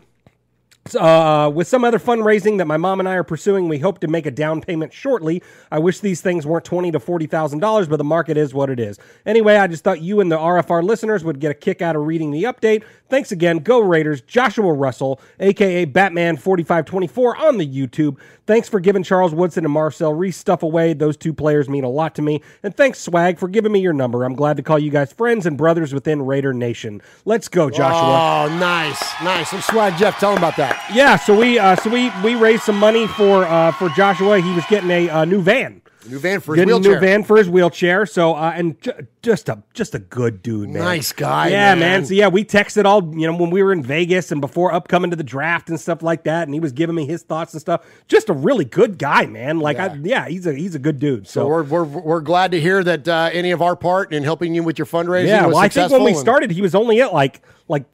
[0.90, 4.00] So, uh, with some other fundraising that my mom and I are pursuing, we hope
[4.00, 5.40] to make a down payment shortly.
[5.70, 8.70] I wish these things weren't twenty to forty thousand dollars, but the market is what
[8.70, 8.98] it is.
[9.24, 12.02] Anyway, I just thought you and the RFR listeners would get a kick out of
[12.02, 12.82] reading the update.
[13.08, 18.16] Thanks again, Go Raiders, Joshua Russell, aka Batman forty five twenty four on the YouTube.
[18.46, 20.92] Thanks for giving Charles Woodson and Marcel Reese stuff away.
[20.92, 22.42] Those two players mean a lot to me.
[22.64, 24.24] And thanks, Swag, for giving me your number.
[24.24, 27.00] I'm glad to call you guys friends and brothers within Raider Nation.
[27.24, 28.48] Let's go, Joshua.
[28.50, 29.52] Oh, nice, nice.
[29.52, 30.79] And Swag Jeff, tell him about that.
[30.92, 34.40] Yeah, so we uh, so we we raised some money for uh, for Joshua.
[34.40, 35.82] He was getting a uh, new van.
[36.08, 36.94] New van for his Getting a wheelchair.
[36.94, 38.06] new van for his wheelchair.
[38.06, 40.82] So uh, and ju- just a just a good dude, man.
[40.82, 42.06] Nice guy, Yeah, man.
[42.06, 45.10] So yeah, we texted all you know when we were in Vegas and before upcoming
[45.10, 47.60] to the draft and stuff like that, and he was giving me his thoughts and
[47.60, 47.84] stuff.
[48.08, 49.60] Just a really good guy, man.
[49.60, 51.28] Like yeah, I, yeah he's a he's a good dude.
[51.28, 54.24] So So, we're, we're, we're glad to hear that uh, any of our part in
[54.24, 55.98] helping you with your fundraising yeah, was well, I think successful.
[55.98, 57.84] when we and- started, he was only at like like.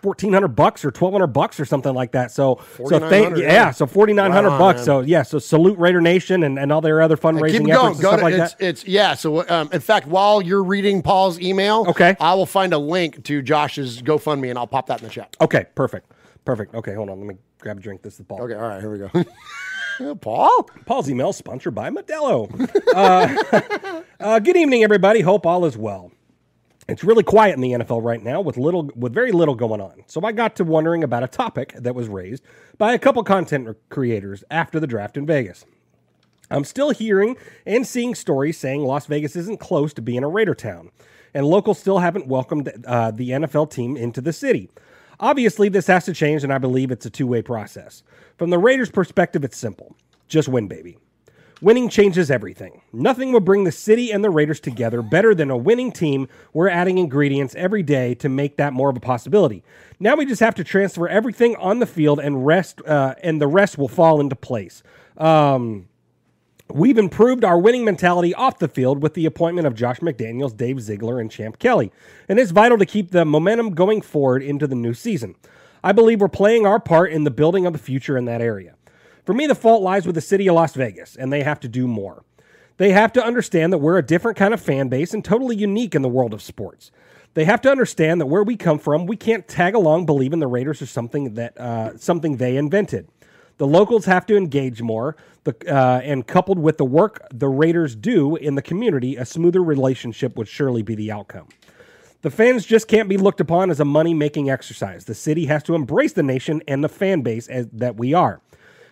[0.00, 2.30] Fourteen hundred bucks or twelve hundred bucks or something like that.
[2.30, 3.70] So, so thank yeah, yeah.
[3.72, 4.76] so forty nine hundred on, bucks.
[4.78, 4.84] man.
[4.84, 7.70] So yeah, so salute Raider Nation and, and all their other Keep fundraising going.
[7.72, 8.64] efforts and Go stuff to, like it's, that.
[8.64, 9.14] it's yeah.
[9.14, 12.14] So um, in fact, while you're reading Paul's email, Okay.
[12.20, 15.36] I will find a link to Josh's GoFundMe and I'll pop that in the chat.
[15.40, 16.12] Okay, perfect.
[16.44, 16.74] Perfect.
[16.76, 17.18] Okay, hold on.
[17.18, 18.02] Let me grab a drink.
[18.02, 18.42] This is Paul.
[18.42, 20.14] Okay, all right, here we go.
[20.20, 20.70] Paul?
[20.86, 22.48] Paul's email sponsored by Modelo.
[22.94, 25.22] uh, uh, good evening, everybody.
[25.22, 26.12] Hope all is well.
[26.88, 30.04] It's really quiet in the NFL right now with little with very little going on.
[30.06, 32.42] So I got to wondering about a topic that was raised
[32.78, 35.66] by a couple content creators after the draft in Vegas.
[36.50, 37.36] I'm still hearing
[37.66, 40.90] and seeing stories saying Las Vegas isn't close to being a Raider town,
[41.34, 44.70] and locals still haven't welcomed uh, the NFL team into the city.
[45.20, 48.02] Obviously, this has to change, and I believe it's a two way process.
[48.38, 49.94] From the Raiders' perspective, it's simple
[50.26, 50.96] just win, baby.
[51.60, 52.82] Winning changes everything.
[52.92, 56.28] Nothing will bring the city and the Raiders together better than a winning team.
[56.52, 59.64] We're adding ingredients every day to make that more of a possibility.
[59.98, 63.48] Now we just have to transfer everything on the field and rest, uh, and the
[63.48, 64.82] rest will fall into place.
[65.16, 65.88] Um,
[66.70, 70.82] We've improved our winning mentality off the field with the appointment of Josh McDaniels, Dave
[70.82, 71.90] Ziegler, and Champ Kelly,
[72.28, 75.34] and it's vital to keep the momentum going forward into the new season.
[75.82, 78.74] I believe we're playing our part in the building of the future in that area.
[79.28, 81.68] For me, the fault lies with the city of Las Vegas, and they have to
[81.68, 82.24] do more.
[82.78, 85.94] They have to understand that we're a different kind of fan base and totally unique
[85.94, 86.90] in the world of sports.
[87.34, 90.46] They have to understand that where we come from, we can't tag along believing the
[90.46, 93.06] Raiders are something that uh, something they invented.
[93.58, 95.14] The locals have to engage more,
[95.44, 99.62] the, uh, and coupled with the work the Raiders do in the community, a smoother
[99.62, 101.48] relationship would surely be the outcome.
[102.22, 105.04] The fans just can't be looked upon as a money making exercise.
[105.04, 108.40] The city has to embrace the nation and the fan base as, that we are.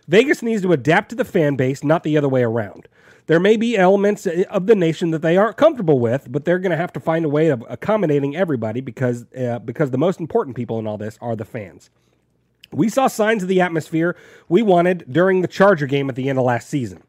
[0.08, 2.88] Vegas needs to adapt to the fan base, not the other way around.
[3.26, 6.70] There may be elements of the nation that they aren't comfortable with, but they're going
[6.70, 10.54] to have to find a way of accommodating everybody because uh, because the most important
[10.54, 11.90] people in all this are the fans.
[12.72, 14.16] We saw signs of the atmosphere
[14.48, 17.02] we wanted during the Charger game at the end of last season.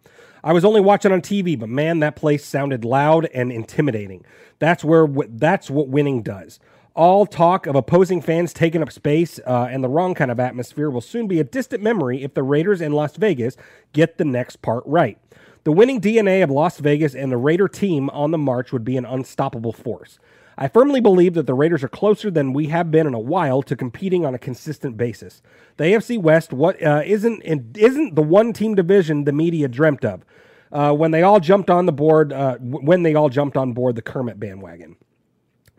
[0.43, 4.23] I was only watching on TV, but man, that place sounded loud and intimidating.
[4.59, 6.59] That's where that's what winning does.
[6.97, 10.89] All talk of opposing fans taking up space uh, and the wrong kind of atmosphere
[10.89, 13.55] will soon be a distant memory if the Raiders in Las Vegas
[13.93, 15.19] get the next part right.
[15.63, 18.97] The winning DNA of Las Vegas and the Raider team on the march would be
[18.97, 20.17] an unstoppable force.
[20.57, 23.61] I firmly believe that the Raiders are closer than we have been in a while
[23.61, 25.43] to competing on a consistent basis.
[25.77, 27.43] The AFC West what uh, isn't
[27.77, 30.25] isn't the one team division the media dreamt of
[30.71, 33.95] uh, when they all jumped on the board uh, when they all jumped on board
[33.95, 34.95] the Kermit bandwagon.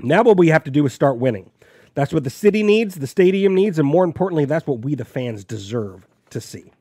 [0.00, 1.50] Now what we have to do is start winning.
[1.94, 5.04] That's what the city needs, the stadium needs, and more importantly, that's what we the
[5.04, 6.72] fans deserve to see.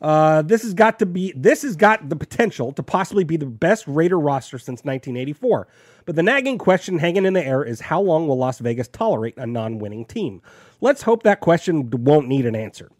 [0.00, 1.32] Uh, this has got to be.
[1.36, 5.66] This has got the potential to possibly be the best Raider roster since 1984.
[6.04, 9.36] But the nagging question hanging in the air is how long will Las Vegas tolerate
[9.36, 10.40] a non-winning team?
[10.80, 12.90] Let's hope that question won't need an answer.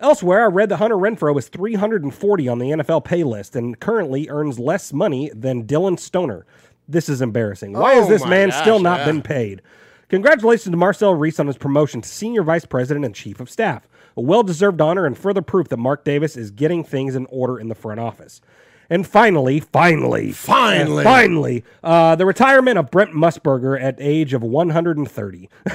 [0.00, 4.28] Elsewhere, I read that Hunter Renfrow is 340 on the NFL pay list and currently
[4.28, 6.44] earns less money than Dillon Stoner.
[6.92, 7.72] This is embarrassing.
[7.72, 9.06] Why Oh has this man gosh, still not yeah.
[9.06, 9.62] been paid?
[10.08, 13.88] Congratulations to Marcel Reese on his promotion to Senior Vice President and Chief of Staff.
[14.14, 17.58] A well deserved honor and further proof that Mark Davis is getting things in order
[17.58, 18.42] in the front office.
[18.90, 21.02] And finally, finally, Finally.
[21.02, 25.48] finally, uh, the retirement of Brent Musburger at age of 130.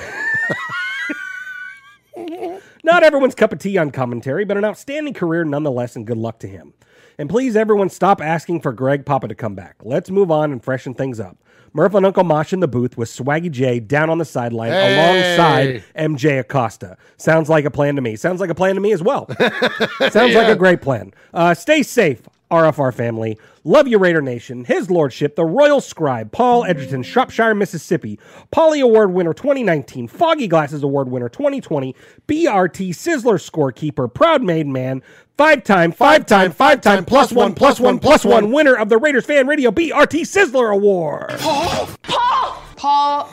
[2.83, 6.37] Not everyone's cup of tea on commentary, but an outstanding career nonetheless, and good luck
[6.39, 6.73] to him.
[7.17, 9.75] And please, everyone, stop asking for Greg Papa to come back.
[9.83, 11.37] Let's move on and freshen things up.
[11.73, 14.93] Murph and Uncle Mosh in the booth with Swaggy J down on the sideline Hey.
[14.93, 16.97] alongside MJ Acosta.
[17.17, 18.15] Sounds like a plan to me.
[18.15, 19.27] Sounds like a plan to me as well.
[20.09, 21.11] Sounds like a great plan.
[21.33, 23.37] Uh, stay safe, RFR family.
[23.63, 24.63] Love you, Raider Nation.
[24.63, 28.17] His Lordship, the Royal Scribe, Paul Edgerton, Shropshire, Mississippi.
[28.49, 31.93] Polly Award winner 2019, Foggy Glasses Award winner 2020,
[32.27, 35.03] BRT Sizzler scorekeeper, proud made man,
[35.37, 38.97] five time, five time, five time, plus one, plus one, plus one winner of the
[38.97, 41.37] Raiders Fan Radio BRT Sizzler Award.
[41.39, 41.87] Paul!
[42.03, 42.63] Paul!
[42.75, 43.29] Paul!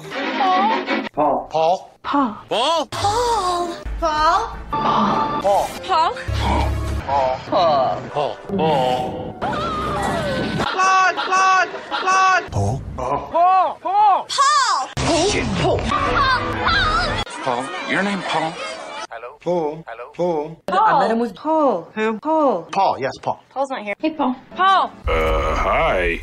[1.12, 1.48] Paul!
[1.50, 1.50] Paul.
[1.52, 1.90] Paul.
[2.02, 2.86] Paul.
[2.90, 2.90] Paul.
[2.90, 3.78] Paul.
[4.00, 5.00] Paul.
[5.40, 6.14] Paul.
[7.06, 7.38] Paul.
[7.46, 8.00] Paul.
[8.10, 8.36] Paul.
[8.48, 9.38] Paul.
[10.60, 11.16] Claude.
[11.16, 11.68] Claude.
[11.90, 12.52] Claude.
[12.52, 12.82] Paul.
[12.96, 13.30] Paul.
[13.32, 13.78] Paul.
[13.80, 14.26] Paul.
[14.98, 15.46] Paul.
[15.58, 15.78] Paul.
[17.44, 17.90] Paul.
[17.90, 18.52] Your name, Paul?
[19.40, 19.84] Paul.
[19.86, 20.10] Hello.
[20.14, 20.62] Paul.
[20.68, 21.90] I met him with Paul.
[21.94, 22.18] Who?
[22.18, 22.68] Paul.
[22.72, 22.98] Paul.
[22.98, 23.42] Yes, Paul.
[23.50, 23.94] Paul's not here.
[23.98, 24.34] Hey, Paul.
[24.56, 24.92] Paul.
[25.06, 26.22] Uh, hi.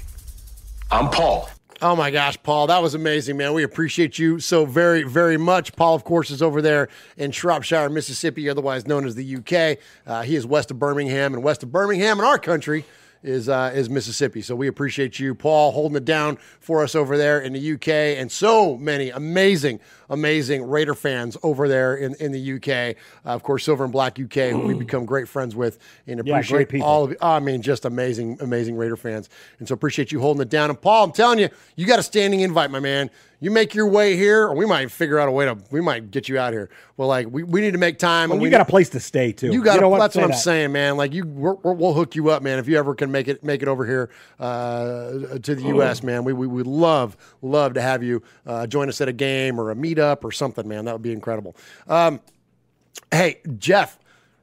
[0.90, 1.50] I'm Paul.
[1.84, 3.54] Oh my gosh, Paul, that was amazing, man.
[3.54, 5.76] We appreciate you so very, very much.
[5.76, 9.80] Paul, of course, is over there in Shropshire, Mississippi, otherwise known as the UK.
[10.06, 12.86] Uh, he is west of Birmingham, and west of Birmingham in our country
[13.24, 14.42] is uh, is Mississippi.
[14.42, 17.88] So we appreciate you, Paul, holding it down for us over there in the UK,
[18.20, 19.80] and so many amazing,
[20.12, 22.96] amazing Raider fans over there in, in the UK.
[23.26, 26.34] Uh, of course, Silver and Black UK, who we become great friends with, and Yeah,
[26.36, 29.30] appreciate great all of I mean, just amazing, amazing Raider fans.
[29.60, 30.70] And so appreciate you holding it down.
[30.70, 33.10] And Paul, I'm telling you, you got a standing invite, my man.
[33.44, 36.12] You make your way here, or we might figure out a way to, we might
[36.12, 36.70] get you out here.
[36.96, 38.30] Well, like, we, we need to make time.
[38.30, 39.48] Well, and you we got a place to stay too.
[39.52, 40.38] You got know to, that's what I'm that.
[40.38, 40.96] saying, man.
[40.96, 42.60] Like, you, we're, we're- we'll hook you up, man.
[42.60, 46.24] If you ever can make it, make it over here uh, to the U.S., man,
[46.24, 49.72] we, we would love, love to have you uh, join us at a game or
[49.72, 50.86] a meetup or something, man.
[50.86, 51.56] That would be incredible.
[51.88, 52.20] Um,
[53.12, 53.98] hey, Jeff,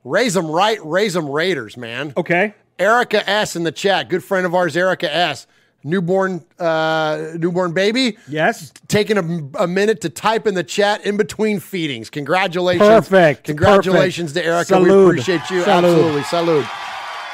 [0.05, 2.13] raise them right, raise them Raiders, man.
[2.17, 2.55] Okay.
[2.79, 5.47] Erica S in the chat, good friend of ours, Erica S.
[5.85, 8.19] Newborn, uh, newborn baby.
[8.29, 8.73] Yes.
[8.89, 12.11] Taking a, a minute to type in the chat in between feedings.
[12.11, 12.89] Congratulations.
[12.89, 13.45] Perfect.
[13.45, 14.45] Congratulations Perfect.
[14.45, 14.75] to Erica.
[14.75, 15.05] Salud.
[15.05, 15.63] We appreciate you.
[15.63, 15.85] Salud.
[15.85, 16.21] Absolutely.
[16.23, 16.69] Salud.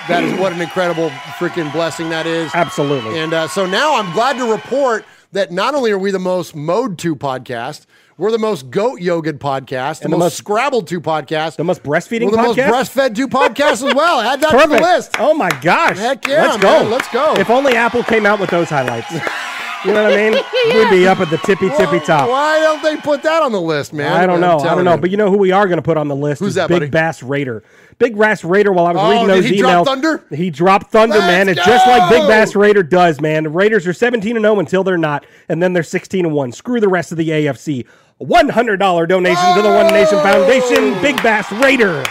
[0.08, 2.54] That is what an incredible freaking blessing that is.
[2.54, 3.18] Absolutely.
[3.18, 6.54] And uh, so now I'm glad to report that not only are we the most
[6.54, 11.00] Mode 2 podcast, we're the most Goat Yoga podcast, the, the most, most- Scrabble 2
[11.00, 12.70] podcast, The most breastfeeding we're the podcast.
[12.70, 14.20] most breastfed 2 podcast as well.
[14.20, 15.16] Add that to the list.
[15.18, 15.98] Oh my gosh.
[15.98, 16.84] Heck yeah, Let's man.
[16.84, 16.88] go.
[16.90, 17.34] Let's go.
[17.36, 19.12] If only Apple came out with those highlights.
[19.84, 20.32] you know what I mean?
[20.74, 22.28] We'd be up at the tippy tippy top.
[22.28, 24.12] Why don't they put that on the list, man?
[24.12, 24.58] I don't know.
[24.58, 24.94] I don't know.
[24.94, 25.00] you.
[25.00, 26.40] But you know who we are going to put on the list?
[26.40, 26.90] Who's is that, Big buddy?
[26.90, 27.62] Bass Raider.
[27.98, 28.72] Big Bass Raider.
[28.72, 30.24] While I was Oh, reading those he emails, thunder?
[30.30, 31.48] He dropped thunder, Let's man.
[31.48, 32.26] It's just like Big!
[32.26, 33.44] Bass Raider does, man.
[33.44, 36.52] The Raiders are 17 and 0 until they're not, and then they're 16 and 1.
[36.52, 37.86] Screw the rest of the AFC.
[38.20, 41.00] $100 donation to the One Nation Foundation.
[41.02, 42.02] Big Bass Raider.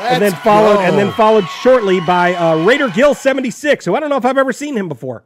[0.00, 0.80] and then followed go.
[0.80, 4.38] and then followed shortly by uh, Raider Gill 76, who I don't know if I've
[4.38, 5.24] ever seen him before.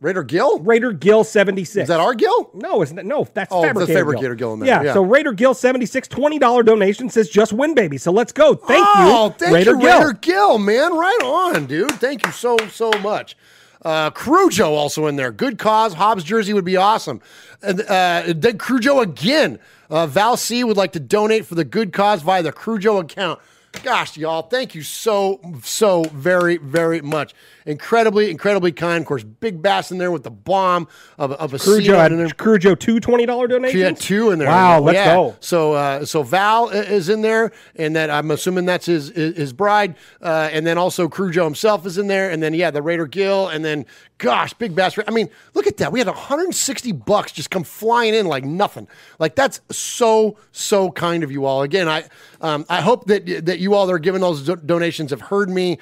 [0.00, 0.58] Raider Gill?
[0.60, 1.82] Raider Gill 76.
[1.84, 2.50] Is that our Gill?
[2.52, 4.92] No, it's not, no, that's Oh, that's Fabricator, Fabricator Gill in there, Yeah, yeah.
[4.92, 7.96] so Raider Gill 76, $20 donation says just win, baby.
[7.96, 8.54] So let's go.
[8.54, 9.98] Thank oh, you, thank Raider you, Gill.
[9.98, 10.94] Raider Gill, man.
[10.94, 11.92] Right on, dude.
[11.92, 13.36] Thank you so, so much.
[13.82, 15.30] Uh, Crujo also in there.
[15.30, 15.94] Good cause.
[15.94, 17.20] Hobbs jersey would be awesome.
[17.62, 19.58] And uh, then Crujo again.
[19.90, 23.38] Uh, Val C would like to donate for the good cause via the Crujo account.
[23.82, 27.34] Gosh, y'all, thank you so, so very, very much.
[27.66, 29.00] Incredibly, incredibly kind.
[29.00, 30.86] Of course, Big Bass in there with the bomb
[31.18, 32.28] of, of a Crujo had in there.
[32.28, 33.72] Crujo two $20 donations.
[33.72, 34.48] She had two in there.
[34.48, 35.14] Wow, let's Yeah.
[35.14, 35.36] go.
[35.40, 39.52] So, uh, so Val is in there, and that I'm assuming that's his his, his
[39.54, 43.06] bride, uh, and then also Crujo himself is in there, and then yeah, the Raider
[43.06, 43.86] Gill, and then
[44.18, 44.98] gosh, Big Bass.
[45.08, 45.90] I mean, look at that.
[45.90, 48.86] We had 160 bucks just come flying in like nothing.
[49.18, 51.62] Like that's so so kind of you all.
[51.62, 52.04] Again, I
[52.42, 55.50] um, I hope that that you all that are giving those do- donations have heard
[55.50, 55.78] me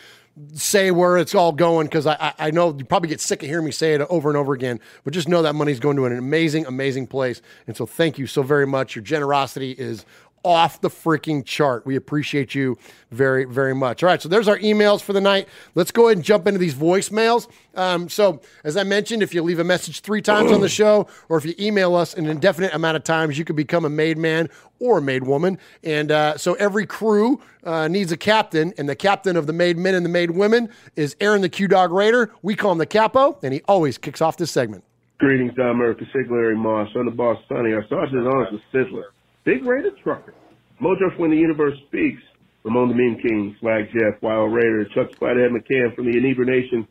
[0.55, 3.49] say where it's all going because I, I I know you probably get sick of
[3.49, 4.81] hearing me say it over and over again.
[5.05, 7.43] But just know that money's going to an amazing, amazing place.
[7.67, 8.97] And so thank you so very much.
[8.97, 10.07] Your generosity is
[10.45, 11.87] off the freaking chart.
[11.87, 12.79] We appreciate you
[13.11, 14.03] very, very much.
[14.03, 15.49] All right, so there's our emails for the night.
[15.75, 17.49] Let's go ahead and jump into these voicemails.
[17.75, 21.07] Um, so, as I mentioned, if you leave a message three times on the show,
[21.29, 24.19] or if you email us an indefinite amount of times, you could become a made
[24.19, 24.49] man
[24.79, 25.59] or a made woman.
[25.85, 29.77] And uh, so, every crew uh, needs a captain, and the captain of the made
[29.77, 32.31] men and the made women is Aaron the Q Dog Raider.
[32.43, 34.85] We call him the Capo, and he always kicks off this segment.
[35.19, 37.73] Greetings, Don Murphy, Larry Moss, on the boss Sonny.
[37.73, 39.05] Our sergeant on is a Sizzler.
[39.45, 40.35] Big rated trucker.
[40.81, 42.23] Mojo when the universe speaks.
[42.65, 46.87] Ramon the Meme King, Swag Jeff, Wild Raider, Chuck Spiderhead McCann from the Inebriator Nation,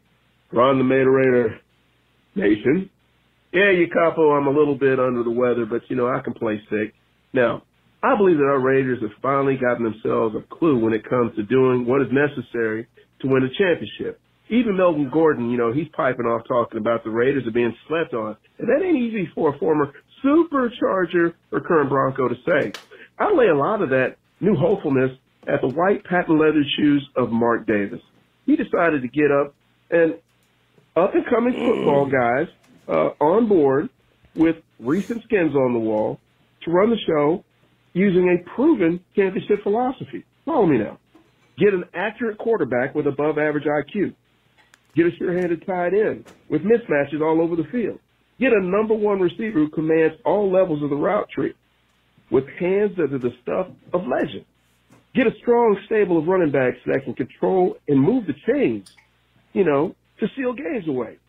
[0.52, 1.60] Ron the Meta Raider
[2.36, 2.90] Nation.
[3.54, 6.34] Yeah, you capo, I'm a little bit under the weather, but you know, I can
[6.34, 6.94] play sick.
[7.34, 7.64] Now,
[8.04, 11.44] I believe that our Raiders have finally gotten themselves a clue when it comes to
[11.44, 12.88] doing what is necessary
[13.22, 14.20] to win a championship.
[14.50, 18.14] Even Melvin Gordon, you know, he's piping off talking about the Raiders are being slept
[18.14, 18.36] on.
[18.60, 19.94] And that ain't easy for a former
[20.24, 22.72] supercharger for current Bronco to say.
[23.20, 25.12] I lay a lot of that new hopefulness
[25.48, 28.02] at the white patent leather shoes of Mark Davis.
[28.46, 29.54] He decided to get up
[29.90, 30.16] and
[30.96, 32.48] up and coming football guys
[32.88, 33.90] uh, on board
[34.36, 36.20] with recent skins on the wall
[36.64, 37.44] to run the show
[37.94, 40.24] using a proven championship philosophy.
[40.46, 40.98] Follow me now.
[41.58, 44.14] Get an accurate quarterback with above average IQ.
[44.96, 48.00] Get a sure-handed tight end with mismatches all over the field.
[48.42, 51.54] Get a number one receiver who commands all levels of the route tree
[52.32, 54.46] with hands that are the stuff of legend.
[55.14, 58.92] Get a strong stable of running backs that can control and move the chains,
[59.54, 61.20] you know, to seal games away.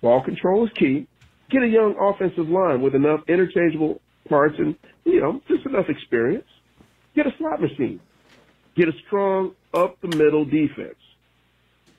[0.00, 1.06] Ball control is key.
[1.50, 6.48] Get a young offensive line with enough interchangeable parts and, you know, just enough experience.
[7.14, 8.00] Get a slot machine.
[8.76, 10.96] Get a strong up the middle defense.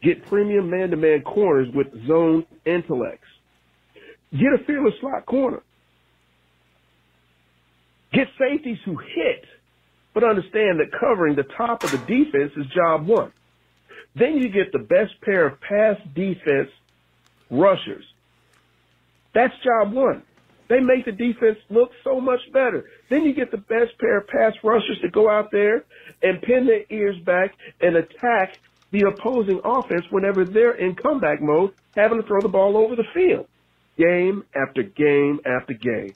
[0.01, 3.27] Get premium man to man corners with zone intellects.
[4.37, 5.61] Get a fearless slot corner.
[8.11, 9.45] Get safeties who hit,
[10.13, 13.31] but understand that covering the top of the defense is job one.
[14.15, 16.69] Then you get the best pair of pass defense
[17.49, 18.05] rushers.
[19.33, 20.23] That's job one.
[20.67, 22.85] They make the defense look so much better.
[23.09, 25.83] Then you get the best pair of pass rushers to go out there
[26.23, 28.57] and pin their ears back and attack
[28.91, 33.03] the opposing offense whenever they're in comeback mode, having to throw the ball over the
[33.13, 33.47] field.
[33.97, 36.13] Game after game after game.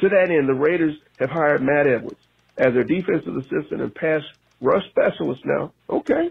[0.00, 2.20] To that end, the Raiders have hired Matt Edwards
[2.58, 4.22] as their defensive assistant and pass
[4.60, 5.72] rush specialist now.
[5.88, 6.30] Okay.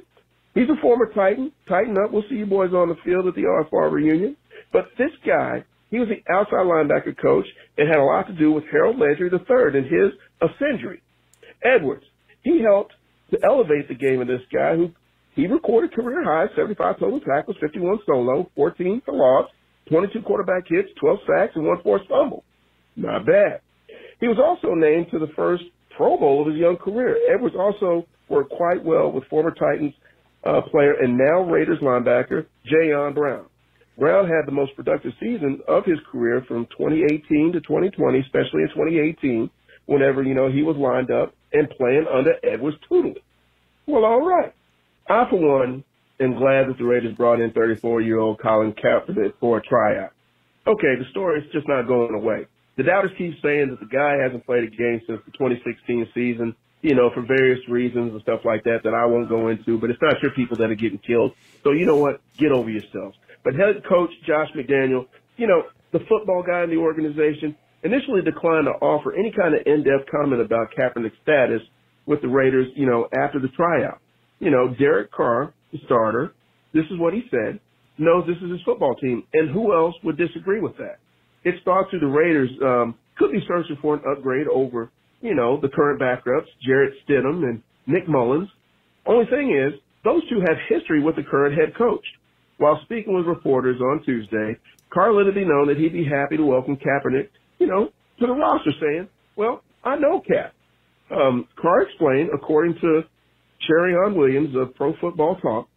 [0.53, 1.51] He's a former Titan.
[1.67, 2.11] Tighten up.
[2.11, 4.37] We'll see you boys on the field at the RFR reunion.
[4.71, 7.45] But this guy, he was the outside linebacker coach
[7.77, 10.11] and had a lot to do with Harold Landry III and his
[10.41, 11.01] ascendancy.
[11.63, 12.05] Edwards,
[12.43, 12.93] he helped
[13.31, 14.91] to elevate the game of this guy who
[15.35, 19.49] he recorded career high, 75 total tackles, 51 solo, 14 for loss,
[19.89, 22.43] 22 quarterback hits, 12 sacks, and one forced fumble.
[22.95, 23.61] Not bad.
[24.19, 25.63] He was also named to the first
[25.95, 27.17] Pro Bowl of his young career.
[27.33, 29.93] Edwards also worked quite well with former Titans
[30.43, 33.45] uh, player and now Raiders linebacker Jayon Brown.
[33.97, 38.69] Brown had the most productive season of his career from 2018 to 2020, especially in
[38.69, 39.49] 2018,
[39.85, 43.23] whenever, you know, he was lined up and playing under Edwards' tutelage.
[43.87, 44.53] Well, all right.
[45.07, 45.83] I, for one,
[46.19, 50.11] am glad that the Raiders brought in 34-year-old Colin Kaepernick for a tryout.
[50.67, 52.47] Okay, the story is just not going away
[52.77, 56.55] the doubters keep saying that the guy hasn't played a game since the 2016 season,
[56.81, 59.89] you know, for various reasons and stuff like that that I won't go into, but
[59.89, 61.33] it's not your people that are getting killed.
[61.63, 62.21] So you know what?
[62.37, 63.17] Get over yourselves.
[63.43, 68.65] But head coach Josh McDaniel, you know, the football guy in the organization, initially declined
[68.65, 71.61] to offer any kind of in-depth comment about Kaepernick's status
[72.05, 73.99] with the Raiders, you know, after the tryout.
[74.39, 76.33] You know, Derek Carr, the starter,
[76.73, 77.59] this is what he said,
[77.97, 79.23] knows this is his football team.
[79.33, 80.99] And who else would disagree with that?
[81.45, 84.91] it's thought to the Raiders um, could be searching for an upgrade over,
[85.21, 88.49] you know, the current backups, Jarrett Stidham and Nick Mullens.
[89.05, 92.03] Only thing is, those two have history with the current head coach.
[92.57, 94.57] While speaking with reporters on Tuesday,
[94.91, 97.29] Carr let it be known that he'd be happy to welcome Kaepernick,
[97.59, 97.89] you know,
[98.19, 100.53] to the roster, saying, well, I know Cap.
[101.11, 103.01] Um, Carr explained, according to
[103.69, 105.67] Charean Williams of Pro Football Talk,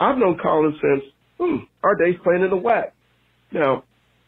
[0.00, 1.04] I've known Colin since
[1.38, 2.90] hmm, our days playing in the WAC.
[3.52, 3.84] Now,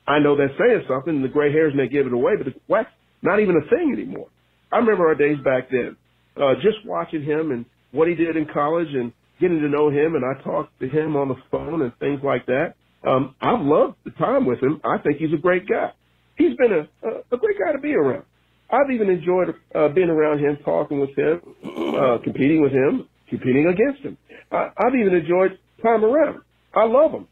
[0.07, 2.61] I know that's saying something, and the gray hairs may give it away, but the
[2.69, 2.91] WAC's
[3.23, 4.29] not even a thing anymore.
[4.73, 5.97] I remember our days back then,
[6.37, 10.15] uh, just watching him and what he did in college and getting to know him,
[10.15, 12.75] and I talked to him on the phone and things like that.
[13.07, 14.81] Um, I've loved the time with him.
[14.85, 15.93] I think he's a great guy.
[16.37, 18.25] He's been a, a, a great guy to be around.
[18.71, 23.67] I've even enjoyed uh, being around him, talking with him, uh, competing with him, competing
[23.67, 24.19] against him.
[24.53, 26.41] I, I've even enjoyed time around.
[26.75, 27.27] I love him.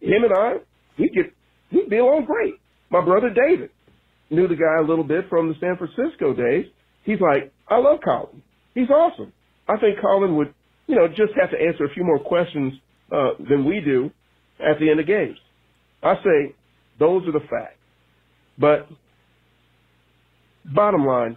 [0.00, 0.54] Him and I,
[0.98, 1.32] we get
[1.72, 2.54] we get along great.
[2.90, 3.70] My brother David
[4.30, 6.66] knew the guy a little bit from the San Francisco days.
[7.04, 8.42] He's like, I love Colin.
[8.74, 9.32] He's awesome.
[9.68, 10.54] I think Colin would,
[10.86, 12.74] you know, just have to answer a few more questions
[13.10, 14.10] uh, than we do
[14.60, 15.38] at the end of games.
[16.02, 16.54] I say
[16.98, 17.78] those are the facts.
[18.58, 18.88] But
[20.74, 21.36] bottom line,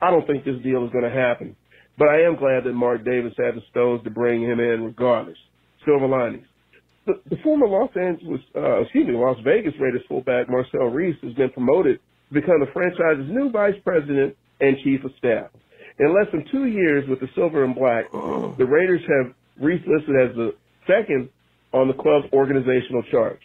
[0.00, 1.56] I don't think this deal is going to happen.
[1.98, 5.38] But I am glad that Mark Davis had the stones to bring him in regardless.
[5.84, 6.46] Silver linings.
[7.06, 11.32] The, the former Los Angeles, uh, excuse me, Las Vegas Raiders fullback Marcel Reese has
[11.34, 15.50] been promoted to become the franchise's new vice president and chief of staff.
[15.98, 20.16] In less than two years with the silver and black, the Raiders have Reese listed
[20.16, 20.54] as the
[20.86, 21.30] second
[21.72, 23.40] on the club's organizational chart.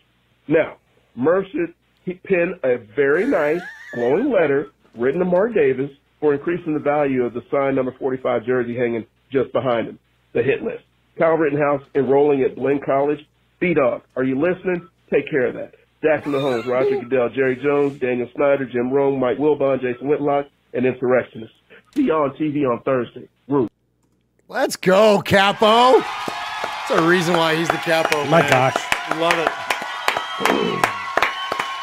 [0.48, 0.78] Now,
[1.16, 3.62] Mercer should he pen a very nice,
[3.94, 8.46] glowing letter written to Mark Davis for increasing the value of the signed number 45
[8.46, 10.00] jersey hanging just behind him,
[10.34, 10.84] the hit list.
[11.18, 13.20] Kyle Rittenhouse enrolling at Blinn College.
[13.60, 14.88] B-Dog, are you listening?
[15.12, 15.74] Take care of that.
[16.04, 20.86] Jackson Mahomes, Roger Goodell, Jerry Jones, Daniel Snyder, Jim Rome, Mike Wilbon, Jason Whitlock, and
[20.86, 21.56] Insurrectionists.
[21.94, 23.28] See y'all on TV on Thursday.
[23.48, 23.70] Root.
[24.48, 26.00] Let's go, Capo.
[26.00, 28.26] That's a reason why he's the Capo.
[28.26, 28.50] My man.
[28.50, 28.76] gosh.
[29.18, 30.71] Love it.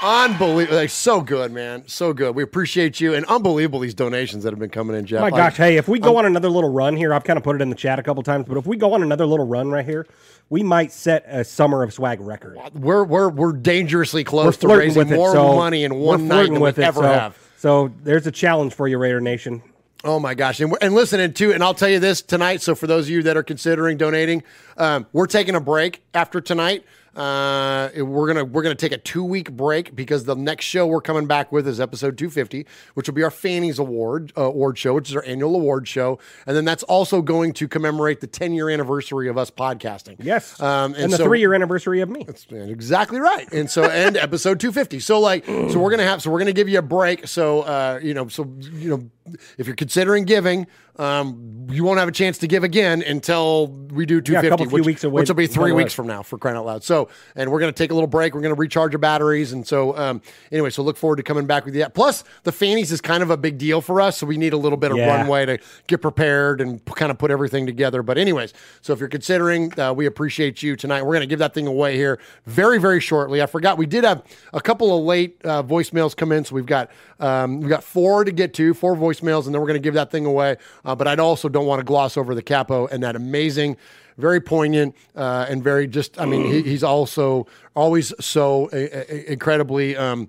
[0.02, 0.76] Unbelievable.
[0.78, 1.82] Like, so good, man.
[1.86, 2.34] So good.
[2.34, 3.14] We appreciate you.
[3.14, 5.20] And unbelievable these donations that have been coming in, Jeff.
[5.20, 7.42] My gosh, hey, if we go I'm- on another little run here, I've kind of
[7.42, 9.46] put it in the chat a couple times, but if we go on another little
[9.46, 10.06] run right here,
[10.50, 12.56] we might set a summer of swag record.
[12.74, 16.26] we're we're we're dangerously close We're to raising with it, more so money in one
[16.26, 17.38] night than we it, ever so, have.
[17.58, 19.62] So there's a challenge for you, Raider Nation.
[20.04, 20.60] Oh my gosh!
[20.60, 22.62] And, and listen, and and I'll tell you this tonight.
[22.62, 24.42] So for those of you that are considering donating,
[24.76, 26.84] um, we're taking a break after tonight.
[27.18, 31.00] Uh, we're gonna we're gonna take a two week break because the next show we're
[31.00, 32.64] coming back with is episode 250,
[32.94, 36.20] which will be our Fannies Award uh, award show, which is our annual award show,
[36.46, 40.14] and then that's also going to commemorate the 10 year anniversary of us podcasting.
[40.20, 42.22] Yes, um, and, the so- three year anniversary of me.
[42.24, 43.50] That's exactly right.
[43.52, 45.00] And so, and episode 250.
[45.00, 47.26] So, like, so we're gonna have, so we're gonna give you a break.
[47.26, 49.10] So, uh, you know, so you know,
[49.58, 54.06] if you're considering giving, um, you won't have a chance to give again until we
[54.06, 56.06] do Yeah, a 250, couple few which, weeks away which will be three weeks from
[56.06, 56.84] now for crying out loud.
[56.84, 58.34] So, and we're gonna take a little break.
[58.34, 60.22] We're gonna recharge our batteries, and so, um,
[60.52, 61.86] anyway, so look forward to coming back with you.
[61.88, 64.56] Plus, the fannies is kind of a big deal for us, so we need a
[64.56, 65.16] little bit of Yeah.
[65.16, 68.02] runway to get prepared and p- kind of put everything together.
[68.02, 71.02] But, anyways, so if you're considering, uh, we appreciate you tonight.
[71.02, 73.42] We're going to give that thing away here very, very shortly.
[73.42, 74.22] I forgot we did have
[74.52, 76.90] a couple of late uh, voicemails come in, so we've got
[77.20, 79.94] um, we've got four to get to, four voicemails, and then we're going to give
[79.94, 80.56] that thing away.
[80.84, 83.76] Uh, but I also don't want to gloss over the capo and that amazing.
[84.18, 86.20] Very poignant uh, and very just.
[86.20, 89.96] I mean, he, he's also always so uh, uh, incredibly.
[89.96, 90.28] Um,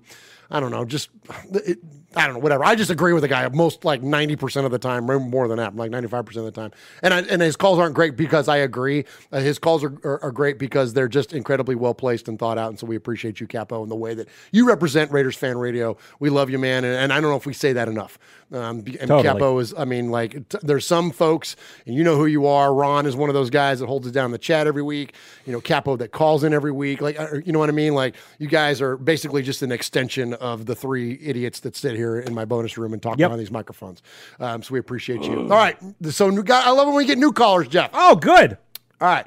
[0.50, 1.10] I don't know, just
[1.52, 1.78] it,
[2.16, 2.64] I don't know, whatever.
[2.64, 5.58] I just agree with the guy most like ninety percent of the time, more than
[5.58, 6.72] that, like ninety five percent of the time.
[7.02, 9.04] And I, and his calls aren't great because I agree.
[9.30, 12.58] Uh, his calls are, are are great because they're just incredibly well placed and thought
[12.58, 12.70] out.
[12.70, 15.96] And so we appreciate you, Capo, and the way that you represent Raiders fan radio.
[16.18, 16.84] We love you, man.
[16.84, 18.18] And, and I don't know if we say that enough.
[18.52, 19.22] Um, and Totally.
[19.22, 21.54] Capo is, I mean, like t- there's some folks,
[21.86, 22.74] and you know who you are.
[22.74, 25.14] Ron is one of those guys that holds it down in the chat every week.
[25.46, 27.00] You know, Capo that calls in every week.
[27.00, 27.94] Like, uh, you know what I mean?
[27.94, 31.99] Like, you guys are basically just an extension of the three idiots that sit here
[32.20, 33.28] in my bonus room and talking Yep.
[33.28, 34.02] behind these microphones.
[34.38, 35.40] Um, so we appreciate you.
[35.42, 35.76] All right.
[36.10, 37.90] So new guy, I love when we get new callers, Jeff.
[37.92, 38.56] Oh, good.
[39.00, 39.26] All right.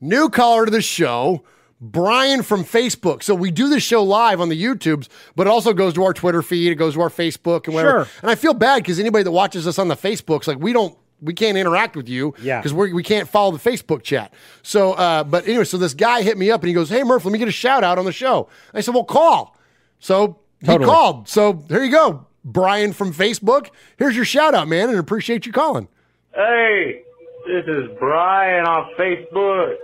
[0.00, 1.42] New caller to the show.
[1.82, 3.22] Brian from Facebook.
[3.22, 6.12] So we do this show live on the YouTubes, but it also goes to our
[6.12, 6.70] Twitter feed.
[6.72, 8.04] It goes to our Facebook and whatever.
[8.04, 8.12] Sure.
[8.20, 10.94] And I feel bad because anybody that watches us on the Facebooks, like we don't,
[11.22, 12.58] we can't interact with you Yeah.
[12.58, 14.32] because we we can't follow the Facebook chat.
[14.62, 17.24] So, uh, but anyway, so this guy hit me up and he goes, "Hey Murph,
[17.26, 19.54] let me get a shout out on the show." I said, "Well, call."
[19.98, 21.28] So he called.
[21.28, 23.70] So here you go, Brian from Facebook.
[23.98, 25.88] Here's your shout out, man, and appreciate you calling.
[26.34, 27.02] Hey,
[27.46, 29.76] this is Brian on Facebook.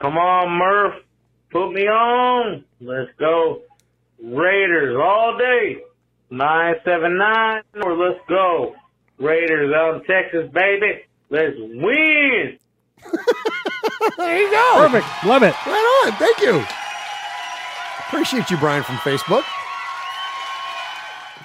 [0.00, 0.94] Come on, Murph.
[1.50, 2.64] Put me on.
[2.80, 3.62] Let's go.
[4.22, 5.82] Raiders all day.
[6.30, 8.74] 979 or let's go.
[9.18, 11.02] Raiders out in Texas, baby.
[11.28, 12.58] Let's win.
[14.16, 14.88] there you go.
[14.88, 15.06] Perfect.
[15.26, 15.54] Love it.
[15.66, 16.12] Right on.
[16.12, 16.64] Thank you.
[18.08, 19.44] Appreciate you, Brian from Facebook.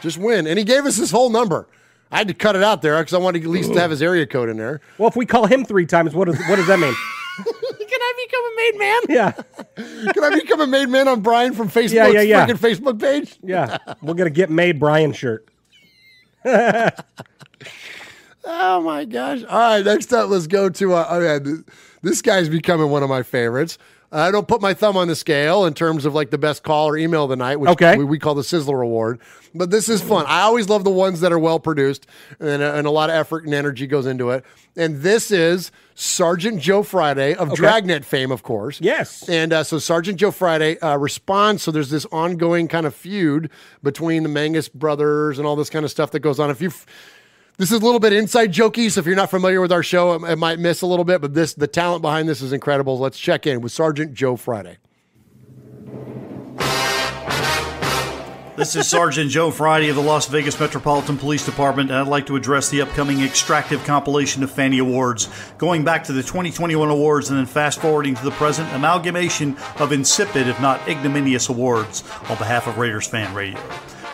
[0.07, 0.47] Just win.
[0.47, 1.67] And he gave us his whole number.
[2.09, 4.01] I had to cut it out there because I wanted at least to have his
[4.01, 4.79] area code in there.
[4.97, 6.93] Well, if we call him three times, what does what does that mean?
[7.43, 9.01] Can I become a made man?
[9.09, 10.11] Yeah.
[10.13, 12.47] Can I become a made man on Brian from Facebook's Yeah, yeah, yeah.
[12.47, 13.37] freaking Facebook page?
[13.43, 13.77] Yeah.
[14.01, 15.47] We're gonna get made Brian shirt.
[18.49, 19.43] Oh my gosh!
[19.43, 20.93] All right, next up, let's go to.
[20.93, 21.57] Uh, oh yeah, th-
[22.01, 23.77] this guy's becoming one of my favorites.
[24.09, 26.87] I don't put my thumb on the scale in terms of like the best call
[26.87, 27.97] or email of the night, which Okay.
[27.97, 29.19] we, we call the Sizzler Award.
[29.57, 30.25] But this is fun.
[30.27, 32.07] I always love the ones that are well produced
[32.39, 34.43] and, uh, and a lot of effort and energy goes into it.
[34.75, 37.55] And this is Sergeant Joe Friday of Okay.
[37.55, 38.79] Dragnet fame, of course.
[38.81, 39.27] Yes.
[39.27, 41.63] And uh, so Sergeant Joe Friday uh, responds.
[41.63, 43.49] So there's this ongoing kind of feud
[43.81, 46.49] between the Mangus brothers and all this kind of stuff that goes on.
[46.49, 46.71] If you
[47.57, 50.13] this is a little bit inside jokey, so if you're not familiar with our show,
[50.13, 51.21] it, it might miss a little bit.
[51.21, 52.99] But this, the talent behind this is incredible.
[52.99, 54.77] Let's check in with Sergeant Joe Friday.
[58.57, 62.25] This is Sergeant Joe Friday of the Las Vegas Metropolitan Police Department, and I'd like
[62.25, 65.29] to address the upcoming extractive compilation of Fanny Awards.
[65.59, 69.91] Going back to the 2021 awards and then fast forwarding to the present, amalgamation of
[69.91, 73.59] insipid, if not ignominious, awards on behalf of Raiders Fan Radio.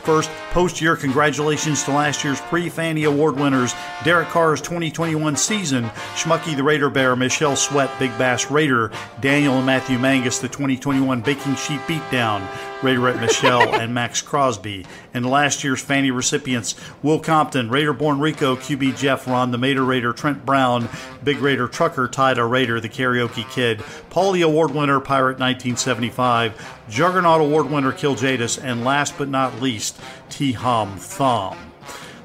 [0.03, 3.73] First, post year congratulations to last year's pre Fanny Award winners
[4.03, 5.85] Derek Carr's 2021 season,
[6.15, 11.21] Schmucky the Raider Bear, Michelle Sweat, Big Bass Raider, Daniel and Matthew Mangus, the 2021
[11.21, 12.45] Baking Sheet Beatdown,
[12.81, 14.85] Raiderette Michelle, and Maxx Crosby.
[15.13, 19.83] And last year's Fanny recipients Will Compton, Raider Born Rico, QB Jeff Ron, the Mater
[19.83, 20.89] Raider, Trent Brown,
[21.23, 23.79] Big Raider Trucker, Tida Raider, the Karaoke Kid,
[24.09, 29.99] Paulie Award winner, Pirate 1975, Juggernaut Award winner, Kill Jadis, and last but not least,
[30.29, 31.57] T Hom Thom.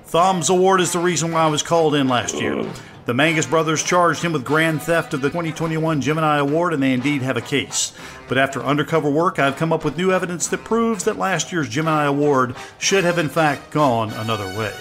[0.06, 2.64] Thom's award is the reason why I was called in last year.
[3.04, 6.92] The Mangus brothers charged him with grand theft of the 2021 Gemini Award, and they
[6.92, 7.92] indeed have a case.
[8.28, 11.68] But after undercover work, I've come up with new evidence that proves that last year's
[11.68, 14.74] Gemini Award should have, in fact, gone another way.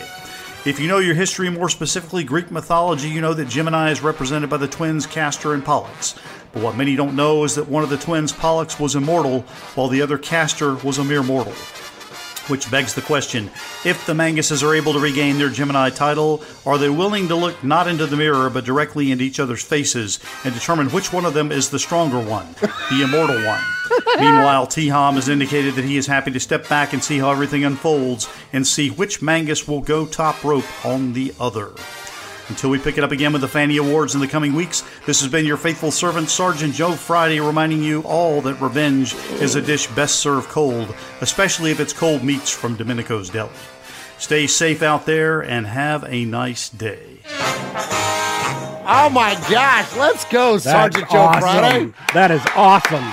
[0.66, 4.50] If you know your history, more specifically Greek mythology, you know that Gemini is represented
[4.50, 6.16] by the twins Castor and Pollux.
[6.52, 9.42] But what many don't know is that one of the twins, Pollux, was immortal,
[9.76, 11.54] while the other Castor was a mere mortal.
[12.48, 13.52] Which begs the question
[13.84, 17.62] if the Manguses are able to regain their Gemini title, are they willing to look
[17.62, 21.34] not into the mirror but directly into each other's faces and determine which one of
[21.34, 22.56] them is the stronger one,
[22.90, 23.62] the immortal one?
[24.20, 27.32] Meanwhile, T Hom has indicated that he is happy to step back and see how
[27.32, 31.72] everything unfolds and see which Mangus will go top rope on the other.
[32.50, 35.22] Until we pick it up again with the Fanny Awards in the coming weeks, this
[35.22, 39.62] has been your faithful servant, Sergeant Joe Friday, reminding you all that revenge is a
[39.62, 43.50] dish best served cold, especially if it's cold meats from Domenico's Deli.
[44.18, 47.20] Stay safe out there and have a nice day.
[48.90, 51.42] Oh my gosh, let's go, That's Sergeant Joe awesome.
[51.42, 51.94] Friday.
[52.14, 53.06] That is awesome.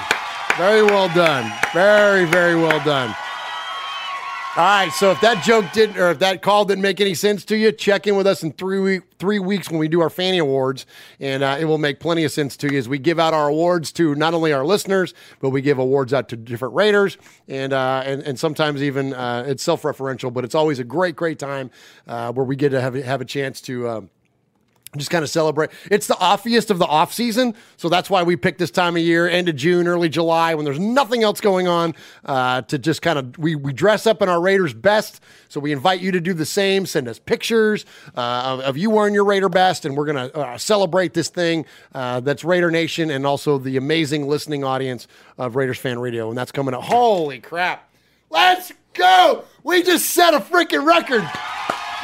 [0.57, 1.53] Very well done.
[1.73, 3.15] Very, very well done.
[4.57, 7.45] All right, so if that joke didn't, or if that call didn't make any sense
[7.47, 10.09] to you, check in with us in three week, three weeks when we do our
[10.09, 10.87] Fanny Awards,
[11.19, 13.49] and uh, it will make plenty of sense to you as we give out our
[13.49, 17.19] awards to not only our listeners, but we give awards out to different Raiders,
[17.49, 21.17] and uh, and and sometimes even uh, it's self referential, but it's always a great,
[21.17, 21.69] great time
[22.07, 23.89] uh, where we get to have have a chance to.
[23.89, 24.11] Um,
[24.97, 25.71] just kind of celebrate.
[25.91, 29.03] It's the offiest of the off season, so that's why we pick this time of
[29.03, 31.95] year, end of June, early July, when there's nothing else going on,
[32.25, 35.21] uh, to just kind of we we dress up in our Raiders best.
[35.49, 36.87] So we invite you to do the same.
[36.87, 37.85] Send us pictures
[38.17, 41.65] uh, of, of you wearing your Raider best, and we're gonna uh, celebrate this thing
[41.95, 45.07] uh, that's Raider Nation, and also the amazing listening audience
[45.39, 46.83] of Raiders Fan Radio, and that's coming up.
[46.83, 47.89] Holy crap!
[48.31, 49.45] Let's go!
[49.63, 51.29] We just set a freaking record.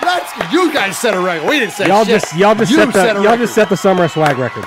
[0.03, 1.49] Let's you guys set a record.
[1.49, 2.21] We didn't say y'all shit.
[2.21, 4.65] just y'all just You set the set y'all just set the summer swag record.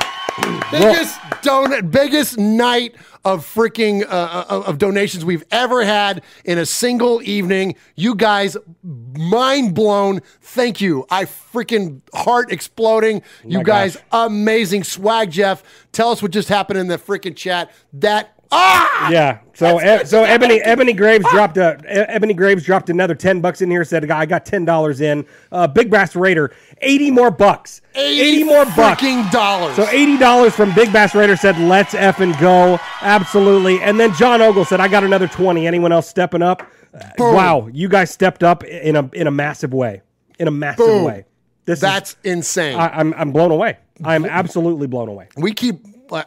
[0.72, 2.95] biggest donut, biggest night
[3.26, 7.76] of freaking uh, of of donations we've ever had in a single evening.
[7.95, 10.22] You guys, mind blown.
[10.41, 11.05] Thank you.
[11.10, 13.22] I freaking heart exploding.
[13.45, 14.27] You guys, gosh.
[14.27, 15.64] amazing swag, Jeff.
[15.91, 17.72] Tell us what just happened in the freaking chat.
[17.93, 19.40] That ah Yeah.
[19.56, 23.62] So e- so Ebony Ebony Graves dropped a E- Ebony Graves dropped another ten bucks
[23.62, 23.84] in here.
[23.84, 25.26] Said I got ten dollars in.
[25.52, 26.52] Uh, Big Bass Raider
[26.82, 27.82] eighty more bucks.
[27.96, 29.02] 80 more bucks.
[29.32, 29.76] dollars.
[29.76, 33.80] So eighty dollars from Big Bass Raider said let's effing go absolutely.
[33.82, 35.68] And then John Ogle said I got another twenty.
[35.68, 36.64] Anyone else stepping up?
[36.94, 37.36] Uh, Boom.
[37.36, 40.02] Wow, you guys stepped up in a in a massive way.
[40.40, 41.04] In a massive Boom.
[41.04, 41.26] way.
[41.66, 42.78] This That's is, insane.
[42.80, 43.78] I, I'm I'm blown away.
[44.04, 45.28] I'm absolutely blown away.
[45.38, 45.86] we keep.
[46.12, 46.24] Uh,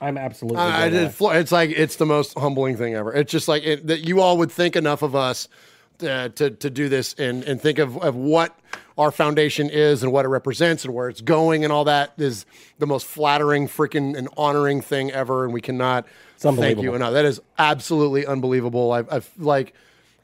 [0.00, 0.56] I'm absolutely.
[0.56, 1.38] Blown it- away.
[1.40, 3.12] it's like it's the most humbling thing ever.
[3.12, 5.48] It's just like it, that you all would think enough of us
[6.02, 8.58] uh, to to do this and and think of of what
[8.96, 12.44] our foundation is and what it represents and where it's going and all that is
[12.78, 15.44] the most flattering, freaking, and honoring thing ever.
[15.44, 16.06] And we cannot
[16.38, 17.12] thank you enough.
[17.14, 18.92] That is absolutely unbelievable.
[18.92, 19.74] I've, I've like.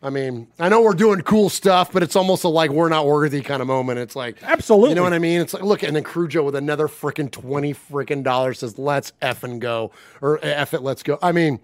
[0.06, 3.06] I mean, I know we're doing cool stuff, but it's almost a like we're not
[3.06, 3.98] worthy kind of moment.
[3.98, 4.90] It's like Absolutely.
[4.90, 5.40] you know what I mean?
[5.40, 9.42] It's like look, and then Crujo with another freaking twenty freaking dollars says, "Let's f
[9.42, 11.58] and go," or "F it, let's go." I mean,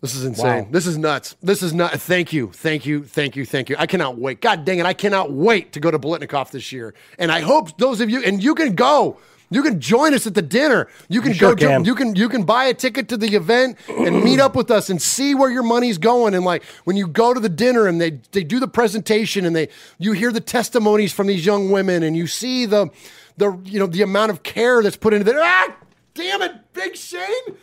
[0.00, 0.64] this is insane.
[0.64, 0.68] Wow.
[0.70, 1.36] This is nuts.
[1.42, 1.96] This is nuts.
[1.96, 3.76] Thank you, thank you, thank you, thank you.
[3.78, 4.40] I cannot wait.
[4.40, 6.94] God dang it, I cannot wait to go to Biletnikoff this year.
[7.18, 9.18] And I hope those of you, and you can go.
[9.50, 10.88] You can join us at the dinner.
[11.08, 11.66] You can sure go.
[11.66, 11.84] can.
[11.84, 14.90] You can you can buy a ticket to the event and meet up with us
[14.90, 16.34] and see where your money's going.
[16.34, 19.56] And like when you go to the dinner and they they do the presentation and
[19.56, 19.68] they
[19.98, 22.90] you hear the testimonies from these young women and you see the
[23.38, 25.36] the you know the amount of care that's put into it.
[25.38, 25.76] Ah,
[26.14, 27.56] damn it, Big Shane.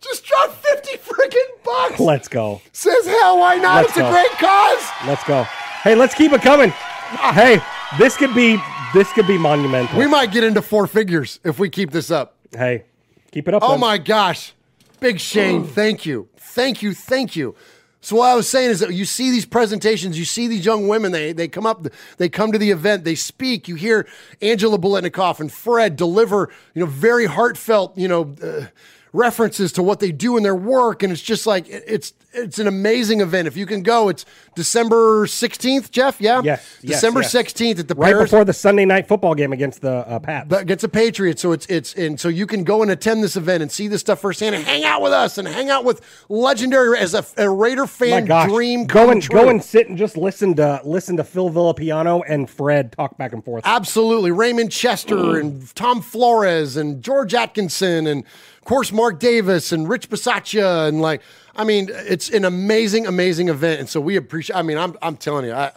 [0.00, 1.98] Just dropped 50 freaking bucks.
[1.98, 2.60] Let's go.
[2.72, 3.78] Says hell, why not?
[3.78, 4.08] Let's it's go.
[4.08, 4.88] a great cause.
[5.06, 5.42] Let's go.
[5.82, 6.70] Hey, let's keep it coming.
[6.70, 7.60] Hey,
[7.98, 8.60] this could be
[8.94, 9.98] this could be monumental.
[9.98, 12.36] We might get into four figures if we keep this up.
[12.52, 12.84] Hey,
[13.30, 13.62] keep it up.
[13.62, 13.80] Oh then.
[13.80, 14.52] my gosh.
[15.00, 16.28] Big Shane, thank you.
[16.36, 16.92] Thank you.
[16.92, 17.54] Thank you.
[18.00, 20.88] So what I was saying is that you see these presentations, you see these young
[20.88, 21.86] women, they they come up,
[22.16, 24.06] they come to the event, they speak, you hear
[24.40, 28.66] Angela Biletnikoff and Fred deliver, you know, very heartfelt, you know, uh,
[29.12, 32.66] references to what they do in their work and it's just like it's it's an
[32.66, 33.48] amazing event.
[33.48, 36.42] If you can go, it's December 16th, Jeff, yeah?
[36.44, 37.34] Yes, yes, December yes.
[37.34, 40.46] 16th at the right Paris before the Sunday night football game against the uh, Pats.
[40.48, 43.36] but gets a Patriot, so it's it's and so you can go and attend this
[43.36, 46.00] event and see this stuff firsthand and hang out with us and hang out with
[46.28, 48.86] legendary as a, a Raider fan dream.
[48.86, 49.40] go and true.
[49.40, 53.32] go and sit and just listen to listen to Phil Villapiano and Fred talk back
[53.32, 53.62] and forth.
[53.64, 54.30] Absolutely.
[54.30, 58.24] Raymond Chester and Tom Flores and George Atkinson and
[58.68, 61.22] course Mark Davis and Rich Bisaccia and like
[61.56, 65.16] I mean it's an amazing amazing event and so we appreciate I mean I'm I'm
[65.16, 65.72] telling you I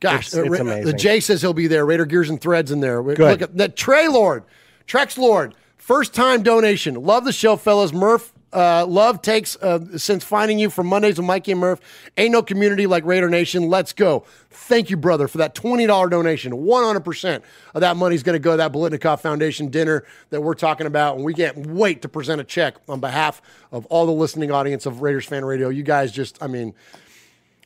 [0.00, 0.84] gosh It's- it's uh, amazing.
[0.86, 3.18] the Jay says he'll be there Raider Gears and Threads in there Good.
[3.18, 4.44] look at that Trey Lord
[4.86, 10.22] Trex Lord first time donation love the show fellas Murph uh, love takes uh, since
[10.22, 11.80] finding you from Mondays with Mikey and Murph.
[12.16, 13.68] Ain't no community like Raider Nation.
[13.68, 14.24] Let's go.
[14.50, 16.52] Thank you, brother, for that $20 donation.
[16.52, 17.42] 100%
[17.74, 20.86] of that money is going to go to that Biletnikoff Foundation dinner that we're talking
[20.86, 21.16] about.
[21.16, 24.86] And we can't wait to present a check on behalf of all the listening audience
[24.86, 25.68] of Raiders Fan Radio.
[25.68, 26.74] You guys just, I mean,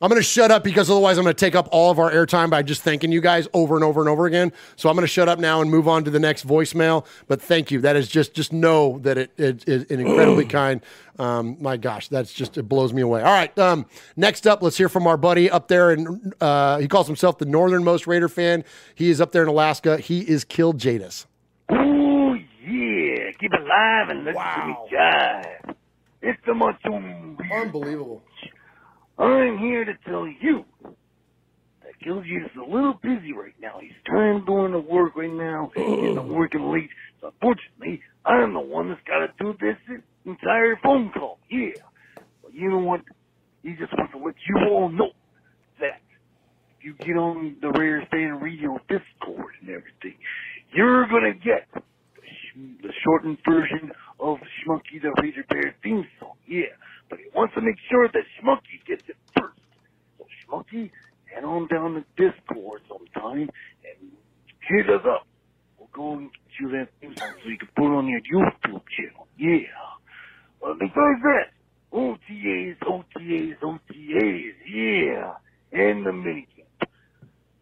[0.00, 2.10] I'm going to shut up because otherwise I'm going to take up all of our
[2.10, 4.52] airtime by just thanking you guys over and over and over again.
[4.76, 7.04] So I'm going to shut up now and move on to the next voicemail.
[7.26, 7.80] But thank you.
[7.80, 10.80] That is just just know that it it is an incredibly kind.
[11.18, 13.22] Um, my gosh, that's just it blows me away.
[13.22, 16.86] All right, um, next up, let's hear from our buddy up there, and uh, he
[16.86, 18.62] calls himself the northernmost Raider fan.
[18.94, 19.98] He is up there in Alaska.
[19.98, 21.26] He is killed Jadis.
[21.70, 23.32] Oh, yeah.
[23.40, 25.74] Keep it live and listen to me jive.
[26.22, 27.36] It's the Macho Man.
[27.52, 28.22] Unbelievable.
[29.19, 30.65] I'm here to tell you
[31.82, 33.78] that is a little busy right now.
[33.81, 36.35] He's trying to go work right now, and I'm oh.
[36.35, 36.90] working late.
[37.20, 39.77] So unfortunately, I'm the one that's got to do this
[40.24, 41.39] entire phone call.
[41.51, 41.70] Yeah.
[42.43, 43.01] But you know what?
[43.62, 45.11] He just wants to let you all know
[45.81, 46.01] that
[46.78, 50.19] if you get on the Rare Fan Radio Discord and everything,
[50.73, 51.82] you're gonna get the,
[52.23, 53.90] sh- the shortened version
[54.20, 56.35] of Schmunky the Raider Bear theme song.
[56.47, 56.62] Yeah,
[57.09, 59.60] but he wants to make sure that Schmunky gets it first.
[60.18, 60.90] So Schmunky,
[61.32, 63.48] head on down to Discord sometime
[63.85, 64.10] and
[64.68, 65.26] hit us up.
[65.78, 68.20] We'll go and get you that theme song so you can put it on your
[68.20, 69.26] YouTube channel.
[69.39, 69.68] Yeah.
[70.60, 71.51] But besides that,
[71.93, 75.35] OTAs, OTAs, OTAs, yeah.
[75.72, 76.89] And the minicamp.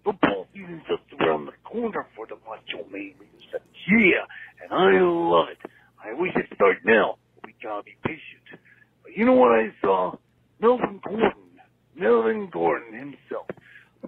[0.04, 3.12] Football season's just around the corner for the Macho Man
[3.88, 4.22] Yeah,
[4.62, 5.58] and I love it.
[6.02, 7.16] I wish it started now.
[7.44, 8.60] We gotta be patient.
[9.14, 10.14] You know what I saw?
[10.60, 11.32] Melvin Gordon.
[11.96, 13.46] Melvin Gordon himself.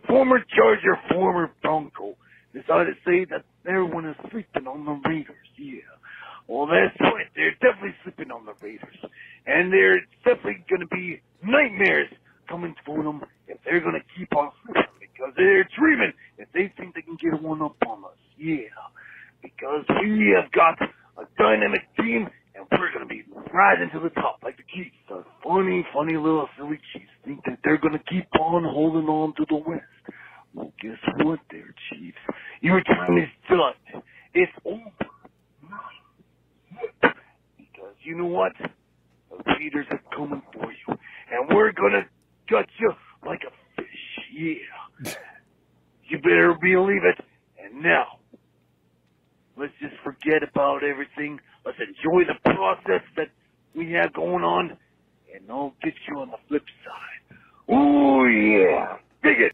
[0.06, 2.14] Former Charger, former Bronco,
[2.52, 5.36] decided to say that everyone is sleeping on the Raiders.
[5.56, 5.80] Yeah.
[6.46, 7.26] Well, that's right.
[7.36, 8.96] They're definitely sleeping on the Raiders.
[9.46, 12.08] And there's definitely going to be nightmares
[12.48, 16.72] coming for them if they're going to keep on sleeping because they're dreaming if they
[16.76, 18.18] think they can get one up on us.
[18.38, 18.72] Yeah.
[19.42, 23.22] Because we have got a dynamic team and we're to be
[23.54, 24.96] rising to the top like the Chiefs.
[25.08, 29.46] The funny, funny little silly Chiefs think that they're to keep on holding on to
[29.48, 29.84] the West.
[30.54, 32.18] Well, guess what there, Chiefs?
[32.60, 34.02] Your time is done.
[34.34, 34.90] It's over.
[37.00, 38.52] Because you know what?
[38.58, 40.98] The Raiders are coming for you.
[41.30, 42.06] And we're gonna
[42.50, 42.92] gut you
[43.24, 43.86] like a fish.
[44.32, 45.12] Yeah.
[46.08, 47.24] You better believe it.
[47.62, 48.18] And now,
[49.56, 51.38] let's just forget about everything.
[51.68, 53.28] Let's enjoy the process that
[53.74, 54.74] we have going on.
[55.34, 57.36] And I'll get you on the flip side.
[57.68, 58.96] Oh yeah.
[59.22, 59.52] Dig it.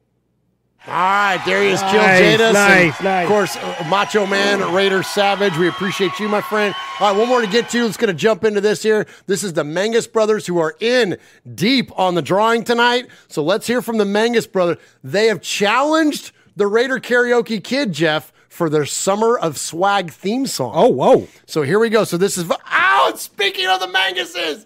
[0.86, 2.53] All right, there he is, Kill Nice, Jadis.
[2.53, 3.24] nice, and nice.
[3.24, 5.57] Of course, uh, Macho Man, Raider Savage.
[5.57, 6.73] We appreciate you, my friend.
[7.01, 7.85] All right, one more to get to.
[7.85, 9.07] Let's going to jump into this here.
[9.27, 11.16] This is the Mangus brothers who are in
[11.53, 13.09] deep on the drawing tonight.
[13.27, 14.77] So let's hear from the Mangus brothers.
[15.03, 20.70] They have challenged the Raider Karaoke Kid, Jeff, for their Summer of Swag theme song.
[20.76, 21.26] Oh, whoa.
[21.44, 22.05] So here we go.
[22.05, 24.64] So this is, oh, speaking of the Manguses,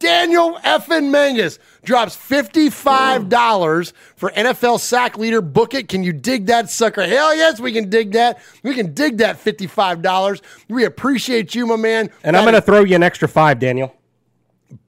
[0.00, 5.40] Daniel effing Mangus drops $55 for NFL sack leader.
[5.40, 5.88] Book it.
[5.88, 7.02] Can you dig that sucker?
[7.06, 8.40] Hell yes, we can dig that.
[8.64, 10.40] We can dig that $55.
[10.68, 12.10] We appreciate you, my man.
[12.24, 13.94] And I'm That going to throw you an extra five, Daniel.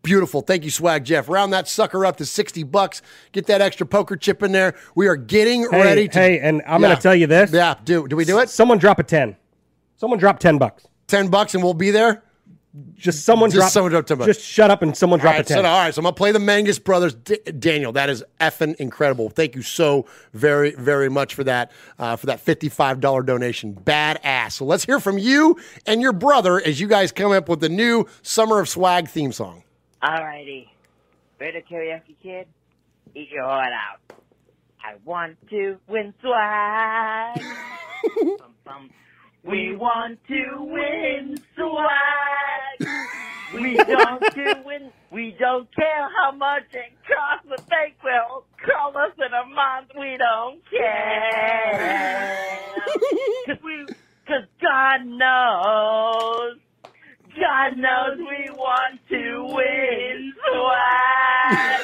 [0.02, 0.40] Beautiful.
[0.42, 1.28] Thank you, Swag Jeff.
[1.28, 3.02] Round that sucker up to 60 bucks.
[3.32, 4.74] Get that extra poker chip in there.
[4.94, 6.18] We are getting Hey, ready to.
[6.18, 6.88] hey, and I'm Yeah.
[6.88, 7.50] going to tell you this.
[7.52, 8.48] Yeah, do do we do it?
[8.48, 9.36] Someone drop a 10.
[9.96, 10.84] Someone drop 10 bucks.
[11.08, 12.22] 10 bucks and we'll be there?
[12.96, 14.26] Just someone Just drop someone drop 10 bucks.
[14.28, 15.58] Just shut up and someone drop right, a 10.
[15.62, 17.12] So, all right, so I'm gonna play the Mangus Brothers.
[17.12, 19.28] D- Daniel, that is effing incredible.
[19.28, 23.74] Thank you so very, very much for that, uh, for that $55 donation.
[23.84, 24.52] Badass.
[24.52, 27.68] So let's hear from you and your brother as you guys come up with the
[27.68, 29.61] new Summer of Swag theme song.
[30.02, 30.66] Alrighty.
[31.38, 32.48] Ready to karaoke kid?
[33.14, 34.16] Eat your heart out.
[34.82, 37.38] I want to win swag.
[38.38, 38.90] bum, bum.
[39.44, 42.88] We want to win swag.
[43.54, 44.90] We don't to win.
[45.12, 49.90] We don't care how much it costs, but they will call us in a month.
[49.96, 52.58] We don't care.
[53.46, 53.86] Cause we,
[54.26, 56.58] cause God knows.
[57.40, 61.80] God knows we want to win swag.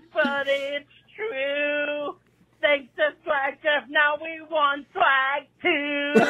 [0.12, 0.86] But it's
[1.16, 2.16] true.
[2.60, 6.12] Thanks to Swag Jeff, now we want swag too.
[6.14, 6.24] We've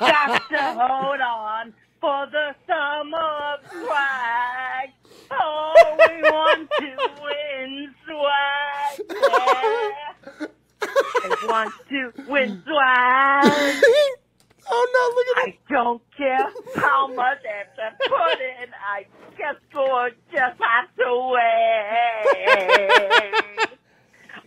[0.00, 4.90] got to hold on for the summer of swag.
[5.30, 5.74] Oh,
[6.08, 9.00] we want to win swag.
[9.10, 10.46] Yeah.
[10.80, 13.82] I want to win swag.
[14.78, 16.48] Oh no, look at I don't care
[16.82, 18.68] how much I have to put in.
[18.86, 19.06] I
[19.38, 22.18] just go just have to wait.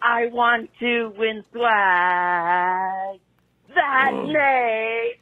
[0.03, 3.19] I want to win swag.
[3.73, 4.33] That mm.
[4.33, 5.15] name,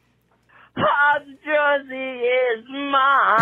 [0.76, 3.38] Hobbs jersey is mine.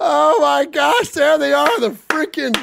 [0.00, 2.56] Oh my gosh, there they are, the freaking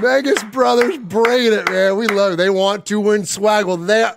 [0.00, 1.96] Vegas brothers bringing it, man.
[1.96, 2.36] We love it.
[2.36, 3.66] They want to win swag.
[3.66, 4.10] Well, they,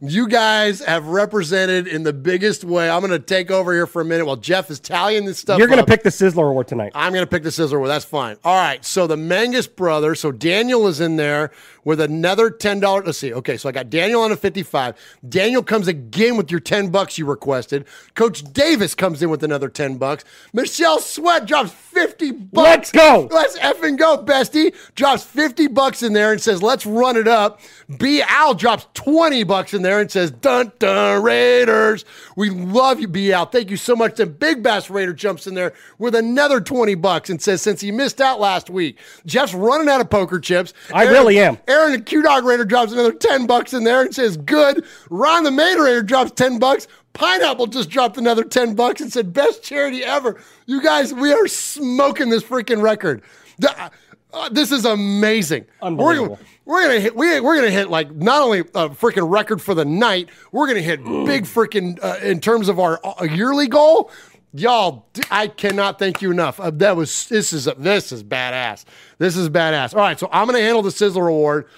[0.00, 2.90] you guys have represented in the biggest way.
[2.90, 5.58] I'm going to take over here for a minute while Jeff is tallying this stuff.
[5.58, 6.92] You're going to pick the Sizzler Award tonight.
[6.94, 7.90] I'm going to pick the Sizzler Award.
[7.90, 8.36] That's fine.
[8.44, 8.84] All right.
[8.84, 10.20] So the Mangus brothers.
[10.20, 11.50] So Daniel is in there
[11.84, 13.06] with another ten dollars.
[13.06, 13.32] Let's see.
[13.32, 14.96] Okay, so I got Daniel on a fifty-five.
[15.28, 17.86] Daniel comes again with your ten bucks you requested.
[18.14, 20.24] Coach Davis comes in with another ten bucks.
[20.52, 22.92] Michelle Sweat drops fifty bucks.
[22.92, 23.28] Let's go.
[23.30, 24.74] Let's effing go, bestie.
[24.94, 27.60] Drops fifty bucks in there and says, "Let's run it up."
[27.98, 32.04] B Al drops twenty bucks in there and says, "Dun dun Raiders."
[32.36, 33.46] We love you, B Al.
[33.46, 34.16] Thank you so much.
[34.16, 37.90] Then Big Bass Raider jumps in there with another twenty bucks and says, "Since he
[37.90, 41.58] missed out last week, Jeff's running out of poker chips." I really am.
[41.68, 44.84] Aaron the Q Dog Raider drops another 10 bucks in there and says, good.
[45.10, 46.86] Ron the Maid Raider drops 10 bucks.
[47.16, 50.38] Pineapple just dropped another 10 bucks and said, best charity ever.
[50.66, 53.22] You guys, we are smoking this freaking record.
[53.58, 53.90] The-
[54.32, 55.64] uh, this is amazing.
[55.80, 56.38] Unbelievable.
[56.66, 57.16] We're, we're gonna hit.
[57.16, 60.28] We, we're gonna hit like not only a freaking record for the night.
[60.52, 64.10] We're gonna hit big freaking uh, in terms of our uh, yearly goal.
[64.52, 66.60] Y'all, I cannot thank you enough.
[66.60, 68.84] Uh, that was this is this is badass.
[69.16, 69.94] This is badass.
[69.94, 71.68] All right, so I'm gonna handle the Sizzler Award.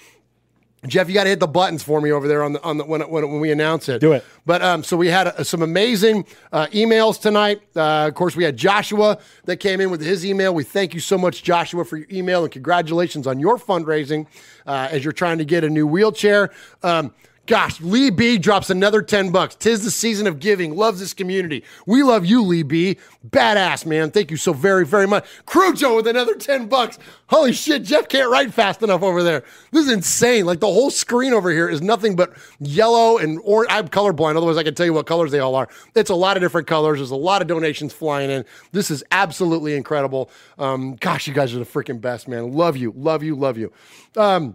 [0.86, 2.84] Jeff, you got to hit the buttons for me over there on the on the
[2.84, 4.00] when when, when we announce it.
[4.00, 4.24] Do it.
[4.46, 7.62] But um, so we had uh, some amazing uh, emails tonight.
[7.74, 10.54] Uh, of course, we had Joshua that came in with his email.
[10.54, 14.26] We thank you so much, Joshua, for your email and congratulations on your fundraising
[14.66, 16.52] uh, as you're trying to get a new wheelchair.
[16.84, 17.12] Um,
[17.48, 19.54] Gosh, Lee B drops another 10 bucks.
[19.54, 20.76] Tis the season of giving.
[20.76, 21.64] Loves this community.
[21.86, 22.98] We love you, Lee B.
[23.26, 24.10] Badass, man.
[24.10, 25.24] Thank you so very, very much.
[25.46, 26.98] Crujo with another 10 bucks.
[27.28, 29.44] Holy shit, Jeff can't write fast enough over there.
[29.72, 30.44] This is insane.
[30.44, 33.72] Like the whole screen over here is nothing but yellow and orange.
[33.72, 35.68] I'm colorblind, otherwise I can tell you what colors they all are.
[35.94, 36.98] It's a lot of different colors.
[36.98, 38.44] There's a lot of donations flying in.
[38.72, 40.30] This is absolutely incredible.
[40.58, 42.52] Um, gosh, you guys are the freaking best, man.
[42.52, 43.72] Love you, love you, love you.
[44.18, 44.54] Um,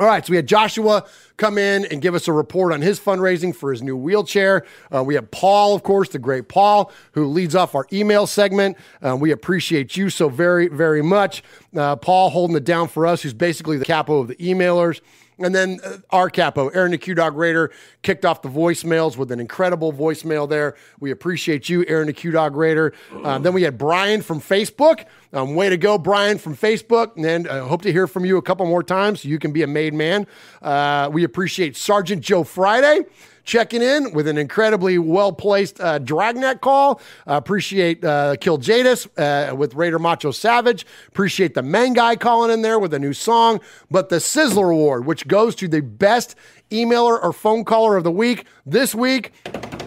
[0.00, 1.04] all right, so we had Joshua
[1.36, 4.66] come in and give us a report on his fundraising for his new wheelchair.
[4.92, 8.76] Uh, we have Paul, of course, the great Paul, who leads off our email segment.
[9.00, 11.44] Uh, we appreciate you so very, very much.
[11.76, 15.00] Uh, Paul holding it down for us, who's basically the capo of the emailers.
[15.38, 19.32] And then uh, our capo, Aaron the Q Dog Raider, kicked off the voicemails with
[19.32, 20.76] an incredible voicemail there.
[21.00, 22.92] We appreciate you, Aaron the Q Dog Raider.
[23.12, 25.06] Uh, then we had Brian from Facebook.
[25.32, 27.16] Um, way to go, Brian from Facebook.
[27.16, 29.52] And then uh, hope to hear from you a couple more times so you can
[29.52, 30.26] be a made man.
[30.62, 33.04] Uh, we appreciate Sergeant Joe Friday
[33.44, 37.00] checking in with an incredibly well placed uh, dragnet call.
[37.26, 40.86] Uh, appreciate uh, Kill Jadis uh, with Raider Macho Savage.
[41.08, 43.60] Appreciate the main guy calling in there with a new song.
[43.90, 46.34] But the Sizzler Award, which goes to the best
[46.70, 49.32] emailer or phone caller of the week this week,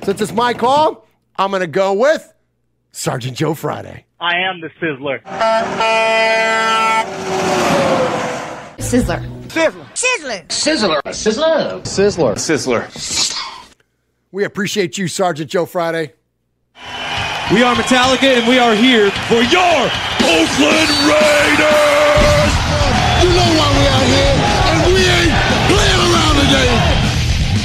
[0.04, 1.06] since it's my call.
[1.36, 2.34] I'm going to go with
[2.92, 4.06] Sergeant Joe Friday.
[4.20, 5.22] I am the Sizzler.
[8.80, 9.37] Sizzler.
[9.50, 9.86] Sizzler.
[9.94, 10.50] Sizzler.
[10.50, 11.02] Sizzler.
[11.84, 11.84] Sizzler.
[11.84, 12.36] Sizzler.
[12.36, 12.88] Sizzler.
[14.32, 16.12] We appreciate you, Sergeant Joe Friday.
[17.52, 19.90] We are Metallica, and we are here for your
[20.22, 22.52] Oakland Raiders.
[23.24, 24.36] You know why we out here,
[24.68, 25.34] and we ain't
[25.72, 26.72] playing around today.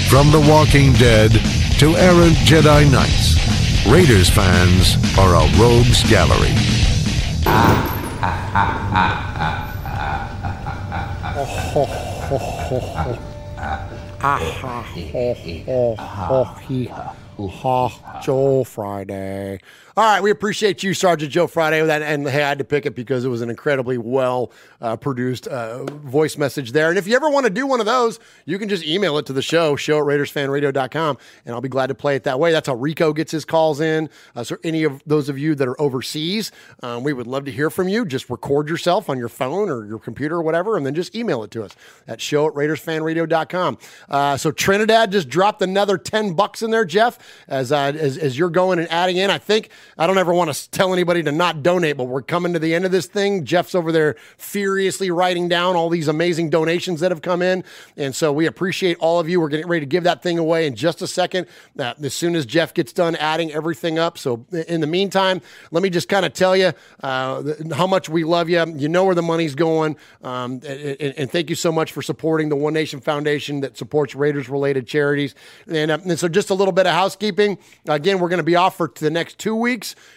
[0.09, 1.33] From The Walking Dead
[1.81, 3.35] to errant Jedi Knights,
[3.87, 6.55] Raiders fans are a rogues gallery.
[7.45, 7.99] Oh,
[11.45, 13.19] ho, ho, ho, ho.
[14.25, 17.89] Ah, ha, ho, ho, ho, he, ha,
[18.23, 19.61] Joe Friday.
[19.95, 22.87] All right, we appreciate you, Sergeant Joe Friday, that, and hey, I had to pick
[22.87, 24.51] it because it was an incredibly well
[24.81, 26.89] uh, produced uh, voice message there.
[26.89, 29.27] And if you ever want to do one of those, you can just email it
[29.27, 32.53] to the show, show at RaidersFanRadio.com, and I'll be glad to play it that way.
[32.53, 34.09] That's how Rico gets his calls in.
[34.35, 36.53] Uh, so any of those of you that are overseas,
[36.83, 38.07] um, we would love to hear from you.
[38.07, 41.43] Just record yourself on your phone or your computer or whatever, and then just email
[41.43, 41.77] it to us
[42.09, 43.77] at show at RaidersFanRadio.com.
[44.09, 48.39] Uh, so Trinidad just dropped another 10 bucks in there, Jeff, as, uh, as, as
[48.39, 49.29] you're going and adding in.
[49.29, 49.69] I think
[49.99, 52.75] I don't ever want to tell anybody to not donate, but we're coming to the
[52.75, 53.45] end of this thing.
[53.45, 57.65] Jeff's over there furiously writing down all these amazing donations that have come in.
[57.97, 59.41] And so we appreciate all of you.
[59.41, 61.47] We're getting ready to give that thing away in just a second,
[61.79, 64.19] uh, as soon as Jeff gets done adding everything up.
[64.19, 65.41] So in the meantime,
[65.71, 66.73] let me just kind of tell you
[67.03, 67.43] uh,
[67.75, 68.65] how much we love you.
[68.77, 69.97] You know where the money's going.
[70.23, 73.77] Um, and, and- and thank you so much for supporting the One Nation Foundation that
[73.77, 75.35] supports Raiders related charities.
[75.69, 77.59] And, uh, and so just a little bit of housekeeping.
[77.87, 79.72] Again, we're going to be off for the next two weeks,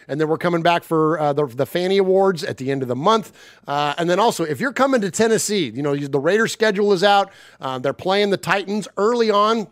[0.07, 2.87] and then we're coming back for uh, the, the Fanny Awards at the end of
[2.87, 3.31] the month.
[3.67, 7.03] Uh, and then also, if you're coming to Tennessee, you know, the Raiders schedule is
[7.03, 7.31] out.
[7.59, 9.67] Uh, they're playing the Titans early on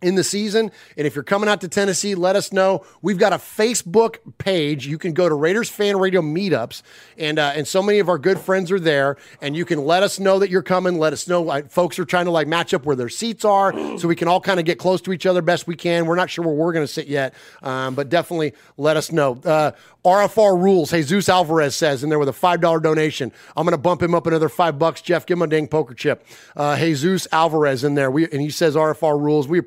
[0.00, 0.70] in the season.
[0.96, 2.84] And if you're coming out to Tennessee, let us know.
[3.02, 4.86] We've got a Facebook page.
[4.86, 6.82] You can go to Raiders Fan Radio Meetups,
[7.16, 9.16] and uh, and so many of our good friends are there.
[9.40, 10.98] And you can let us know that you're coming.
[10.98, 11.62] Let us know.
[11.68, 14.40] Folks are trying to like match up where their seats are, so we can all
[14.40, 16.06] kind of get close to each other best we can.
[16.06, 19.40] We're not sure where we're going to sit yet, um, but definitely let us know.
[19.44, 19.72] Uh,
[20.04, 20.90] RFR rules.
[20.90, 23.32] Jesus Alvarez says in there with a five dollar donation.
[23.56, 25.02] I'm going to bump him up another five bucks.
[25.02, 26.24] Jeff, give him a dang poker chip.
[26.56, 28.10] Uh, Jesus Alvarez in there.
[28.10, 29.48] We and he says RFR rules.
[29.48, 29.60] We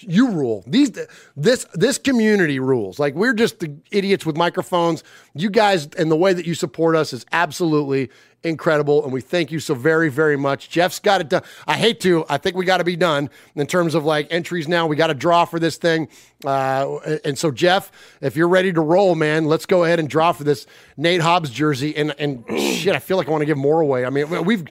[0.00, 0.90] you rule these
[1.36, 2.98] this this community rules.
[2.98, 5.04] Like we're just the idiots with microphones.
[5.34, 8.10] You guys and the way that you support us is absolutely
[8.42, 10.68] incredible, and we thank you so very very much.
[10.68, 11.42] Jeff's got it done.
[11.66, 12.24] I hate to.
[12.28, 14.86] I think we got to be done in terms of like entries now.
[14.86, 16.08] We got to draw for this thing.
[16.44, 17.90] Uh, and so Jeff,
[18.20, 20.66] if you're ready to roll, man, let's go ahead and draw for this
[20.96, 21.96] Nate Hobbs jersey.
[21.96, 24.04] And and shit, I feel like I want to give more away.
[24.04, 24.64] I mean, we've.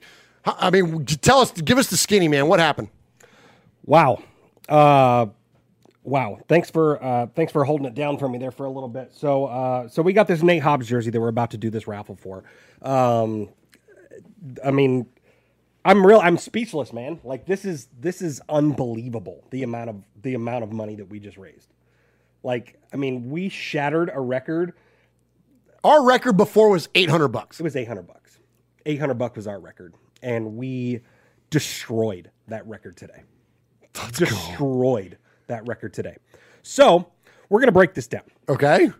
[0.46, 2.46] I mean, tell us, give us the skinny man.
[2.46, 2.88] What happened?
[3.84, 4.22] Wow.
[4.68, 5.26] Uh,
[6.02, 6.38] wow.
[6.48, 9.12] Thanks for uh, thanks for holding it down for me there for a little bit.
[9.14, 11.86] So uh, so we got this Nate Hobbs jersey that we're about to do this
[11.86, 12.44] raffle for.
[12.82, 13.48] Um,
[14.64, 15.06] I mean,
[15.84, 16.20] I'm real.
[16.20, 17.20] I'm speechless, man.
[17.22, 19.44] Like this is this is unbelievable.
[19.50, 21.72] The amount of the amount of money that we just raised.
[22.42, 24.74] Like, I mean, we shattered a record.
[25.82, 27.58] Our record before was 800 bucks.
[27.58, 28.38] It was 800 bucks.
[28.86, 31.00] 800 bucks was our record, and we
[31.50, 33.22] destroyed that record today.
[34.12, 36.16] Destroyed that record today.
[36.62, 37.10] So
[37.48, 38.22] we're gonna break this down.
[38.48, 38.90] Okay.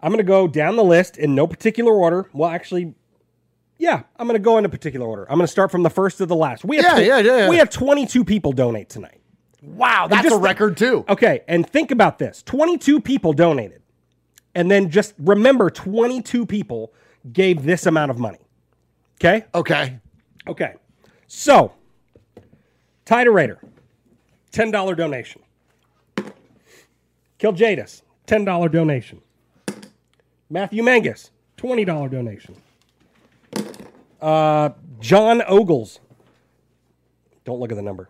[0.00, 2.28] I'm gonna go down the list in no particular order.
[2.32, 2.94] Well, actually,
[3.78, 5.26] yeah, I'm gonna go in a particular order.
[5.30, 6.64] I'm gonna start from the first to the last.
[6.64, 7.48] We have Yeah, yeah, yeah, yeah.
[7.48, 9.20] We have 22 people donate tonight.
[9.62, 11.04] Wow, that's a record too.
[11.08, 13.82] Okay, and think about this: 22 people donated,
[14.54, 16.92] and then just remember, 22 people
[17.32, 18.38] gave this amount of money.
[19.20, 19.44] Okay.
[19.54, 20.00] Okay.
[20.48, 20.74] Okay.
[21.28, 21.72] So,
[23.04, 23.60] Ty Raider,
[24.52, 25.42] ten dollar donation.
[27.38, 29.20] Kill Jadis, ten dollar donation.
[30.48, 32.54] Matthew Mangus, twenty dollar donation.
[34.20, 34.70] Uh,
[35.00, 35.98] John Ogles.
[37.44, 38.08] Don't look at the number.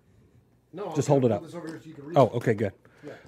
[0.74, 1.42] No, just hold it up.
[1.42, 2.72] this over here so you can read Oh, okay, good.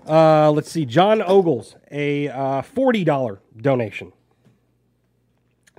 [0.06, 0.84] Uh, let's see.
[0.84, 4.12] John Ogles, a uh, forty dollar donation.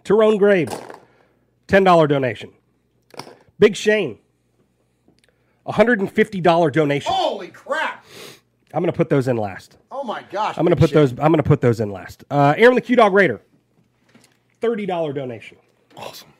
[0.04, 0.76] Tyrone Graves,
[1.68, 2.52] ten dollar donation.
[3.60, 4.18] Big Shane,
[5.66, 7.12] a hundred and fifty dollar donation.
[7.12, 8.06] Holy crap!
[8.74, 9.78] I'm gonna put those in last.
[9.92, 10.58] Oh my gosh.
[10.58, 10.96] I'm gonna put shit.
[10.96, 11.12] those.
[11.12, 12.24] I'm gonna put those in last.
[12.30, 13.42] Uh, Aaron the Q Dog Raider,
[14.60, 15.58] thirty dollar donation.
[15.96, 16.34] Awesome.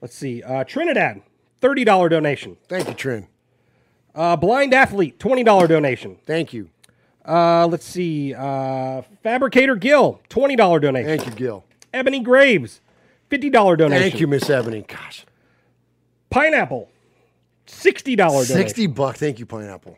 [0.00, 0.42] Let's see.
[0.42, 1.22] Uh, Trinidad,
[1.60, 2.56] thirty dollar donation.
[2.68, 3.26] Thank you, Trin.
[4.14, 6.18] Uh, Blind Athlete, twenty dollar donation.
[6.26, 6.70] Thank you.
[7.24, 8.34] Uh, let's see.
[8.34, 11.18] Uh, Fabricator Gill, twenty dollar donation.
[11.18, 11.64] Thank you, Gil.
[11.92, 12.80] Ebony Graves,
[13.28, 14.10] fifty dollar donation.
[14.10, 14.84] Thank you, Miss Ebony.
[14.86, 15.24] Gosh.
[16.30, 16.88] Pineapple,
[17.66, 18.56] sixty dollar donation.
[18.56, 19.18] 60 bucks.
[19.20, 19.96] Thank you, Pineapple.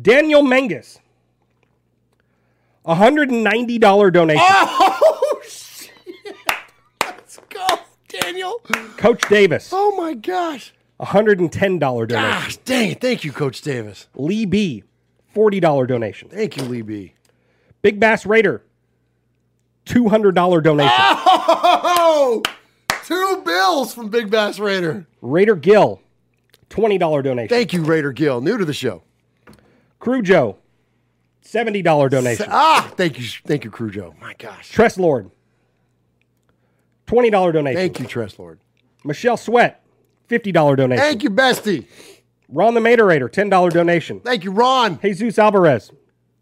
[0.00, 0.98] Daniel Mangus.
[2.86, 4.42] $190 donation.
[4.44, 5.90] Oh, shit.
[7.04, 7.66] Let's go,
[8.08, 8.60] Daniel.
[8.96, 9.70] Coach Davis.
[9.72, 10.72] Oh, my gosh.
[11.00, 12.08] $110 donation.
[12.08, 13.00] Gosh, dang it.
[13.00, 14.08] Thank you, Coach Davis.
[14.16, 14.82] Lee B.
[15.34, 16.28] $40 donation.
[16.28, 17.14] Thank you, Lee B.
[17.82, 18.62] Big Bass Raider.
[19.86, 20.92] $200 donation.
[20.96, 22.42] Oh,
[23.04, 25.06] two bills from Big Bass Raider.
[25.20, 26.00] Raider Gill.
[26.70, 27.48] $20 donation.
[27.48, 28.40] Thank you, Raider Gill.
[28.40, 29.02] New to the show.
[29.98, 30.58] Crew Joe.
[31.44, 32.46] $70 donation.
[32.48, 34.14] Ah, thank you, thank you, Crew Joe.
[34.20, 34.70] My gosh.
[34.70, 35.30] Tress Lord.
[37.06, 37.78] $20 donation.
[37.78, 38.58] Thank you, Tress Lord.
[39.04, 39.84] Michelle Sweat.
[40.30, 41.04] $50 donation.
[41.04, 41.86] Thank you, Bestie.
[42.48, 43.28] Ron the Materator.
[43.28, 44.20] $10 donation.
[44.20, 44.98] Thank you, Ron.
[45.00, 45.90] Jesus Alvarez.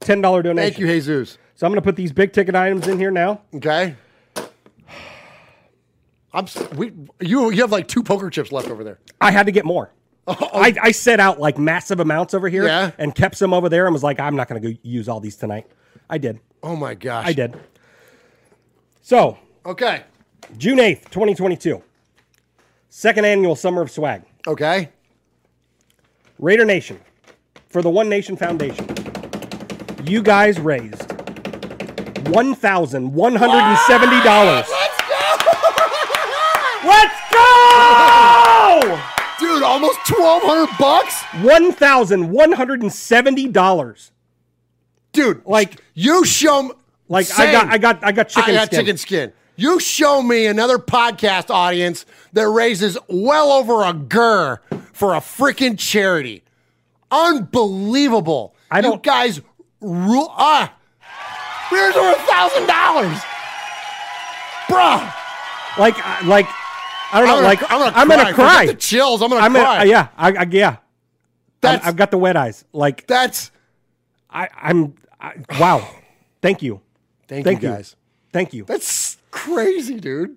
[0.01, 0.57] $10 donation.
[0.57, 1.39] Thank you, Jesus.
[1.57, 3.43] So I'm going to put these big ticket items in here now.
[3.55, 3.97] Okay.
[6.33, 6.47] I'm
[6.77, 8.99] we you you have like two poker chips left over there.
[9.21, 9.91] I had to get more.
[10.27, 10.49] Oh, oh.
[10.61, 12.91] I, I set out like massive amounts over here Yeah.
[12.99, 15.19] and kept some over there and was like, I'm not going to go use all
[15.19, 15.67] these tonight.
[16.09, 16.39] I did.
[16.63, 17.27] Oh my gosh.
[17.27, 17.57] I did.
[19.03, 20.05] So, Okay.
[20.57, 21.83] June 8th, 2022.
[22.91, 24.23] Second annual Summer of Swag.
[24.47, 24.91] Okay.
[26.39, 27.01] Raider Nation
[27.69, 28.87] for the One Nation Foundation.
[30.05, 31.09] You guys raised
[32.29, 34.80] $1,170.
[36.85, 39.01] Let's go!
[39.39, 41.15] Dude, almost 1200 bucks?
[41.43, 44.11] $1,170.
[45.13, 46.71] Dude, like you show me
[47.09, 48.81] like I got I got I got chicken I got skin.
[48.81, 49.33] chicken skin.
[49.57, 54.61] You show me another podcast audience that raises well over a gur
[54.93, 56.45] for a freaking charity.
[57.11, 58.55] Unbelievable.
[58.71, 59.41] I don't you guys
[59.81, 60.73] rule ah
[61.73, 63.19] we're over a thousand dollars.
[64.69, 65.13] Bruh.
[65.79, 66.47] Like like
[67.13, 67.35] I don't know.
[67.35, 68.55] I'm gonna- like I'm gonna I'm gonna cry.
[68.55, 68.67] cry.
[68.67, 69.23] The chills.
[69.23, 69.85] I'm gonna I'm cry.
[69.85, 70.77] yeah, I, I yeah.
[71.61, 72.65] That's- i have got the wet eyes.
[72.73, 73.51] Like that's.
[74.31, 75.89] I I'm I, wow.
[76.41, 76.81] Thank you.
[77.29, 77.75] Thank, Thank you you.
[77.75, 77.97] guys.
[78.33, 78.65] Thank you.
[78.65, 80.37] That's crazy, dude.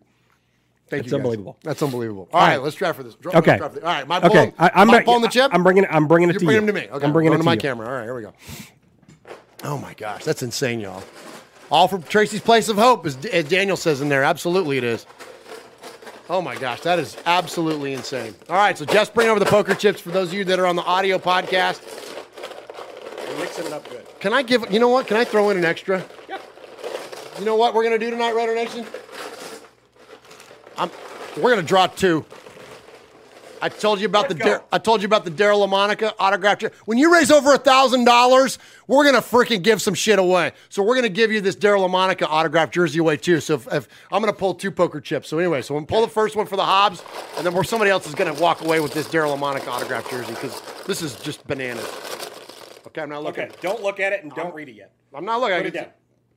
[0.90, 1.58] Thank That's unbelievable.
[1.64, 2.28] That's unbelievable.
[2.32, 2.64] All All right, right.
[2.64, 3.16] let's try for this.
[3.16, 3.58] Dra- Okay.
[3.58, 3.84] for this.
[3.84, 4.28] All right, my okay.
[4.28, 5.50] pulling, I, I'm not- pulling the chip.
[5.54, 5.88] I'm bringing.
[5.90, 6.74] I'm bringing it You're to bringing you.
[6.74, 6.96] them to me.
[6.96, 7.60] Okay, I'm bringing going it to my you.
[7.60, 7.88] camera.
[7.88, 8.34] All right, here we go.
[9.64, 11.04] Oh my gosh, that's insane, y'all.
[11.72, 14.24] All from Tracy's Place of Hope, as, as Daniel says in there.
[14.24, 15.06] Absolutely, it is.
[16.30, 18.34] Oh my gosh, that is absolutely insane.
[18.50, 20.66] All right, so Jeff's bring over the poker chips for those of you that are
[20.66, 21.82] on the audio podcast.
[23.28, 24.06] You're mixing it up good.
[24.20, 24.72] Can I give?
[24.72, 25.06] You know what?
[25.06, 26.04] Can I throw in an extra?
[26.30, 26.38] Yeah.
[27.40, 28.86] You know what we're gonna do tonight, Raider Nation?
[30.78, 30.90] I'm,
[31.38, 32.26] we're gonna draw two.
[33.64, 36.60] I told you about the Dar- I told you about the Daryle Lamonica autograph.
[36.60, 40.52] jer- When you raise over a thousand dollars, we're gonna freaking give some shit away.
[40.68, 43.40] So we're gonna give you this Daryle Lamonica autograph jersey away too.
[43.40, 45.30] So if, if I'm gonna pull two poker chips.
[45.30, 47.02] So anyway, so we'll pull the first one for the Hobbs,
[47.38, 50.34] and then we're somebody else is gonna walk away with this Daryle Lamonica autograph jersey
[50.34, 51.88] because this is just bananas.
[52.88, 53.46] Okay, I'm not looking.
[53.46, 53.56] Okay.
[53.62, 54.92] Don't look at it and don't read it yet.
[55.14, 55.56] I'm not looking.
[55.56, 55.88] I Put it down.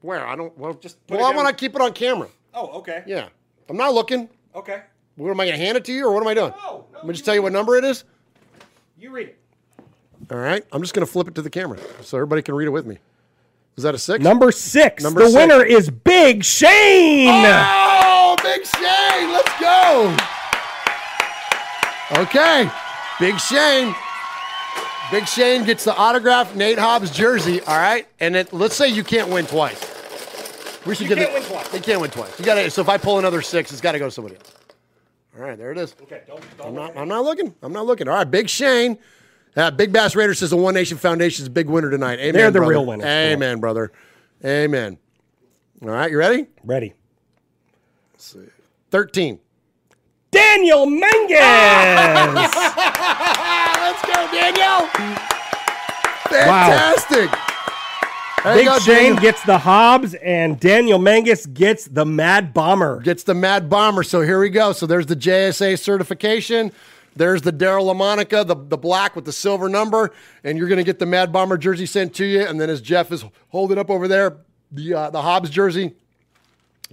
[0.01, 0.25] Where?
[0.25, 0.57] I don't.
[0.57, 2.29] Well, Just put well, I want to keep it on camera.
[2.55, 3.03] Oh, okay.
[3.05, 3.29] Yeah.
[3.69, 4.29] I'm not looking.
[4.55, 4.83] Okay.
[5.17, 6.53] What am I going to hand it to you, or what am I doing?
[6.63, 8.05] No, Let me just tell you what number it is.
[8.99, 9.39] You read it.
[10.31, 10.65] All right.
[10.73, 12.87] I'm just going to flip it to the camera so everybody can read it with
[12.87, 12.99] me.
[13.77, 14.23] Is that a six?
[14.23, 15.03] Number six.
[15.03, 15.37] Number the six.
[15.37, 17.29] winner is Big Shane.
[17.47, 19.33] Oh, Big Shane.
[19.33, 20.17] Let's go.
[22.23, 22.71] Okay.
[23.21, 23.95] Big Shane.
[25.11, 27.61] Big Shane gets the autographed Nate Hobbs jersey.
[27.63, 28.07] All right.
[28.21, 29.79] And it, let's say you can't win twice.
[30.87, 31.35] We should You give can't it.
[31.35, 31.75] win twice.
[31.75, 32.39] You can't win twice.
[32.39, 32.71] You got to.
[32.71, 34.53] So if I pull another six, it's got to go to somebody else.
[35.37, 35.59] All right.
[35.59, 35.95] There it is.
[36.03, 36.23] Okay.
[36.27, 36.43] Don't.
[36.57, 37.55] don't I'm not, I'm not looking.
[37.63, 38.09] I'm not looking.
[38.09, 38.99] All right, Big Shane.
[39.57, 42.19] Uh, Big Bass Raider says the One Nation Foundation is a big winner tonight.
[42.19, 42.35] Amen.
[42.35, 42.71] They're the brother.
[42.73, 43.07] real winners.
[43.07, 43.91] Amen, brother.
[44.45, 44.99] Amen.
[45.83, 46.47] All right, you ready?
[46.63, 46.93] Ready.
[48.13, 48.41] Let's see.
[48.91, 49.39] 13.
[50.31, 51.31] Daniel Mangus.
[53.81, 54.87] Let's go, Daniel.
[56.29, 57.31] Fantastic.
[58.47, 59.17] There Big go, Shane Daniel.
[59.23, 63.01] gets the Hobbs, and Daniel Mangus gets the Mad Bomber.
[63.01, 64.05] Gets the Mad Bomber.
[64.05, 64.73] So here we go.
[64.73, 66.71] So there's the JSA certification.
[67.17, 70.13] There's the Daryle Lamonica, the, the black with the silver number,
[70.45, 72.47] and you're going to get the Mad Bomber jersey sent to you.
[72.47, 74.37] And then as Jeff is holding up over there,
[74.71, 75.95] the uh, the Hobbs jersey.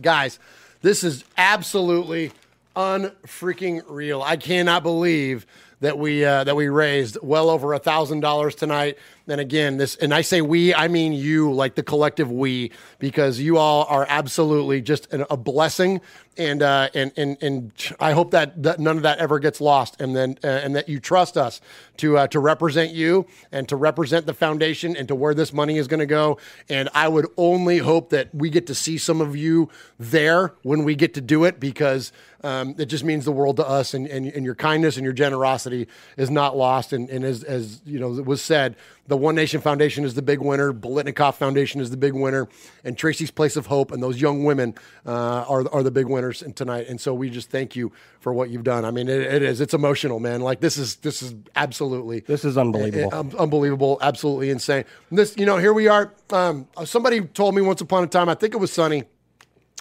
[0.01, 0.39] Guys,
[0.81, 2.31] this is absolutely
[2.75, 4.23] unfreaking real.
[4.23, 5.45] I cannot believe
[5.81, 8.97] that we uh, that we raised well over a thousand dollars tonight.
[9.25, 13.39] And again, this and I say we, I mean you, like the collective we, because
[13.39, 16.01] you all are absolutely just an, a blessing.
[16.35, 20.01] And uh, and and and I hope that, that none of that ever gets lost,
[20.01, 21.61] and then uh, and that you trust us
[21.97, 25.77] to uh, to represent you and to represent the foundation and to where this money
[25.77, 26.39] is going to go.
[26.69, 29.69] And I would only hope that we get to see some of you
[29.99, 32.11] there when we get to do it, because
[32.41, 35.13] um, it just means the world to us and, and, and your kindness and your
[35.13, 35.87] generosity.
[36.17, 36.93] is not lost.
[36.93, 40.39] And, and as, as you know, was said, the One Nation Foundation is the big
[40.39, 40.71] winner.
[40.71, 42.47] Biletnikoff Foundation is the big winner,
[42.83, 44.75] and Tracy's Place of Hope and those young women
[45.05, 46.87] uh, are are the big winners in tonight.
[46.87, 47.91] And so we just thank you
[48.21, 48.85] for what you've done.
[48.85, 50.41] I mean, it, it is it's emotional, man.
[50.41, 53.13] Like this is this is absolutely This is unbelievable.
[53.13, 54.85] uh, um, unbelievable, absolutely insane.
[55.11, 56.13] This, you know, here we are.
[56.29, 59.03] Um, somebody told me once upon a time, I think it was Sonny,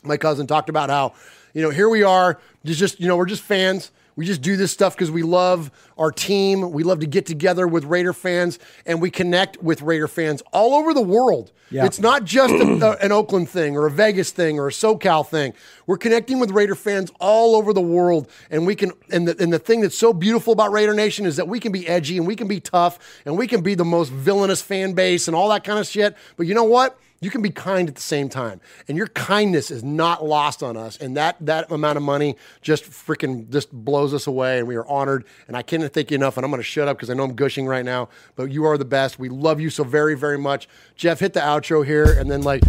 [0.03, 1.15] my cousin, talked about how,
[1.55, 3.93] you know, here we are, just, just you know, we're just fans.
[4.15, 6.71] We just do this stuff because we love our team.
[6.73, 10.75] We love to get together with Raider fans, and we connect with Raider fans all
[10.75, 11.51] over the world.
[11.71, 11.87] Yeah.
[11.87, 15.27] It's not just a, a- an Oakland thing or a Vegas thing or a SoCal
[15.27, 15.55] thing.
[15.87, 18.93] We're connecting with Raider fans all over the world, and we can.
[19.11, 21.73] And the, and the thing that's so beautiful about Raider Nation is that we can
[21.73, 24.93] be edgy and we can be tough and we can be the most villainous fan
[24.93, 26.17] base and all that kind of shit.
[26.37, 26.99] But you know what?
[27.23, 30.77] You can be kind at the same time, and your kindness is not lost on
[30.77, 30.97] us.
[30.97, 34.85] And that that amount of money just freaking just blows us away, and we are
[34.89, 35.25] honored.
[35.47, 36.37] And I can't thank you enough.
[36.37, 38.65] And I'm going to shut up because I know I'm gushing right now, but you
[38.65, 39.21] are the best.
[39.21, 40.69] We love you so very very much.
[40.97, 42.65] Jeff, hit the outro here, and then like,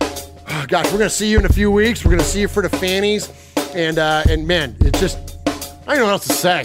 [0.00, 2.04] oh gosh, we're going to see you in a few weeks.
[2.04, 3.30] We're going to see you for the fannies,
[3.76, 5.38] and uh, and man, it's just
[5.86, 6.64] I don't know what else to say.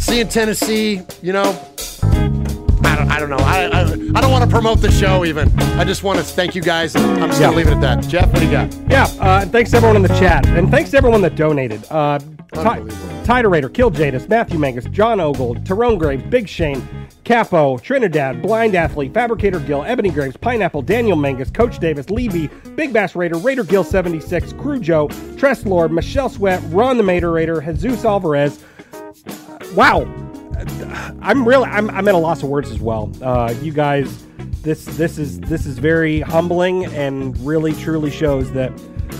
[0.00, 1.75] See you in Tennessee, you know.
[2.86, 3.36] I don't, I don't know.
[3.38, 3.80] I, I,
[4.16, 5.50] I don't want to promote the show even.
[5.78, 6.94] I just want to thank you guys.
[6.96, 7.50] I'm just Yeah.
[7.50, 8.08] going to leave it at that.
[8.08, 8.74] Jeff, what do you got?
[8.88, 11.84] Yeah, uh, and thanks to everyone in the chat, and thanks to everyone that donated.
[11.90, 12.18] Uh,
[13.24, 16.86] Tiderator, Kill Jadis, Matthew Mangus, John Ogle, Tyrone Graves, Big Shane,
[17.24, 22.48] Capo, Trinidad, Blind Athlete, Fabricator Gill, Ebony Graves, Pineapple, Daniel Mangus, Coach Davis, Lee B,
[22.76, 27.32] Big Bass Raider, Raider Gill 76, Crew Joe, Tress Lord, Michelle Sweat, Ron the Mater
[27.32, 28.62] Raider, Jesus Alvarez.
[29.74, 30.04] Wow,
[31.20, 33.12] I'm really I'm, I'm at a loss of words as well.
[33.22, 34.24] Uh, you guys,
[34.62, 38.72] this this is this is very humbling and really truly shows that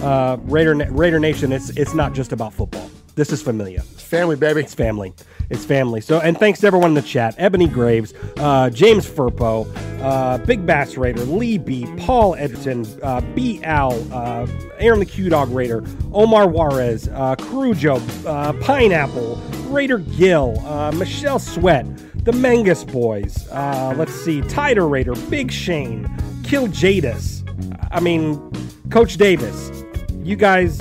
[0.02, 2.90] uh, Raider Raider Nation it's it's not just about football.
[3.14, 3.82] This is familia.
[3.92, 4.60] It's family, baby.
[4.60, 5.14] It's family.
[5.48, 6.00] It's family.
[6.00, 9.66] So and thanks to everyone in the chat: Ebony Graves, uh, James Furpo,
[10.02, 14.46] uh, Big Bass Raider, Lee B, Paul Edgerton, uh, B Al, uh,
[14.78, 19.36] Aaron the Q Dog Raider, Omar Juarez, uh, uh, Pineapple,
[19.68, 21.86] Raider Gill, uh, Michelle Sweat,
[22.24, 23.48] the Mangus Boys.
[23.50, 26.10] Uh, let's see, Tider Raider, Big Shane,
[26.42, 27.44] Kill Jadis.
[27.92, 28.52] I mean,
[28.90, 29.84] Coach Davis.
[30.22, 30.78] You guys,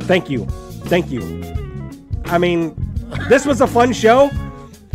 [0.00, 0.46] thank you,
[0.86, 1.22] thank you.
[2.24, 2.74] I mean,
[3.28, 4.30] this was a fun show,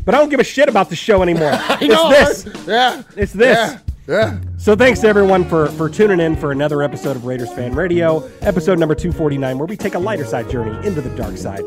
[0.06, 1.52] but I don't give a shit about the show anymore.
[1.54, 2.56] I know, it's this.
[2.56, 2.68] right?
[2.68, 3.04] Yeah.
[3.16, 3.58] It's this.
[3.58, 3.80] Yeah.
[4.08, 4.40] Yeah.
[4.58, 8.24] So thanks to everyone for for tuning in for another episode of Raiders Fan Radio,
[8.42, 11.64] episode number 249, where we take a lighter side journey into the dark side.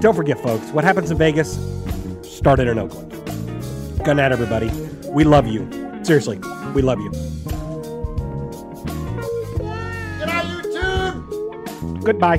[0.00, 1.58] Don't forget, folks, what happens in Vegas
[2.22, 3.10] started in Oakland.
[4.04, 4.70] Good night, everybody.
[5.10, 5.68] We love you.
[6.02, 6.38] Seriously,
[6.74, 7.10] we love you.
[10.18, 12.04] Get out YouTube.
[12.04, 12.38] Goodbye.